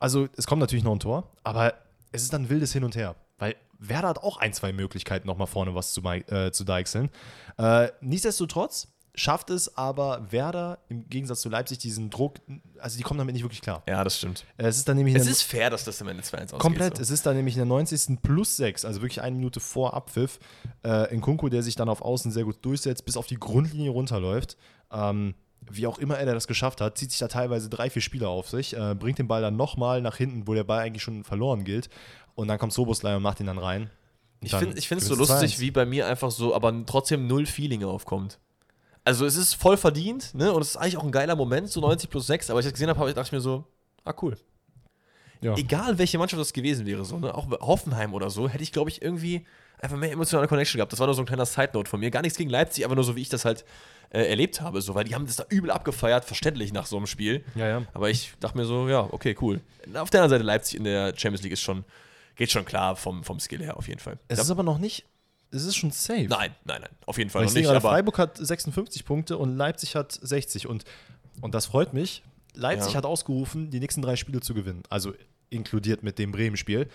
[0.00, 1.74] also es kommt natürlich noch ein Tor, aber
[2.10, 3.14] es ist dann ein wildes Hin und Her.
[3.38, 7.10] Weil Werder hat auch ein, zwei Möglichkeiten, nochmal vorne was zu, äh, zu deichseln.
[7.56, 8.88] Äh, nichtsdestotrotz
[9.18, 12.36] schafft es aber Werder im Gegensatz zu Leipzig diesen Druck,
[12.78, 13.82] also die kommen damit nicht wirklich klar.
[13.88, 14.44] Ja, das stimmt.
[14.56, 16.58] Es ist dann nämlich in Es ist fair, dass das am Ende 2-1 ausgeht.
[16.60, 17.02] komplett, So.
[17.02, 18.22] es ist dann nämlich in der 90.
[18.22, 20.38] plus 6, also wirklich eine Minute vor Abpfiff,
[20.84, 24.56] äh, Nkunku, der sich dann auf Außen sehr gut durchsetzt, bis auf die Grundlinie runterläuft.
[24.92, 25.34] Ähm,
[25.70, 28.48] wie auch immer er das geschafft hat, zieht sich da teilweise drei, vier Spieler auf
[28.48, 31.64] sich, äh, bringt den Ball dann nochmal nach hinten, wo der Ball eigentlich schon verloren
[31.64, 31.90] gilt.
[32.34, 33.90] Und dann kommt Soboslai und macht ihn dann rein.
[34.40, 34.46] Und
[34.78, 35.60] Ich finde es so lustig, 2-1.
[35.60, 38.38] wie bei mir einfach so, aber trotzdem null Feeling aufkommt.
[39.08, 40.52] Also es ist voll verdient, ne?
[40.52, 42.72] Und es ist eigentlich auch ein geiler Moment, so 90 plus 6, aber als ich
[42.72, 43.64] das gesehen habe, dachte ich mir so,
[44.04, 44.36] ah cool.
[45.40, 45.56] Ja.
[45.56, 47.34] Egal welche Mannschaft das gewesen wäre, so, ne?
[47.34, 49.46] Auch Hoffenheim oder so, hätte ich, glaube ich, irgendwie
[49.80, 50.92] einfach mehr emotionale Connection gehabt.
[50.92, 52.10] Das war nur so ein kleiner Side-Note von mir.
[52.10, 53.64] Gar nichts gegen Leipzig, aber nur so, wie ich das halt
[54.10, 57.06] äh, erlebt habe, so, weil die haben das da übel abgefeiert, verständlich nach so einem
[57.06, 57.44] Spiel.
[57.54, 57.82] Ja, ja.
[57.94, 59.60] Aber ich dachte mir so, ja, okay, cool.
[59.94, 61.84] Auf der anderen Seite, Leipzig in der Champions League ist schon,
[62.36, 64.18] geht schon klar vom, vom Skill her auf jeden Fall.
[64.28, 65.04] Es Da- ist aber noch nicht,
[65.50, 66.26] es ist schon safe.
[66.28, 67.64] nein, nein, nein, auf jeden Fall noch nicht.
[67.64, 70.66] gerade, Freiburg hat 56 Punkte und Leipzig hat 60.
[70.66, 70.84] Und,
[71.40, 72.22] und das freut mich.
[72.54, 72.98] Leipzig Ja.
[72.98, 74.82] hat ausgerufen, die nächsten drei Spiele zu gewinnen.
[74.90, 75.14] Also
[75.50, 76.88] inkludiert mit dem Bremen-Spiel.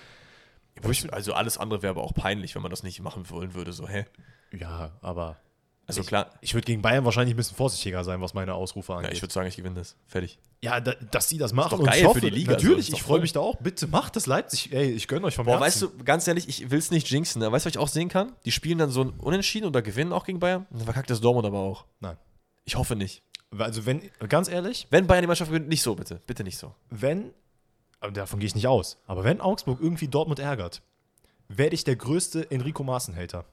[1.11, 3.73] Also alles andere wäre aber auch peinlich, wenn man das nicht machen wollen würde.
[3.73, 4.05] So, hä?
[4.51, 5.37] Ja, aber
[5.85, 8.93] Also Ich- klar, ich würde gegen Bayern wahrscheinlich ein bisschen vorsichtiger sein, was meine Ausrufe
[8.93, 9.13] ja, angeht.
[9.13, 9.97] ich würde sagen, ich gewinne das.
[10.07, 10.39] Fertig.
[10.61, 11.71] Ja, da, dass die das machen.
[11.71, 13.41] doch und geil ich hoffe, für die Liga, Natürlich, ist doch ich freue mich da
[13.41, 13.57] auch.
[13.57, 14.71] Bitte macht das Leipzig.
[14.71, 15.65] Ey, ich gönne euch vom Boah, Herzen.
[15.65, 17.41] weißt du, ganz ehrlich, ich will es nicht jinxen.
[17.41, 17.51] Ne?
[17.51, 18.31] Weißt du, was ich auch sehen kann?
[18.45, 20.65] Die spielen dann so ein Unentschieden oder gewinnen auch gegen Bayern.
[20.69, 21.85] Dann verkackt das Dortmund aber auch.
[21.99, 22.15] Nein.
[22.63, 23.23] Ich hoffe nicht.
[23.57, 26.21] Also, wenn, ganz ehrlich, Wenn Bayern die Mannschaft gewinnt, nicht so, bitte.
[26.25, 26.73] Bitte nicht so.
[26.89, 27.33] wenn,
[27.99, 30.81] aber davon gehe ich nicht aus, aber wenn Augsburg irgendwie Dortmund ärgert,
[31.49, 33.45] werde ich der größte Enrico Maaßen-Hater.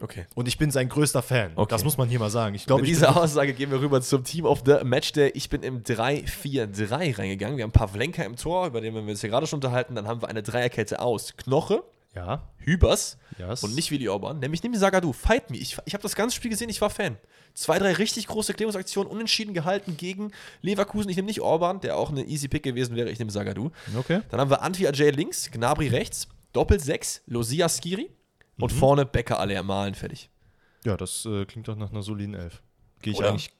[0.00, 0.26] Okay.
[0.34, 1.52] Und ich bin sein größter Fan.
[1.54, 1.70] Okay.
[1.70, 2.54] Das muss man hier mal sagen.
[2.54, 5.30] Ich glaube, Mit dieser Aussage gehen wir rüber zum Team of the Match Day.
[5.34, 7.56] Ich bin im 3-4-3 reingegangen.
[7.56, 9.94] Wir haben Pavlenka im Tor, über den wir uns hier gerade schon unterhalten.
[9.94, 11.84] Dann haben wir eine Dreierkette aus Knoche,
[12.14, 13.64] ja, Hübers Yes.
[13.64, 14.38] und nicht Willi Orban.
[14.38, 15.56] Nämlich nimm Sagadu, fight me.
[15.56, 17.16] Ich, ich habe das ganze Spiel gesehen, ich war Fan.
[17.54, 20.30] Zwei, drei richtig große Klärungsaktionen, unentschieden gehalten gegen
[20.60, 21.08] Leverkusen.
[21.10, 23.10] Ich nehme nicht Orban, der auch eine easy Pick gewesen wäre.
[23.10, 23.70] Ich nehme Sagadu.
[23.96, 24.20] Okay.
[24.30, 28.10] Dann haben wir Antwi Ajay links, Gnabry rechts, Doppel 6, Losia Skiri
[28.58, 30.30] und vorne Becker alle ermahlen, fertig.
[30.84, 32.62] Ja, das äh, klingt doch nach einer soliden Elf.
[33.00, 33.30] Gehe ich Oder?
[33.30, 33.52] eigentlich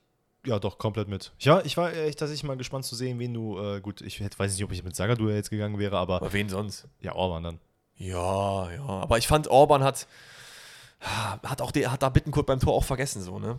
[0.46, 1.32] ja doch komplett mit.
[1.38, 4.38] Ja, ich war echt tatsächlich mal gespannt zu sehen, wen du, äh, gut, ich hätte,
[4.38, 6.86] weiß nicht, ob ich mit Sagadu jetzt gegangen wäre, aber Aber wen sonst?
[7.00, 7.60] ja, Orban dann.
[7.96, 8.86] Ja, ja.
[8.86, 10.06] Aber ich fand, Orban hat,
[11.00, 13.58] hat auch die, hat da Bittenkurt beim Tor auch vergessen, so, ne?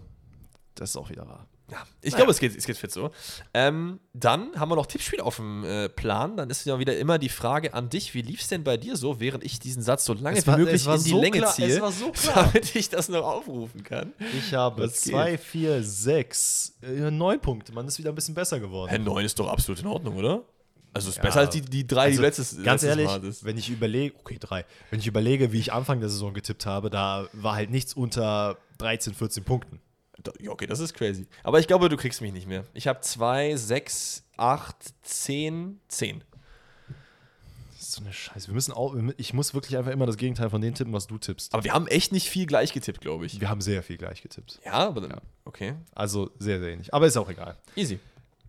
[0.75, 1.47] Das ist auch wieder wahr.
[1.71, 3.09] Ja, ich glaube, es geht, es geht fit so.
[3.53, 6.37] Ähm, dann haben wir noch Tippspiel auf dem äh, Plan.
[6.37, 8.95] Dann ist ja wieder immer die Frage an dich: Wie lief es denn bei dir
[8.95, 11.19] so, während ich diesen Satz so lange Es wie war- möglich war in die so
[11.21, 12.51] Länge klar- ziehe, war so klar.
[12.53, 14.13] damit ich das noch aufrufen kann?
[14.37, 15.13] Ich habe Was geht?
[15.13, 17.73] 2, 4, 6, 9 Punkte.
[17.73, 18.91] Man ist wieder ein bisschen besser geworden.
[18.91, 20.43] Hä, 9 ist doch absolut in Ordnung, oder?
[20.93, 21.23] Also ist Ja.
[21.23, 23.43] besser als die, die drei, Also, die letztes, Ganz letztes ehrlich, Mal hattest.
[23.43, 24.65] wenn ich überlege, okay, drei.
[24.91, 28.57] Wenn ich überlege, wie ich Anfang der Saison getippt habe, da war halt nichts unter
[28.77, 29.81] 13, 14 Punkten.
[30.39, 31.27] Ja, okay, das ist crazy.
[31.43, 32.65] Aber ich glaube, du kriegst mich nicht mehr.
[32.73, 36.23] Ich habe 2, 6, 8, 10, 10.
[37.73, 38.47] Das ist so eine Scheiße.
[38.47, 41.17] Wir müssen auch, ich muss wirklich einfach immer das Gegenteil von dem tippen, was du
[41.17, 41.53] tippst.
[41.53, 43.39] Aber wir haben echt nicht viel gleich getippt, glaube ich.
[43.39, 44.59] Wir haben sehr viel gleich getippt.
[44.65, 45.21] Ja, aber dann.
[45.43, 45.75] Okay.
[45.93, 46.93] Also sehr, sehr ähnlich.
[46.93, 47.57] Aber ist auch egal.
[47.75, 47.99] Easy.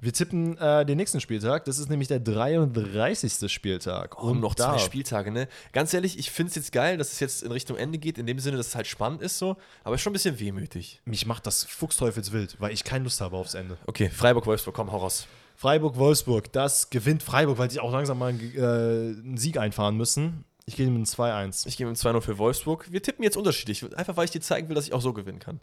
[0.07, 1.64] Wir tippen äh, den nächsten Spieltag.
[1.64, 3.50] Das ist nämlich der 33.
[3.50, 4.22] Spieltag.
[4.22, 5.48] Und noch da, zwei Spieltage, ne?
[5.72, 8.24] Ganz ehrlich, ich finde es jetzt geil, dass es jetzt in Richtung Ende geht, in
[8.24, 11.00] dem Sinne, dass es halt spannend ist so, aber schon ein bisschen wehmütig.
[11.07, 13.78] Mich macht das fuchsteufelswild, weil ich keine Lust habe aufs Ende.
[13.84, 15.26] Okay, Freiburg-Wolfsburg, komm, hau raus.
[15.57, 20.44] Freiburg-Wolfsburg, das gewinnt Freiburg, weil sie auch langsam mal einen, äh, einen Sieg einfahren müssen.
[20.66, 21.66] Ich gehe mit einem 2-1.
[21.66, 22.92] Ich gehe mit 2-0 für Wolfsburg.
[22.92, 25.40] Wir tippen jetzt unterschiedlich, einfach weil ich dir zeigen will, dass ich auch so gewinnen
[25.40, 25.61] kann.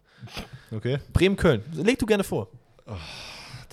[0.70, 1.00] Okay.
[1.14, 2.50] Bremen-Köln, leg du gerne vor.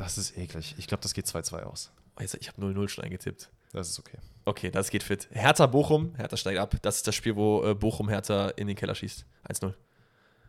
[0.00, 0.74] Das ist eklig.
[0.78, 1.92] Ich glaube, das geht 2-2 aus.
[2.18, 3.50] Jetzt- Ich habe 0-0 schon eingetippt.
[3.72, 4.18] Das ist okay.
[4.44, 5.28] Okay, das geht fit.
[5.30, 6.74] Hertha Bochum, Hertha steigt ab.
[6.82, 9.24] Das ist das Spiel, wo äh, Bochum Hertha in den Keller schießt.
[9.48, 9.74] 1-0.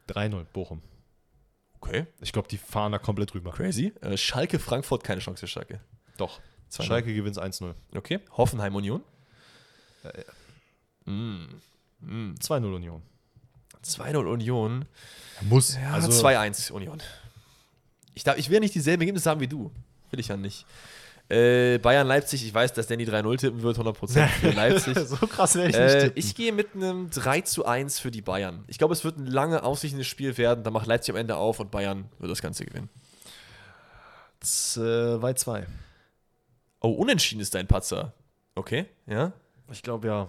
[0.07, 0.81] 3-0, Bochum.
[1.81, 3.51] Okay, Ich glaube, die fahren da komplett drüber.
[3.51, 3.93] crazy.
[4.01, 5.81] Äh, Schalke, Frankfurt, keine Chance für Schalke.
[6.17, 6.39] Doch.
[6.71, 6.83] 2-0.
[6.83, 7.73] Schalke gewinnt 1-0.
[7.95, 9.03] Okay, Hoffenheim, Union.
[10.03, 10.23] Äh,
[11.05, 12.35] Mm.
[12.39, 13.01] 2-0 Union.
[13.83, 14.85] 2-0 Union.
[15.41, 15.75] Muss.
[15.75, 17.01] Ja, also 2-1 Union.
[18.13, 19.71] Ich, darf, ich will nicht dieselben Ergebnisse haben wie du.
[20.09, 20.65] Will ich ja nicht.
[21.29, 24.97] Äh, Bayern Leipzig, ich weiß, dass Danny 3-0 tippen wird, 100% für Leipzig.
[24.99, 28.21] so krass werde ich nicht Äh, ich gehe mit einem 3 zu 1 für die
[28.21, 28.65] Bayern.
[28.67, 30.65] Ich glaube, es wird ein lange, ausreichendes Spiel werden.
[30.65, 32.89] Da macht Leipzig am Ende auf und Bayern wird das Ganze gewinnen.
[34.43, 35.65] 2-2.
[36.81, 38.13] Oh, unentschieden ist dein Patzer.
[38.55, 39.31] Okay, ja.
[39.71, 40.27] Ich glaube ja.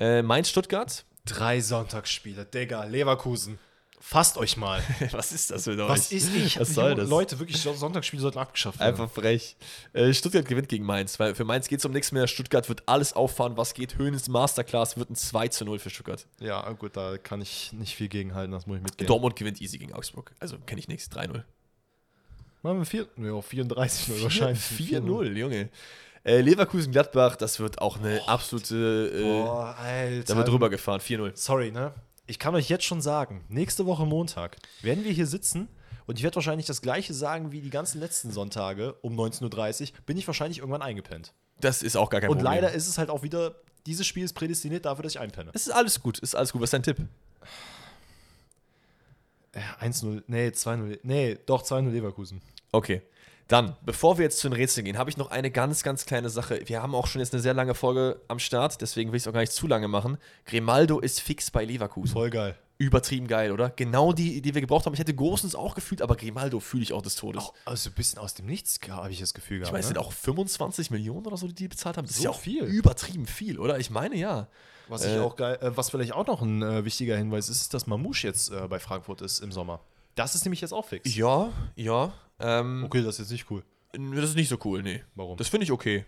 [0.00, 1.04] Äh, Mainz-Stuttgart.
[1.26, 2.44] Drei Sonntagsspiele.
[2.44, 3.58] Digga, Leverkusen.
[4.00, 4.82] Fasst euch mal.
[5.10, 5.88] Was ist das für euch?
[5.88, 6.58] Was ist ich?
[6.58, 7.08] Was soll das?
[7.08, 9.00] Leute, wirklich, Sonntagsspiele sollten abgeschafft werden.
[9.00, 9.56] Einfach frech.
[9.92, 12.26] Äh, Stuttgart gewinnt gegen Mainz, weil für Mainz geht es um nichts mehr.
[12.26, 13.98] Stuttgart wird alles auffahren, was geht.
[13.98, 16.26] Höhnes Masterclass wird ein 2 zu 0 für Stuttgart.
[16.38, 19.08] Ja, gut, da kann ich nicht viel gegenhalten, das muss ich mitgehen.
[19.08, 20.32] Dortmund gewinnt easy gegen Augsburg.
[20.38, 21.10] Also kenne ich nichts.
[21.10, 21.42] 3-0.
[22.62, 24.60] Machen wir 4, ja, 34 0 wahrscheinlich.
[24.60, 25.68] 4-0, Junge.
[26.24, 29.12] Äh, Leverkusen-Gladbach, das wird auch eine absolute.
[29.14, 30.24] Äh, Boah, Alter.
[30.32, 31.00] da wird drüber gefahren.
[31.00, 31.32] 4-0.
[31.34, 31.94] Sorry, ne?
[32.28, 35.66] Ich kann euch jetzt schon sagen, nächste Woche Montag werden wir hier sitzen
[36.06, 39.98] und ich werde wahrscheinlich das gleiche sagen wie die ganzen letzten Sonntage um 19.30 Uhr,
[40.04, 41.32] bin ich wahrscheinlich irgendwann eingepennt.
[41.58, 42.52] Das ist auch gar kein und Problem.
[42.52, 43.54] leider ist es halt auch wieder,
[43.86, 45.52] dieses Spiel ist prädestiniert dafür, dass ich einpenne.
[45.54, 46.18] Es ist alles gut.
[46.18, 46.60] Ist alles gut.
[46.60, 46.98] Was ist dein Tipp?
[49.54, 52.42] Ja, 1-0, nee, 2-0, nee, doch 2-0 Leverkusen.
[52.72, 53.00] Okay.
[53.48, 56.28] Dann, bevor wir jetzt zu den Rätseln gehen, habe ich noch eine ganz, ganz kleine
[56.28, 56.60] Sache.
[56.66, 59.28] Wir haben auch schon jetzt eine sehr lange Folge am Start, deswegen will ich es
[59.28, 60.18] auch gar nicht zu lange machen.
[60.44, 62.12] Grimaldo ist fix bei Leverkusen.
[62.12, 62.56] Voll geil.
[62.76, 63.70] Übertrieben geil, oder?
[63.70, 64.92] Genau die, die wir gebraucht haben.
[64.92, 67.42] Ich hätte Gosens auch gefühlt, aber Grimaldo fühle ich auch des Todes.
[67.42, 69.70] Auch, also ein bisschen aus dem Nichts habe ich das Gefühl gehabt.
[69.70, 69.94] ich meine, es ne?
[69.94, 72.04] sind auch 25 Millionen oder so, die die bezahlt haben.
[72.04, 72.62] Das ist So ja auch viel.
[72.64, 73.78] übertrieben viel, oder?
[73.80, 74.46] Ich meine, ja.
[74.88, 77.62] Was ich Äh, auch geil, äh, was vielleicht auch noch ein äh, wichtiger Hinweis ist,
[77.62, 79.80] ist, dass Mamouche jetzt äh, bei Frankfurt ist im Sommer.
[80.14, 81.14] Das ist nämlich jetzt auch fix.
[81.16, 82.12] Ja, ja.
[82.40, 83.62] Ähm, Okay, das ist jetzt nicht cool.
[83.92, 85.02] Das ist nicht so cool, nee.
[85.14, 85.36] Warum?
[85.36, 86.04] Das finde ich okay.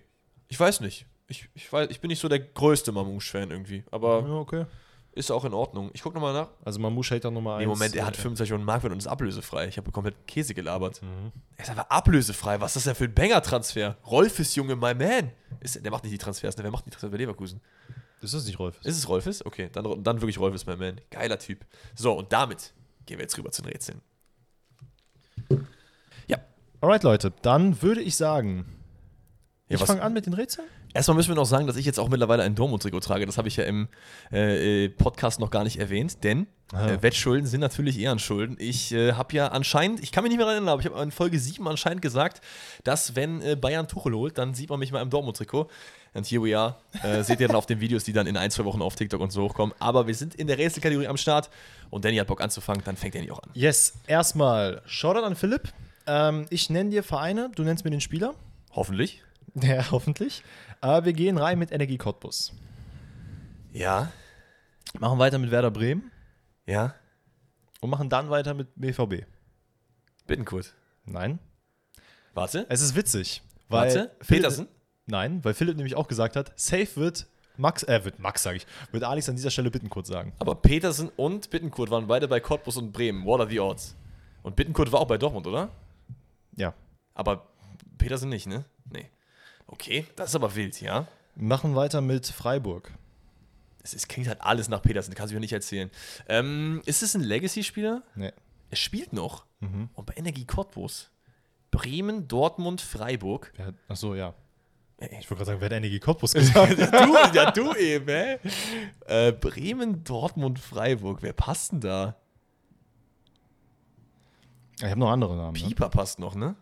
[0.49, 1.07] Ich weiß nicht.
[1.29, 4.67] Ich, ich, weiß, ich bin nicht so der größte Mamouche-Fan irgendwie, aber Ja, okay.
[5.13, 5.91] ist auch in Ordnung.
[5.93, 6.49] Ich gucke nochmal nach.
[6.65, 7.61] Also Mamouche hält dann Nummer 1.
[7.61, 9.69] Nee, Moment, er hat 25 Millionen Markwert und ist ablösefrei.
[9.69, 11.01] Ich habe komplett Käse gelabert.
[11.03, 11.31] Mhm.
[11.57, 12.61] Er ist einfach ablösefrei.
[12.61, 13.97] Was ist das denn für ein Banger-Transfer?
[14.07, 15.31] Rolfes Junge, my man.
[15.61, 16.65] Ist, der macht nicht die Transfers, ne?
[16.65, 17.61] Wer macht die Transfers bei Leverkusen?
[18.21, 18.79] Das ist nicht Rolf.
[18.83, 19.47] Ist es Rolfes?
[19.47, 21.01] Okay, dann, dann wirklich Rolfes, my man.
[21.11, 21.65] Geiler Typ.
[21.95, 22.75] So, und damit
[23.07, 24.03] gehen wir jetzt rüber zu den Rätseln.
[26.81, 28.65] Alright, Leute, dann würde ich sagen,
[29.69, 30.67] Ja, ich fange an mit den Rätseln.
[30.93, 33.25] Erstmal müssen wir noch sagen, dass ich jetzt auch mittlerweile ein Dortmund-Trikot trage.
[33.27, 33.89] Das habe ich ja im
[34.33, 36.89] äh, äh, Podcast noch gar nicht erwähnt, denn Ah.
[36.89, 38.57] äh, Wettschulden sind natürlich Ehrenschulden.
[38.61, 41.11] Ich äh, habe ja anscheinend, ich kann mich nicht mehr erinnern, aber ich habe in
[41.11, 42.41] Folge 7 anscheinend gesagt,
[42.85, 45.69] dass wenn äh, Bayern Tuchel holt, dann sieht man mich mal im Dortmund-Trikot.
[46.15, 46.77] Und here we are.
[47.03, 49.21] Äh, seht ihr dann auf den Videos, die dann in ein, zwei Wochen auf TikTok
[49.21, 49.75] und so hochkommen.
[49.81, 51.51] Aber wir sind in der Rätselkategorie am Start
[51.91, 53.51] und Danny hat Bock anzufangen, dann fängt Danny auch an.
[53.55, 55.73] Yes, erstmal Shoutout an Philipp.
[56.13, 58.35] Ähm, ich nenne dir Vereine, du nennst mir den Spieler.
[58.73, 59.23] Hoffentlich.
[59.55, 60.45] Ja, hoffentlich.
[60.81, 62.53] Aber wir gehen rein mit Energie Cottbus.
[63.73, 64.13] Ja.
[65.01, 66.11] Machen weiter mit Werder Bremen
[66.67, 66.95] Ja.
[67.81, 69.25] und machen dann weiter mit BVB.
[70.29, 70.73] Bittenkurt.
[71.05, 71.41] Nein.
[72.33, 72.65] Warte.
[72.69, 73.43] Es ist witzig.
[73.69, 74.11] Weil Warte.
[74.21, 74.69] Philipp- Petersen?
[75.07, 78.67] Nein, weil Philipp nämlich auch gesagt hat, safe wird Max, äh, wird Max, sage ich,
[78.93, 80.33] wird Alex an dieser Stelle Bittenkurt sagen.
[80.39, 83.25] Aber Petersen und Bittenkurt waren beide bei Cottbus und Bremen.
[83.25, 83.97] What are the odds?
[84.45, 85.71] Und Bittenkurt war auch bei Dortmund, oder?
[86.57, 86.75] Ja.
[87.15, 87.49] Aber
[87.99, 88.65] Petersen nicht, ne?
[88.91, 89.09] Nee.
[89.67, 91.07] Okay, das ist aber wild, ja?
[91.37, 92.93] Machen weiter mit Freiburg.
[93.83, 95.91] Es ist, klingt halt alles nach Petersen, kannst du mir nicht erzählen.
[96.29, 98.03] Ähm, ist es ein Legacy-Spieler?
[98.15, 98.33] Nee.
[98.71, 99.47] Er spielt noch.
[99.61, 99.89] Mhm.
[99.95, 101.11] Und bei Energie Cottbus.
[101.71, 103.53] Bremen, Dortmund, Freiburg.
[103.57, 104.35] Wer hat, achso, ja.
[104.99, 106.73] Ey, Ich wollte gerade sagen, wer hat Energie Cottbus gesagt?
[106.79, 108.39] du, ja, du eben, hä?
[109.07, 111.23] Äh, Bremen, Dortmund, Freiburg.
[111.23, 112.17] Wer passt denn da?
[114.87, 115.53] Ich habe noch andere Namen.
[115.53, 115.69] Ne?
[115.69, 116.57] Pieper passt noch, ne?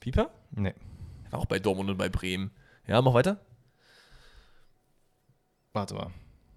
[0.00, 0.30] Pieper?
[0.52, 0.74] Nee.
[1.24, 2.50] Er war auch bei Dortmund und bei Bremen.
[2.86, 3.38] Ja, mach weiter.
[5.72, 6.10] Warte mal.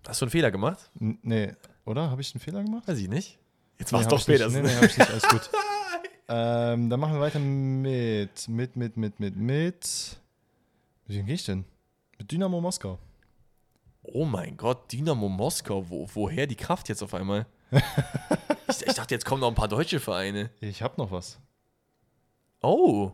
[0.07, 0.89] Hast du einen Fehler gemacht?
[0.99, 1.53] N nee,
[1.85, 2.09] oder?
[2.09, 2.87] Habe ich einen Fehler gemacht?
[2.87, 3.37] Weiß ich nicht.
[3.79, 4.25] Jetzt Nee, war es doch nicht.
[4.27, 4.63] Petersen.
[4.63, 5.09] Nee, nee, hab ich nicht.
[5.09, 5.49] Alles gut.
[6.29, 10.17] ähm, dann machen wir weiter mit, mit, mit, mit, mit, mit.
[11.07, 11.65] Wie gehe ich denn?
[12.17, 12.99] Mit Dynamo Moskau.
[14.01, 15.89] Oh mein Gott, Dynamo Moskau.
[15.89, 17.45] Wo, woher die Kraft jetzt auf einmal?
[18.69, 20.49] Ich, ich dachte, jetzt kommen noch ein paar deutsche Vereine.
[20.59, 21.39] Ich habe noch was.
[22.61, 23.11] Oh.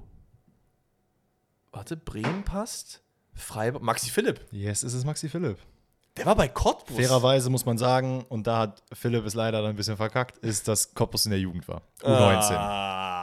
[1.72, 3.02] Warte, Bremen passt.
[3.34, 3.82] Freiburg.
[3.82, 4.46] Maxi Philipp.
[4.52, 5.58] Yes, es ist Maxi Philipp.
[6.18, 6.98] Der war bei Cottbus.
[6.98, 10.68] Fairerweise muss man sagen, und da hat Philipp es leider dann ein bisschen verkackt, ist,
[10.68, 11.82] dass Cottbus in der Jugend war.
[12.02, 12.56] U19.
[12.56, 13.19] Ah,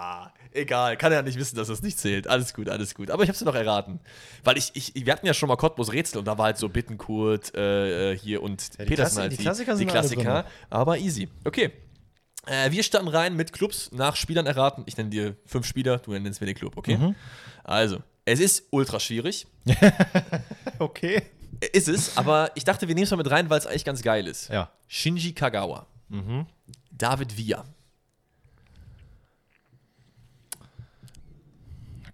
[0.56, 2.26] egal, kann ja nicht wissen, dass das nicht zählt.
[2.26, 3.10] Alles gut, alles gut.
[3.10, 4.00] Aber ich hab's dir noch erraten.
[4.44, 6.68] Weil ich, ich, wir hatten ja schon mal Cottbus Rätsel und da war halt so
[6.68, 9.32] Bittenkurt äh, hier und Ja, die Petersen halt.
[9.32, 11.28] die Klassiker sind die Klassiker, aber easy.
[11.44, 11.70] Okay.
[12.46, 14.84] Äh, wir starten rein mit Clubs nach Spielern erraten.
[14.86, 17.14] Ich nenne dir fünf Spieler, du nennst mir den Club, okay?
[17.64, 19.46] Also, es ist ultra schwierig.
[20.78, 21.22] Okay.
[21.72, 24.02] Ist es, aber ich dachte, wir nehmen es mal mit rein, weil es eigentlich ganz
[24.02, 24.50] geil ist.
[24.50, 24.70] Ja.
[24.88, 25.86] Shinji Kagawa.
[26.92, 27.64] David Villa.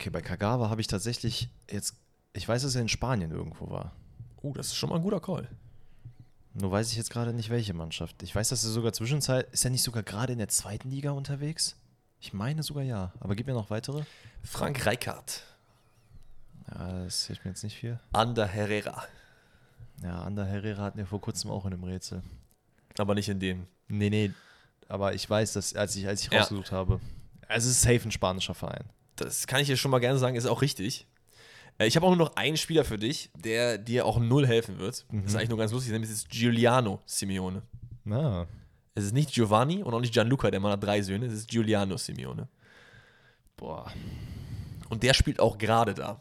[0.03, 1.95] Okay, bei Kagawa habe ich tatsächlich jetzt,
[2.33, 3.93] ich weiß, dass er in Spanien irgendwo war.
[4.39, 5.49] Oh, das ist schon mal ein guter Call.
[6.55, 8.21] Nur weiß ich jetzt gerade nicht, welche Mannschaft.
[8.25, 11.13] Ich weiß, dass er sogar zwischenzeit, ist er nicht sogar gerade in der zweiten Liga
[11.13, 11.77] unterwegs?
[12.19, 13.13] Ich meine sogar ja.
[13.21, 14.03] Aber gib mir noch weitere.
[14.43, 15.45] Frank Reichardt.
[16.69, 18.01] Ja, das hilft mir jetzt nicht viel.
[18.13, 19.05] Ander Herrera.
[20.03, 22.25] Ja, Ander Herrera hatten wir vor kurzem auch in einem Rätsel.
[22.99, 23.69] Aber nicht in dem.
[23.87, 24.33] Nee, nee.
[24.89, 26.41] Aber ich weiß, dass, als ich, als ich Ja.
[26.41, 26.99] rausgesucht habe.
[27.47, 28.83] Also es ist safe ein spanischer Verein.
[29.17, 31.07] Das kann ich dir schon mal gerne sagen, ist auch richtig.
[31.79, 34.79] Äh, Ich habe auch nur noch einen Spieler für dich, der dir auch null helfen
[34.79, 35.05] wird.
[35.11, 37.63] Das ist eigentlich nur ganz lustig, nämlich ist Giuliano Simeone.
[38.05, 38.47] Na.
[38.95, 41.49] Es ist nicht Giovanni und auch nicht Gianluca, der Mann hat drei Söhne, es ist
[41.49, 42.49] Giuliano Simeone.
[43.57, 43.91] Boah.
[44.89, 46.21] Und der spielt auch gerade da.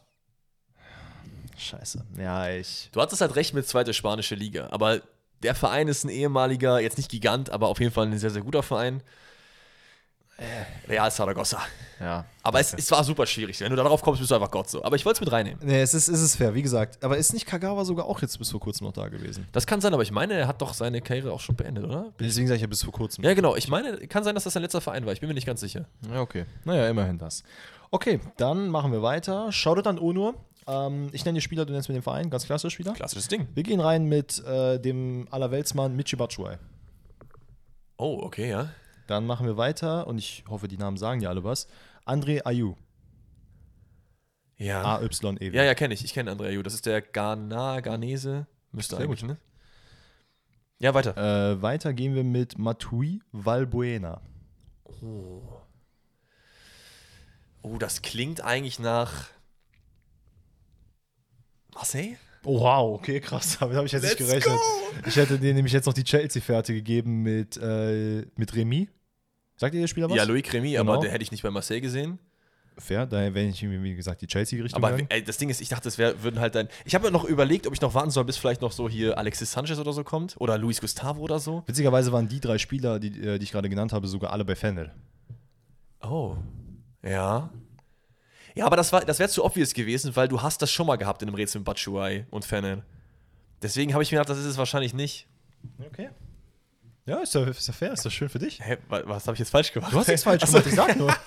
[1.58, 2.06] Scheiße.
[2.18, 2.90] Ja, ich.
[2.92, 5.02] Du hattest halt recht mit zweite spanische Liga, aber
[5.44, 8.42] der Verein ist ein ehemaliger, jetzt nicht Gigant, aber auf jeden Fall ein sehr, sehr
[8.42, 9.04] guter Verein.
[10.42, 11.60] Äh, Real Zaragoza.
[12.00, 12.26] Ja.
[12.42, 13.60] Aber es, es war super schwierig.
[13.62, 14.84] Wenn du darauf kommst, bist du einfach Gott so.
[14.84, 15.60] Aber ich wollte es mit reinnehmen.
[15.64, 17.04] Nee, es ist, es ist fair, wie gesagt.
[17.04, 19.48] Aber ist nicht Kagawa sogar auch jetzt bis vor kurzem noch da gewesen?
[19.52, 22.12] Das kann sein, aber ich meine, er hat doch seine Karriere auch schon beendet, oder?
[22.20, 23.24] Deswegen sage ich ja bis vor kurzem.
[23.24, 23.56] Ja, genau.
[23.56, 25.14] Ich meine, kann sein, dass das sein letzter Verein war.
[25.14, 25.86] Ich bin mir nicht ganz sicher.
[26.12, 26.46] Ja, okay.
[26.66, 27.44] Naja, immerhin das.
[27.92, 29.52] Okay, dann machen wir weiter.
[29.52, 30.34] Shoutout an Onur.
[30.68, 32.32] Ähm, ich nenne die Spieler, du nennst mir den Verein.
[32.32, 32.94] Ganz klasse Spieler.
[32.94, 33.48] Klassisches Ding.
[33.54, 36.58] Wir gehen rein mit äh, dem Allerweltsmann Michi Batshuayi.
[37.98, 38.70] Oh, okay, ja.
[39.12, 41.68] Dann machen wir weiter und ich hoffe, die Namen sagen dir alle was.
[42.06, 42.76] André Ayew.
[44.56, 45.00] Ja.
[45.00, 45.50] A-Y-E.
[45.50, 46.06] Ja, ja, kenne ich.
[46.06, 46.64] Ich kenne Andrea Ju.
[46.64, 48.48] Das ist der Ghana, Ghanese.
[48.72, 49.32] Müsste Sehr eigentlich, gut.
[49.32, 49.38] ne?
[50.80, 51.18] Ja, weiter.
[51.18, 54.22] Äh, weiter gehen wir mit Matui Valbuena.
[57.64, 59.28] Oh, das klingt eigentlich nach
[61.74, 62.16] Marseille?
[62.46, 63.58] Oh, wow, okay, krass.
[63.60, 64.56] Damit habe ich jetzt nicht Let's gerechnet.
[64.56, 65.10] go!
[65.10, 68.88] Ich hätte dir nämlich jetzt noch die Chelsea-Fährte gegeben mit, äh, mit Remy.
[69.62, 70.18] Sagt ihr der Spieler was?
[70.18, 70.92] Ja, Louis Cremy, Genau.
[70.94, 72.18] aber der hätte ich nicht bei Marseille gesehen.
[72.80, 75.84] Fair, daher wäre ich, wie gesagt, die Chelsea-Richtung Aber ey, das Ding ist, ich dachte,
[75.84, 76.68] das wär, würden halt dann.
[76.84, 79.20] Ich habe mir noch überlegt, ob ich noch warten soll, bis vielleicht noch so hier
[79.20, 80.34] Alexis Sanchez oder so kommt.
[80.40, 81.62] Oder Luis Gustavo oder so.
[81.68, 84.56] Witzigerweise waren die drei Spieler, die, äh, die ich gerade genannt habe, sogar alle bei
[84.56, 84.92] Fennel.
[86.02, 86.38] Oh.
[87.04, 87.52] Ja.
[88.56, 90.96] Ja, aber das, war- das wäre zu obvious gewesen, weil du hast das schon mal
[90.96, 92.82] gehabt in einem Rätsel mit Batshuayi und Fanon.
[93.62, 95.28] Deswegen habe ich mir gedacht, das ist es wahrscheinlich nicht.
[95.86, 96.10] Okay.
[97.12, 98.60] Ja, ist ja, ist ja fair, ist das schön für dich.
[98.64, 99.92] Hä, wa- was habe ich jetzt falsch gemacht?
[99.92, 101.14] Du hast nichts falsch gemacht, ich sag nur.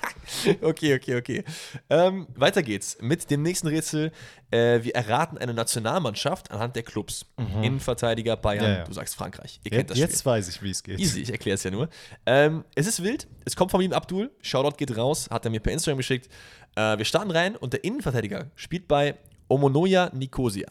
[0.62, 1.44] Okay, okay, okay.
[1.90, 4.11] Ähm, weiter geht's mit dem nächsten Rätsel.
[4.51, 7.27] Äh, wir erraten eine Nationalmannschaft anhand der Clubs.
[7.61, 8.85] Innenverteidiger Bayern, Ja, ja.
[8.85, 9.61] du sagst Frankreich.
[9.65, 10.09] Ihr kennt Jetzt, das Spiel.
[10.09, 10.98] jetzt weiß ich, wie es geht.
[10.98, 11.90] Easy, ich erkläre es ja nur.
[12.24, 15.61] Ähm, es ist wild, es kommt von ihm Abdul, Shoutout geht raus, hat er mir
[15.61, 16.31] per Instagram geschickt.
[16.74, 19.16] Äh, wir starten rein und der Innenverteidiger spielt bei
[19.48, 20.69] Omonoya Nicosia.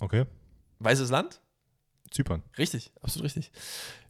[0.00, 0.26] Okay.
[0.80, 1.40] Weißes Land?
[2.10, 2.42] Zypern.
[2.56, 3.50] Richtig, absolut richtig.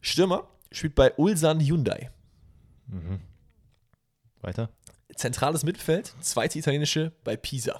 [0.01, 2.11] Stürmer spielt bei Ulsan Hyundai.
[4.41, 4.69] Weiter.
[5.15, 7.79] Zentrales Mittelfeld, zweite italienische bei Pisa.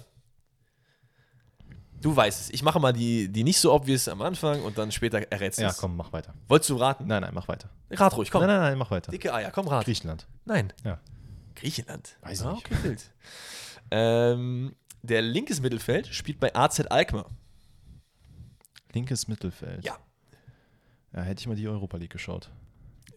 [2.01, 2.49] Du weißt es.
[2.51, 5.63] Ich mache mal die, die nicht so obvious am Anfang und dann später errätst du
[5.63, 5.77] Ja, es.
[5.77, 6.33] komm, mach weiter.
[6.47, 7.07] Wolltest du raten?
[7.07, 7.69] Nein, nein, mach weiter.
[7.91, 8.41] Rat ruhig, komm.
[8.41, 9.11] Nein, nein, nein, mach weiter.
[9.11, 9.83] Dicke Eier, komm, rat.
[9.85, 10.27] Griechenland.
[10.45, 10.71] Nein.
[10.85, 10.99] Ja.
[11.55, 12.17] Griechenland.
[12.21, 12.65] Weiß ich ah, nicht.
[12.65, 13.11] okay, wild.
[13.91, 17.29] ähm, der linkes Mittelfeld spielt bei AZ Alkmaar.
[18.93, 19.83] Linkes Mittelfeld.
[19.83, 19.97] Ja.
[21.13, 22.49] Ja, hätte ich mal die Europa League geschaut.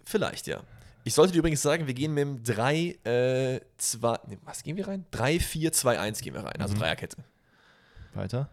[0.04, 0.62] Vielleicht, ja.
[1.04, 4.76] Ich sollte dir übrigens sagen, wir gehen mit dem 3, äh, 2, nee, was gehen
[4.76, 5.04] wir rein?
[5.10, 7.16] 3, 4, 2, 1 gehen wir rein, also Dreierkette.
[8.14, 8.48] Weiter.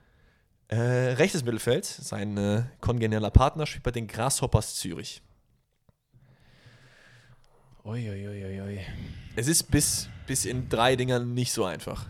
[0.67, 0.77] Äh,
[1.13, 5.21] rechtes Mittelfeld, sein äh, kongenieller Partner spielt bei den Grasshoppers Zürich.
[7.83, 8.79] Uiuiuiui.
[9.35, 12.07] Es ist bis, bis in drei Dingern nicht so einfach.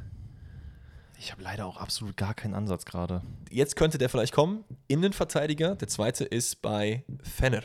[1.20, 3.22] Ich habe leider auch absolut gar keinen Ansatz gerade.
[3.50, 4.64] Jetzt könnte der vielleicht kommen.
[4.88, 7.64] Innenverteidiger, der zweite ist bei Fenner.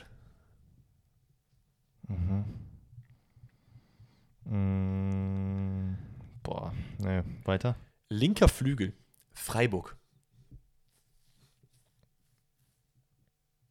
[4.44, 5.94] Mm,
[6.42, 7.76] boah, nee, weiter.
[8.08, 8.92] Linker Flügel,
[9.32, 9.96] Freiburg.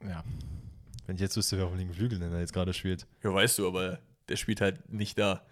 [0.01, 0.23] Ja.
[1.05, 3.05] Wenn ich jetzt wüsste, wer auf dem linken Flügel denn da jetzt gerade spielt.
[3.22, 3.99] Ja, weißt du, aber
[4.30, 5.45] der spielt halt nicht da.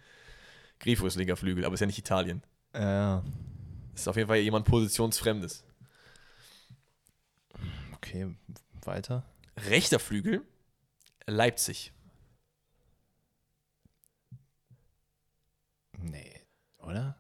[0.80, 2.42] Grifo ist linker Flügel, aber ist ja nicht Italien.
[2.74, 3.24] Ja,
[3.96, 5.64] Ist auf jeden Fall jemand Positionsfremdes.
[7.94, 8.36] okay,
[8.84, 9.24] weiter.
[9.70, 10.42] Rechter Flügel,
[11.28, 11.94] Leipzig.
[16.00, 16.42] Nee,
[16.80, 17.16] oder?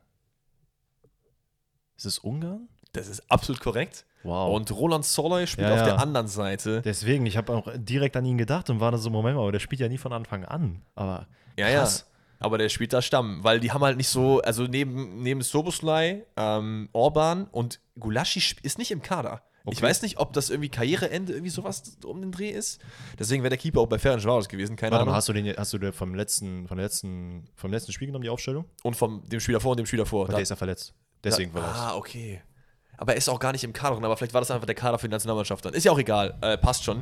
[1.97, 2.67] Ist es Ungarn?
[2.93, 4.05] Das ist absolut korrekt.
[4.23, 4.55] Wow.
[4.55, 5.85] Und Roland Soloy spielt Ja, auf ja.
[5.85, 6.81] der anderen Seite.
[6.81, 9.51] Deswegen, ich habe auch direkt an ihn gedacht und war da so, Moment mal, aber
[9.51, 10.81] der spielt ja nie von Anfang an.
[10.95, 11.27] Aber
[11.57, 11.87] Ja, ja.
[12.41, 16.25] Aber der spielt da Stamm, weil die haben halt nicht so, also neben, neben Soboslai,
[16.35, 19.43] ähm, Orban und Gulaschi ist nicht im Kader.
[19.65, 19.83] Ich Okay.
[19.83, 22.81] weiß nicht, ob das irgendwie Karriereende irgendwie sowas um den Dreh ist.
[23.19, 25.15] Deswegen wäre der Keeper auch bei Ferencvaros gewesen, keine Warte mal, Ahnung.
[25.17, 28.29] hast du den hast du den vom letzten, vom letzten, vom letzten Spiel genommen, die
[28.29, 28.65] Aufstellung?
[28.81, 30.21] Und vom dem Spieler vor und dem Spieler vor.
[30.23, 30.95] Weil Da- der ist ja verletzt.
[31.23, 31.77] Deswegen da, war das.
[31.77, 32.41] Ah, okay.
[33.01, 34.75] Aber er ist auch gar nicht im Kader drin, aber vielleicht war das einfach der
[34.75, 35.73] Kader für die Nationalmannschaft dann.
[35.73, 37.01] Ist ja auch egal, äh, passt schon.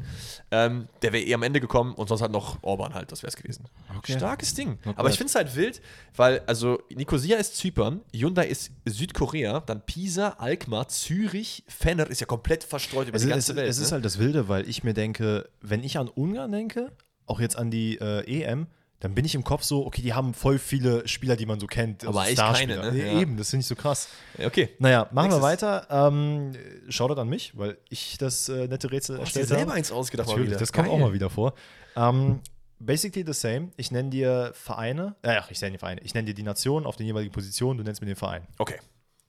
[0.50, 3.28] Ähm, der wäre eh am Ende gekommen und sonst halt noch Orban halt, das wäre
[3.28, 3.66] es gewesen.
[3.98, 4.14] Okay.
[4.14, 4.80] Starkes Ding.
[4.86, 5.82] Not aber ich finde es halt wild,
[6.16, 12.28] weil, also Nicosia ist Zypern, Hyundai ist Südkorea, dann Pisa, Alkmaar, Zürich, Fenner ist ja
[12.28, 13.70] komplett verstreut über Es, die ist- ganze es, Welt.
[13.70, 13.96] es ist ne?
[13.96, 16.94] halt das Wilde, weil ich mir denke, wenn ich an Ungarn denke,
[17.26, 18.68] auch jetzt an die äh, EM,
[19.02, 21.68] dann bin ich im Kopf so, okay, die haben voll viele Spieler, die man so
[21.68, 22.06] kennt.
[22.06, 22.82] Aber eigentlich Starspieler.
[22.82, 23.02] keine, ne?
[23.02, 23.20] Äh, Ja.
[23.22, 24.10] Eben, das finde ich so krass.
[24.44, 24.70] okay.
[24.80, 25.42] Naja, machen wir Nächstes.
[25.42, 25.88] weiter.
[25.90, 26.52] Ähm,
[26.90, 29.74] Shoutout an mich, weil ich das äh, nette Rätsel dir erstellt selber habe.
[29.74, 30.96] eins ausgedacht Natürlich, das kommt Geil.
[30.96, 31.54] auch mal wieder vor.
[31.96, 32.42] Ähm,
[32.80, 33.70] basically the same.
[33.78, 36.02] Ich nenne dir Vereine, äh, ach, ich nenne dir Vereine.
[36.02, 38.46] Ich nenne dir die Nation auf den jeweiligen Positionen, du nennst mir den Verein.
[38.58, 38.80] Okay.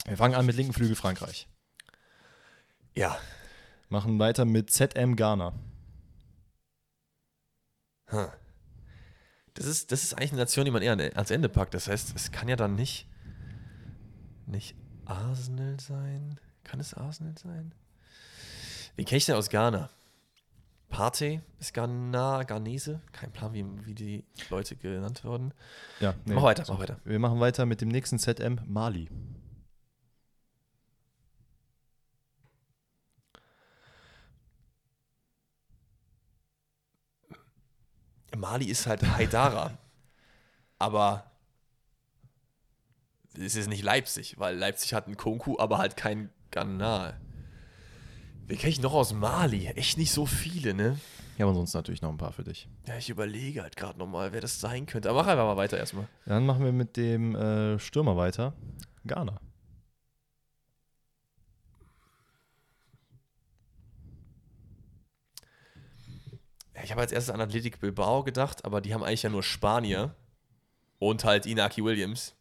[0.07, 1.47] Wir fangen an mit linken Flügel Frankreich.
[2.97, 3.17] Ja.
[3.89, 5.53] Machen weiter mit ZM Ghana.
[8.07, 8.27] Hm.
[9.55, 11.75] Das ist, das ist eigentlich eine Nation, die man eher an- ans Ende packt.
[11.75, 13.07] Das heißt, es kann ja dann nicht,
[14.47, 14.75] nicht
[15.07, 16.39] Arsenal sein.
[16.65, 17.73] Kann es Arsenal sein?
[18.97, 19.91] Wie kenne ich denn aus Ghana?
[20.89, 23.01] Partey ist Ghana, Ghanese.
[23.13, 25.53] Kein Plan, wie, wie die Leute genannt wurden.
[26.01, 26.35] Ja, nee.
[26.35, 26.99] Mach weiter, mach weiter.
[27.05, 29.09] Wir machen weiter mit dem nächsten ZM Mali.
[38.37, 39.79] Mali ist halt Haidara.
[40.79, 41.25] aber
[43.35, 47.15] es ist nicht Leipzig, weil Leipzig hat einen Konku, aber halt kein Ghana.
[48.47, 49.67] Wen kenne ich noch aus Mali?
[49.69, 50.99] Echt nicht so viele, ne?
[51.39, 52.69] Ja, aber sonst natürlich noch ein paar für dich.
[52.87, 55.09] Ja, ich überlege halt gerade nochmal, wer das sein könnte.
[55.09, 56.07] Aber mach einfach mal weiter erstmal.
[56.27, 58.53] Dann machen wir mit dem äh, Stürmer weiter.
[59.07, 59.41] Ghana.
[66.81, 69.43] Ja, Ich habe als erstes an Athletic Bilbao gedacht, aber die haben eigentlich ja nur
[69.43, 70.15] Spanier
[70.99, 72.35] und halt Inaki Williams.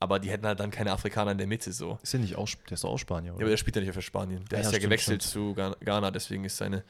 [0.00, 1.98] Aber die hätten halt dann keine Afrikaner in der Mitte so.
[2.02, 3.42] Ist der nicht auch, der ist doch auch Spanier, Ja, oder?
[3.44, 4.44] aber der spielt ja nicht für Spanien.
[4.50, 6.84] Der Ah, ist ja, ja stimmt, gewechselt zu Ghana- deswegen ist seine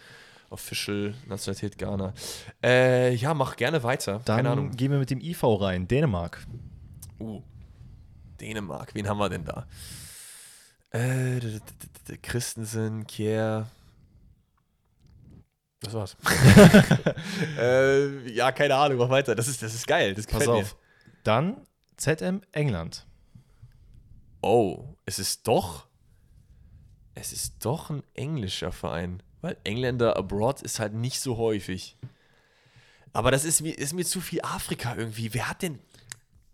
[0.50, 2.12] Official Nationalität Ghana.
[2.62, 4.20] Äh, ja, mach gerne weiter.
[4.26, 4.70] Dann Keine Ahnung.
[4.72, 5.88] gehen wir mit dem IV rein.
[5.88, 6.46] Dänemark.
[7.18, 7.42] Uh,
[8.40, 9.66] Dänemark, wen haben wir denn da?
[10.90, 11.40] Äh,
[12.22, 13.66] Christensen, Kier.
[15.80, 16.16] Das war's.
[17.58, 19.34] äh, ja, keine Ahnung, mach weiter.
[19.34, 20.14] Das ist, das ist geil.
[20.14, 20.76] Das Pass auf.
[21.22, 23.06] Dann ZM England.
[23.06, 24.48] mir.
[24.48, 25.86] Oh, es ist doch.
[27.14, 29.22] Es ist doch ein englischer Verein.
[29.40, 31.96] Weil Engländer abroad ist halt nicht so häufig.
[33.12, 35.32] Aber das ist mir, ist mir zu viel Afrika irgendwie.
[35.32, 35.78] Wer hat denn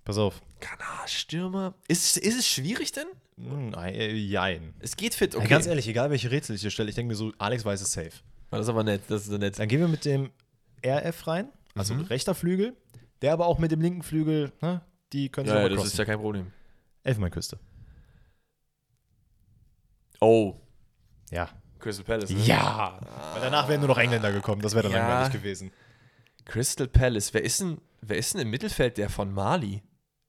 [0.04, 0.42] Pass auf.
[0.60, 1.74] Ghana, Stürmer?
[1.88, 3.06] Ist, ist es schwierig denn?
[3.36, 4.74] Hm, äh, jein.
[4.80, 5.44] Es geht fit, okay.
[5.44, 7.80] Ja, ganz ehrlich, egal welche Rätsel ich dir stelle, ich denke mir so, Alex weiß
[7.80, 8.12] es safe.
[8.58, 9.58] Das ist aber nett, das ist so nett.
[9.58, 10.30] Dann gehen wir mit dem
[10.84, 12.02] RF rein, also Mhm.
[12.02, 12.76] rechter Flügel,
[13.22, 14.82] der aber auch mit dem linken Flügel, ne,
[15.12, 15.92] die können sich Ja, auch ja, das crossen.
[15.92, 16.52] ist ja kein Problem.
[17.02, 17.58] Elfenbeinküste.
[20.20, 20.54] Oh,
[21.30, 21.48] Ja.
[21.78, 22.30] Crystal Palace.
[22.30, 22.38] Ne?
[22.40, 22.98] Ja.
[23.34, 25.06] Weil danach wären nur noch Engländer gekommen, das wäre dann Ja.
[25.08, 25.70] langweilig gewesen.
[26.46, 27.34] Crystal Palace.
[27.34, 29.82] Wer ist denn, wer ist denn im Mittelfeld der von Mali?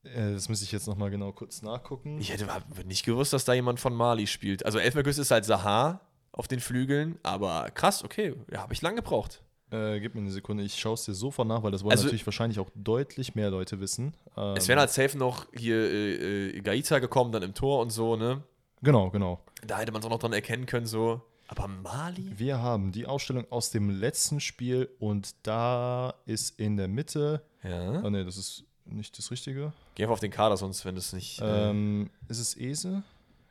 [0.04, 2.20] Äh, das müsste ich jetzt nochmal genau kurz nachgucken.
[2.20, 2.46] Ich hätte
[2.86, 4.66] nicht gewusst, dass da jemand von Mali spielt.
[4.66, 6.02] Also Elfenbeinküste ist halt Sahar
[6.36, 8.36] auf den Flügeln, aber krass, okay.
[8.52, 9.42] Ja, habe ich lang gebraucht.
[9.72, 12.04] Äh, gib mir eine Sekunde, ich schaue es dir sofort nach, weil das wollen Also-
[12.06, 14.14] natürlich wahrscheinlich auch deutlich mehr Leute wissen.
[14.38, 17.90] Ähm, Es wären halt safe noch hier äh, äh, Gaita gekommen, dann im Tor und
[17.90, 18.44] so, ne?
[18.84, 19.40] Genau, genau.
[19.66, 21.22] Da hätte man es auch noch dran erkennen können, so.
[21.48, 22.32] Aber Mali?
[22.38, 27.42] Wir haben die Ausstellung aus dem letzten Spiel und da ist in der Mitte.
[27.64, 28.02] Ja.
[28.04, 29.72] Oh ne, das ist nicht das Richtige.
[29.96, 31.42] Geh einfach auf den Kader, sonst, wenn das nicht.
[31.42, 33.04] Äh, Ähm, ist es Ese?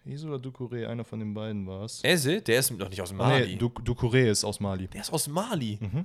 [0.07, 0.87] Ese oder Ducouré?
[0.87, 2.03] Einer von den beiden war es.
[2.05, 3.47] Eze, der ist noch nicht aus Ah, Mali.
[3.53, 4.87] nee, Du- Ducouré ist aus Mali.
[4.89, 5.79] der ist aus Mali.
[5.81, 6.05] Mhm.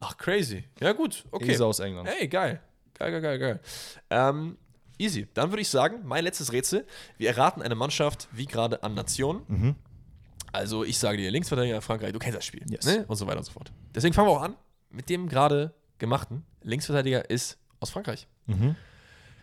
[0.00, 0.64] Ach, crazy.
[0.80, 1.24] Ja, gut.
[1.30, 1.52] Okay.
[1.52, 2.08] Ese aus England.
[2.08, 2.60] Hey, geil.
[2.94, 3.60] Geil, geil, geil, geil.
[4.10, 4.58] Ähm,
[4.98, 5.26] easy.
[5.34, 6.84] Dann würde ich sagen, mein letztes Rätsel.
[7.16, 9.42] Wir erraten eine Mannschaft wie gerade an Nationen.
[9.48, 9.74] Mhm.
[10.52, 12.64] Also ich sage dir, Linksverteidiger Frankreich, du kennst das Spiel.
[12.70, 12.86] Yes.
[12.86, 13.04] Ne?
[13.08, 13.72] Und so weiter und so fort.
[13.94, 14.54] Deswegen fangen wir auch an
[14.90, 16.44] mit dem gerade gemachten.
[16.62, 18.26] Linksverteidiger ist aus Frankreich.
[18.46, 18.74] Mhm.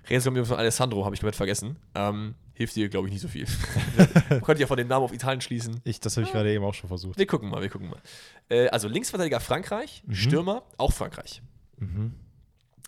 [0.10, 1.78] Rätsel kommt von Alessandro, habe ich komplett vergessen.
[1.96, 3.46] Ähm, hilft dir, glaube ich, nicht so viel.
[4.30, 5.82] Man könnte ja von dem Namen auf Italien schließen.
[5.84, 7.18] Ich, das habe ich gerade eben auch schon versucht.
[7.20, 8.02] Wir gucken mal, wir gucken mal.
[8.50, 11.42] Äh, also Linksverteidiger Frankreich, Stürmer auch Frankreich.
[11.78, 12.16] Mhm.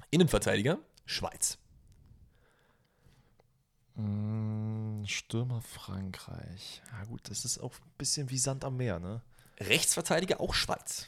[0.10, 1.57] Innenverteidiger Schweiz.
[3.95, 6.81] Mm, Stürmer Frankreich.
[6.91, 9.22] Ja gut, das ist auch ein bisschen wie Sand am Meer, ne?
[9.60, 11.07] Rechtsverteidiger auch Schweiz.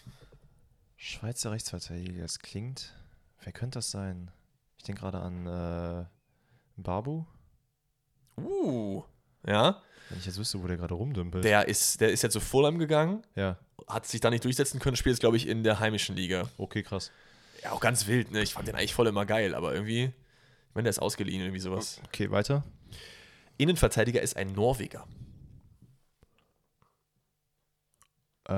[0.97, 2.95] Schweizer Rechtsverteidiger, das klingt.
[3.41, 4.31] Wer könnte das sein?
[4.77, 6.05] Ich denke gerade an äh,
[6.77, 7.25] Babu.
[8.45, 9.03] Uh,
[9.45, 9.81] ja.
[10.09, 11.43] Wenn ich jetzt wüsste, wo der gerade rumdümpelt.
[11.43, 13.57] Der ist, der ist jetzt zu Fulham gegangen, ja,
[13.87, 16.49] hat sich da nicht durchsetzen können, spielt jetzt, glaube ich, in der heimischen Liga.
[16.57, 17.11] okay, krass.
[17.63, 18.41] Ja, auch ganz wild, ne?
[18.41, 21.59] Ich fand den eigentlich voll immer geil, aber irgendwie, ich meine, der ist ausgeliehen, irgendwie
[21.59, 22.01] sowas.
[22.07, 22.63] Okay, weiter.
[23.57, 25.05] Innenverteidiger ist ein Norweger.
[28.47, 28.51] Äh,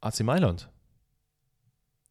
[0.00, 0.70] AC Mailand.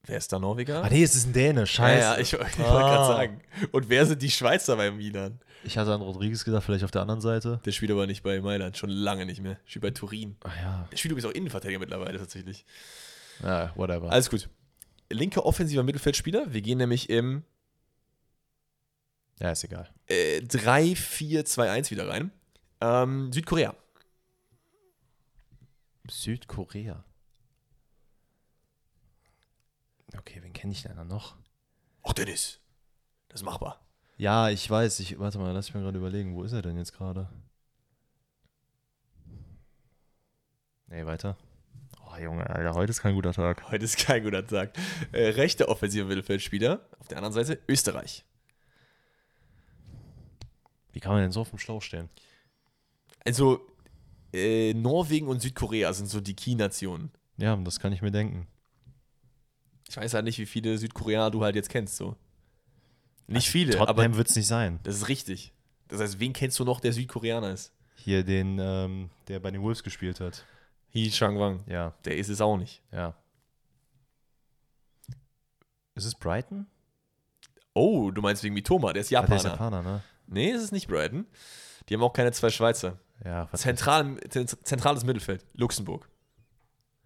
[0.08, 0.84] Wer ist da Norweger?
[0.84, 2.00] Ah nee, es ist ein Däne, ja, scheiße.
[2.02, 2.80] ja, ich, ich wollte Ah.
[2.80, 3.42] gerade sagen.
[3.72, 5.40] Und wer sind die Schweizer beim Milan?
[5.64, 7.60] Ich hatte an Rodriguez gedacht, vielleicht auf der anderen Seite.
[7.66, 9.60] Der spielt aber nicht bei Mailand, schon lange nicht mehr.
[9.66, 10.38] Spielt bei Turin.
[10.44, 10.88] Ach ja.
[10.92, 12.66] Der spielt übrigens auch Innenverteidiger mittlerweile tatsächlich.
[13.44, 14.10] Ja, whatever.
[14.12, 14.50] Alles gut.
[15.12, 16.54] Linker offensiver Mittelfeldspieler.
[16.54, 17.44] Wir gehen nämlich im
[19.40, 19.90] ja, ist egal.
[20.08, 22.32] äh, 3-4-2-1 wieder rein.
[22.82, 23.76] Ähm, Südkorea.
[26.10, 27.04] Südkorea.
[30.16, 31.36] Okay, wen kenne ich denn da noch?
[32.04, 32.60] Ach, Dennis.
[33.28, 33.86] Das ist machbar.
[34.18, 35.00] Ja, ich weiß.
[35.02, 36.36] Ich, warte mal, lass mich mal gerade überlegen.
[36.36, 37.30] Wo ist er denn jetzt gerade?
[40.88, 41.38] Nee, weiter.
[42.06, 43.70] Oh, Junge, Alter, heute ist kein guter Tag.
[43.70, 44.72] Heute ist kein guter Tag.
[45.12, 46.88] Äh, rechter offensiver Mittelfeldspieler.
[47.00, 48.24] Auf der anderen Seite Österreich.
[50.94, 52.10] Wie kann man denn so auf dem Schlauch stehen?
[53.26, 53.68] Also,
[54.34, 57.12] äh, Norwegen und Südkorea sind so die Key-Nationen.
[57.38, 58.48] Ja, das kann ich mir denken.
[59.90, 62.16] Ich weiß halt nicht, wie viele Südkoreaner du halt jetzt kennst, so.
[63.28, 64.80] Nicht viele, Tottenham wird es nicht sein.
[64.84, 65.54] das ist richtig.
[65.90, 67.72] Das heißt, wen kennst du noch, der Südkoreaner ist?
[67.96, 70.46] Hier den, ähm, der bei den Wolves gespielt hat.
[70.90, 71.64] Hee Chang-Wang.
[71.68, 72.82] Ja, Der ist es auch nicht.
[72.92, 73.16] ja.
[75.96, 76.68] Ist es Brighton?
[77.74, 79.36] Oh, du meinst wegen Mitoma, der ist Ah, der Japaner.
[79.38, 80.04] ist Japaner, ne?
[80.28, 81.26] nee, es ist nicht Brighton.
[81.90, 83.00] Die haben auch keine zwei Schweizer.
[83.24, 83.50] Ja?
[83.54, 84.18] Zentral,
[84.64, 85.44] zentrales Mittelfeld.
[85.54, 86.08] Luxemburg.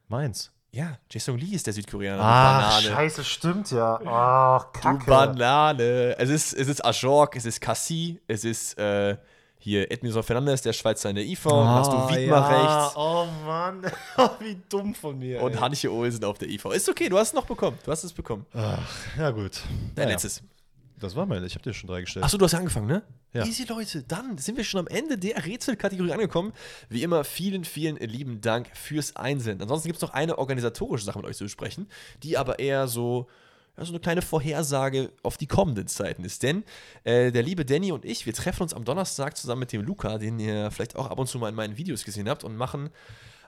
[0.08, 0.52] Mainz.
[0.74, 2.24] Ja, Jason Lee ist der Südkoreaner.
[2.24, 2.82] Ah, Banane.
[2.96, 4.00] scheiße, stimmt ja.
[4.06, 6.16] Ach, Du Banane.
[6.18, 9.18] Es ist, es ist Ajork, es ist Cassie, es ist äh,
[9.58, 11.46] hier Edmilson Fernandes, der Schweizer in der IV.
[11.46, 12.96] hast du Wiedmer rechts.
[12.96, 13.84] Oh Mann,
[14.40, 15.42] wie dumm von mir.
[15.42, 15.60] Und ey.
[15.60, 16.64] Hanche Olsen auf der IV.
[16.68, 17.78] Ist okay, du hast es noch bekommen.
[17.84, 18.46] Du hast es bekommen.
[18.54, 18.80] Ach,
[19.18, 19.62] ja gut.
[19.96, 20.42] Dein Naja, letztes.
[21.02, 22.24] Das war mein, ich habe dir schon drei gestellt.
[22.24, 23.02] Achso, du hast ja angefangen, ne?
[23.34, 23.46] Ja.
[23.46, 24.04] Easy, Leute.
[24.04, 26.54] Dann sind wir schon am Ende der Rätselkategorie angekommen.
[26.90, 29.64] Wie immer, vielen, vielen lieben Dank fürs Einsenden.
[29.64, 31.88] Ansonsten gibt es noch eine organisatorische Sache mit euch zu besprechen,
[32.22, 33.28] die aber eher so,
[33.78, 36.44] ja, so eine kleine Vorhersage auf die kommenden Zeiten ist.
[36.44, 36.64] Denn
[37.04, 40.20] äh, der liebe Danny und ich, wir treffen uns am Donnerstag zusammen mit dem Luca,
[40.20, 42.92] den ihr vielleicht auch ab und zu mal in meinen Videos gesehen habt, und machen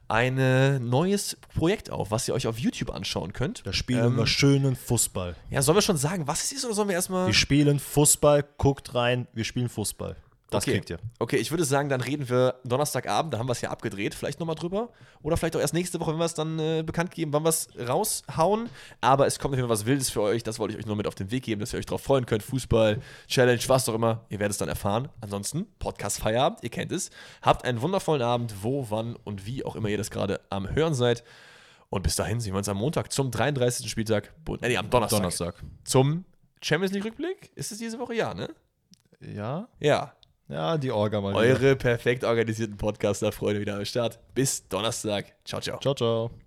[0.07, 3.65] ein neues Projekt auf, was ihr euch auf YouTube anschauen könnt.
[3.65, 5.35] Da spielen Ähm, wir schönen Fußball.
[5.49, 7.27] Ja, sollen wir schon sagen, was es ist, oder sollen wir erstmal.
[7.27, 10.15] Wir spielen Fußball, guckt rein, wir spielen Fußball.
[10.53, 10.73] Das okay.
[10.73, 10.99] kriegt ihr.
[11.19, 14.39] Okay, ich würde sagen, dann reden wir Donnerstagabend, da haben wir es ja abgedreht, vielleicht
[14.39, 14.89] nochmal drüber.
[15.21, 17.49] Oder vielleicht auch erst nächste Woche, wenn wir es dann äh, bekannt geben, wann wir
[17.49, 18.69] es raushauen.
[19.01, 20.95] Aber es kommt auf jeden Fall was Wildes für euch, das wollte ich euch nur
[20.95, 22.43] mit auf den Weg geben, dass ihr euch darauf freuen könnt.
[22.43, 25.09] Fußball, Challenge, was auch immer, ihr werdet es dann erfahren.
[25.21, 27.09] Ansonsten, Podcast Feierabend, ihr kennt es.
[27.41, 30.93] Habt einen wundervollen Abend, wo, wann und wie auch immer ihr das gerade am Hören
[30.93, 31.23] seid.
[31.89, 33.89] Und bis dahin sehen wir uns am Montag zum 33.
[33.89, 35.55] Spieltag, Bu- nee, am Donnerstag, Donnerstag.
[35.83, 36.25] zum
[36.61, 37.51] Champions League Rückblick.
[37.55, 38.15] Ist es diese Woche?
[38.15, 38.49] Ja, ne?
[39.21, 39.67] Ja?
[39.79, 40.13] Ja.
[40.53, 41.39] Ja, die Orga mal wieder.
[41.39, 44.19] Eure perfekt organisierten Podcaster-Freunde wieder am Start.
[44.35, 45.33] Bis Donnerstag.
[45.43, 45.79] Ciao, ciao.
[45.79, 46.42] Ciao, ciao.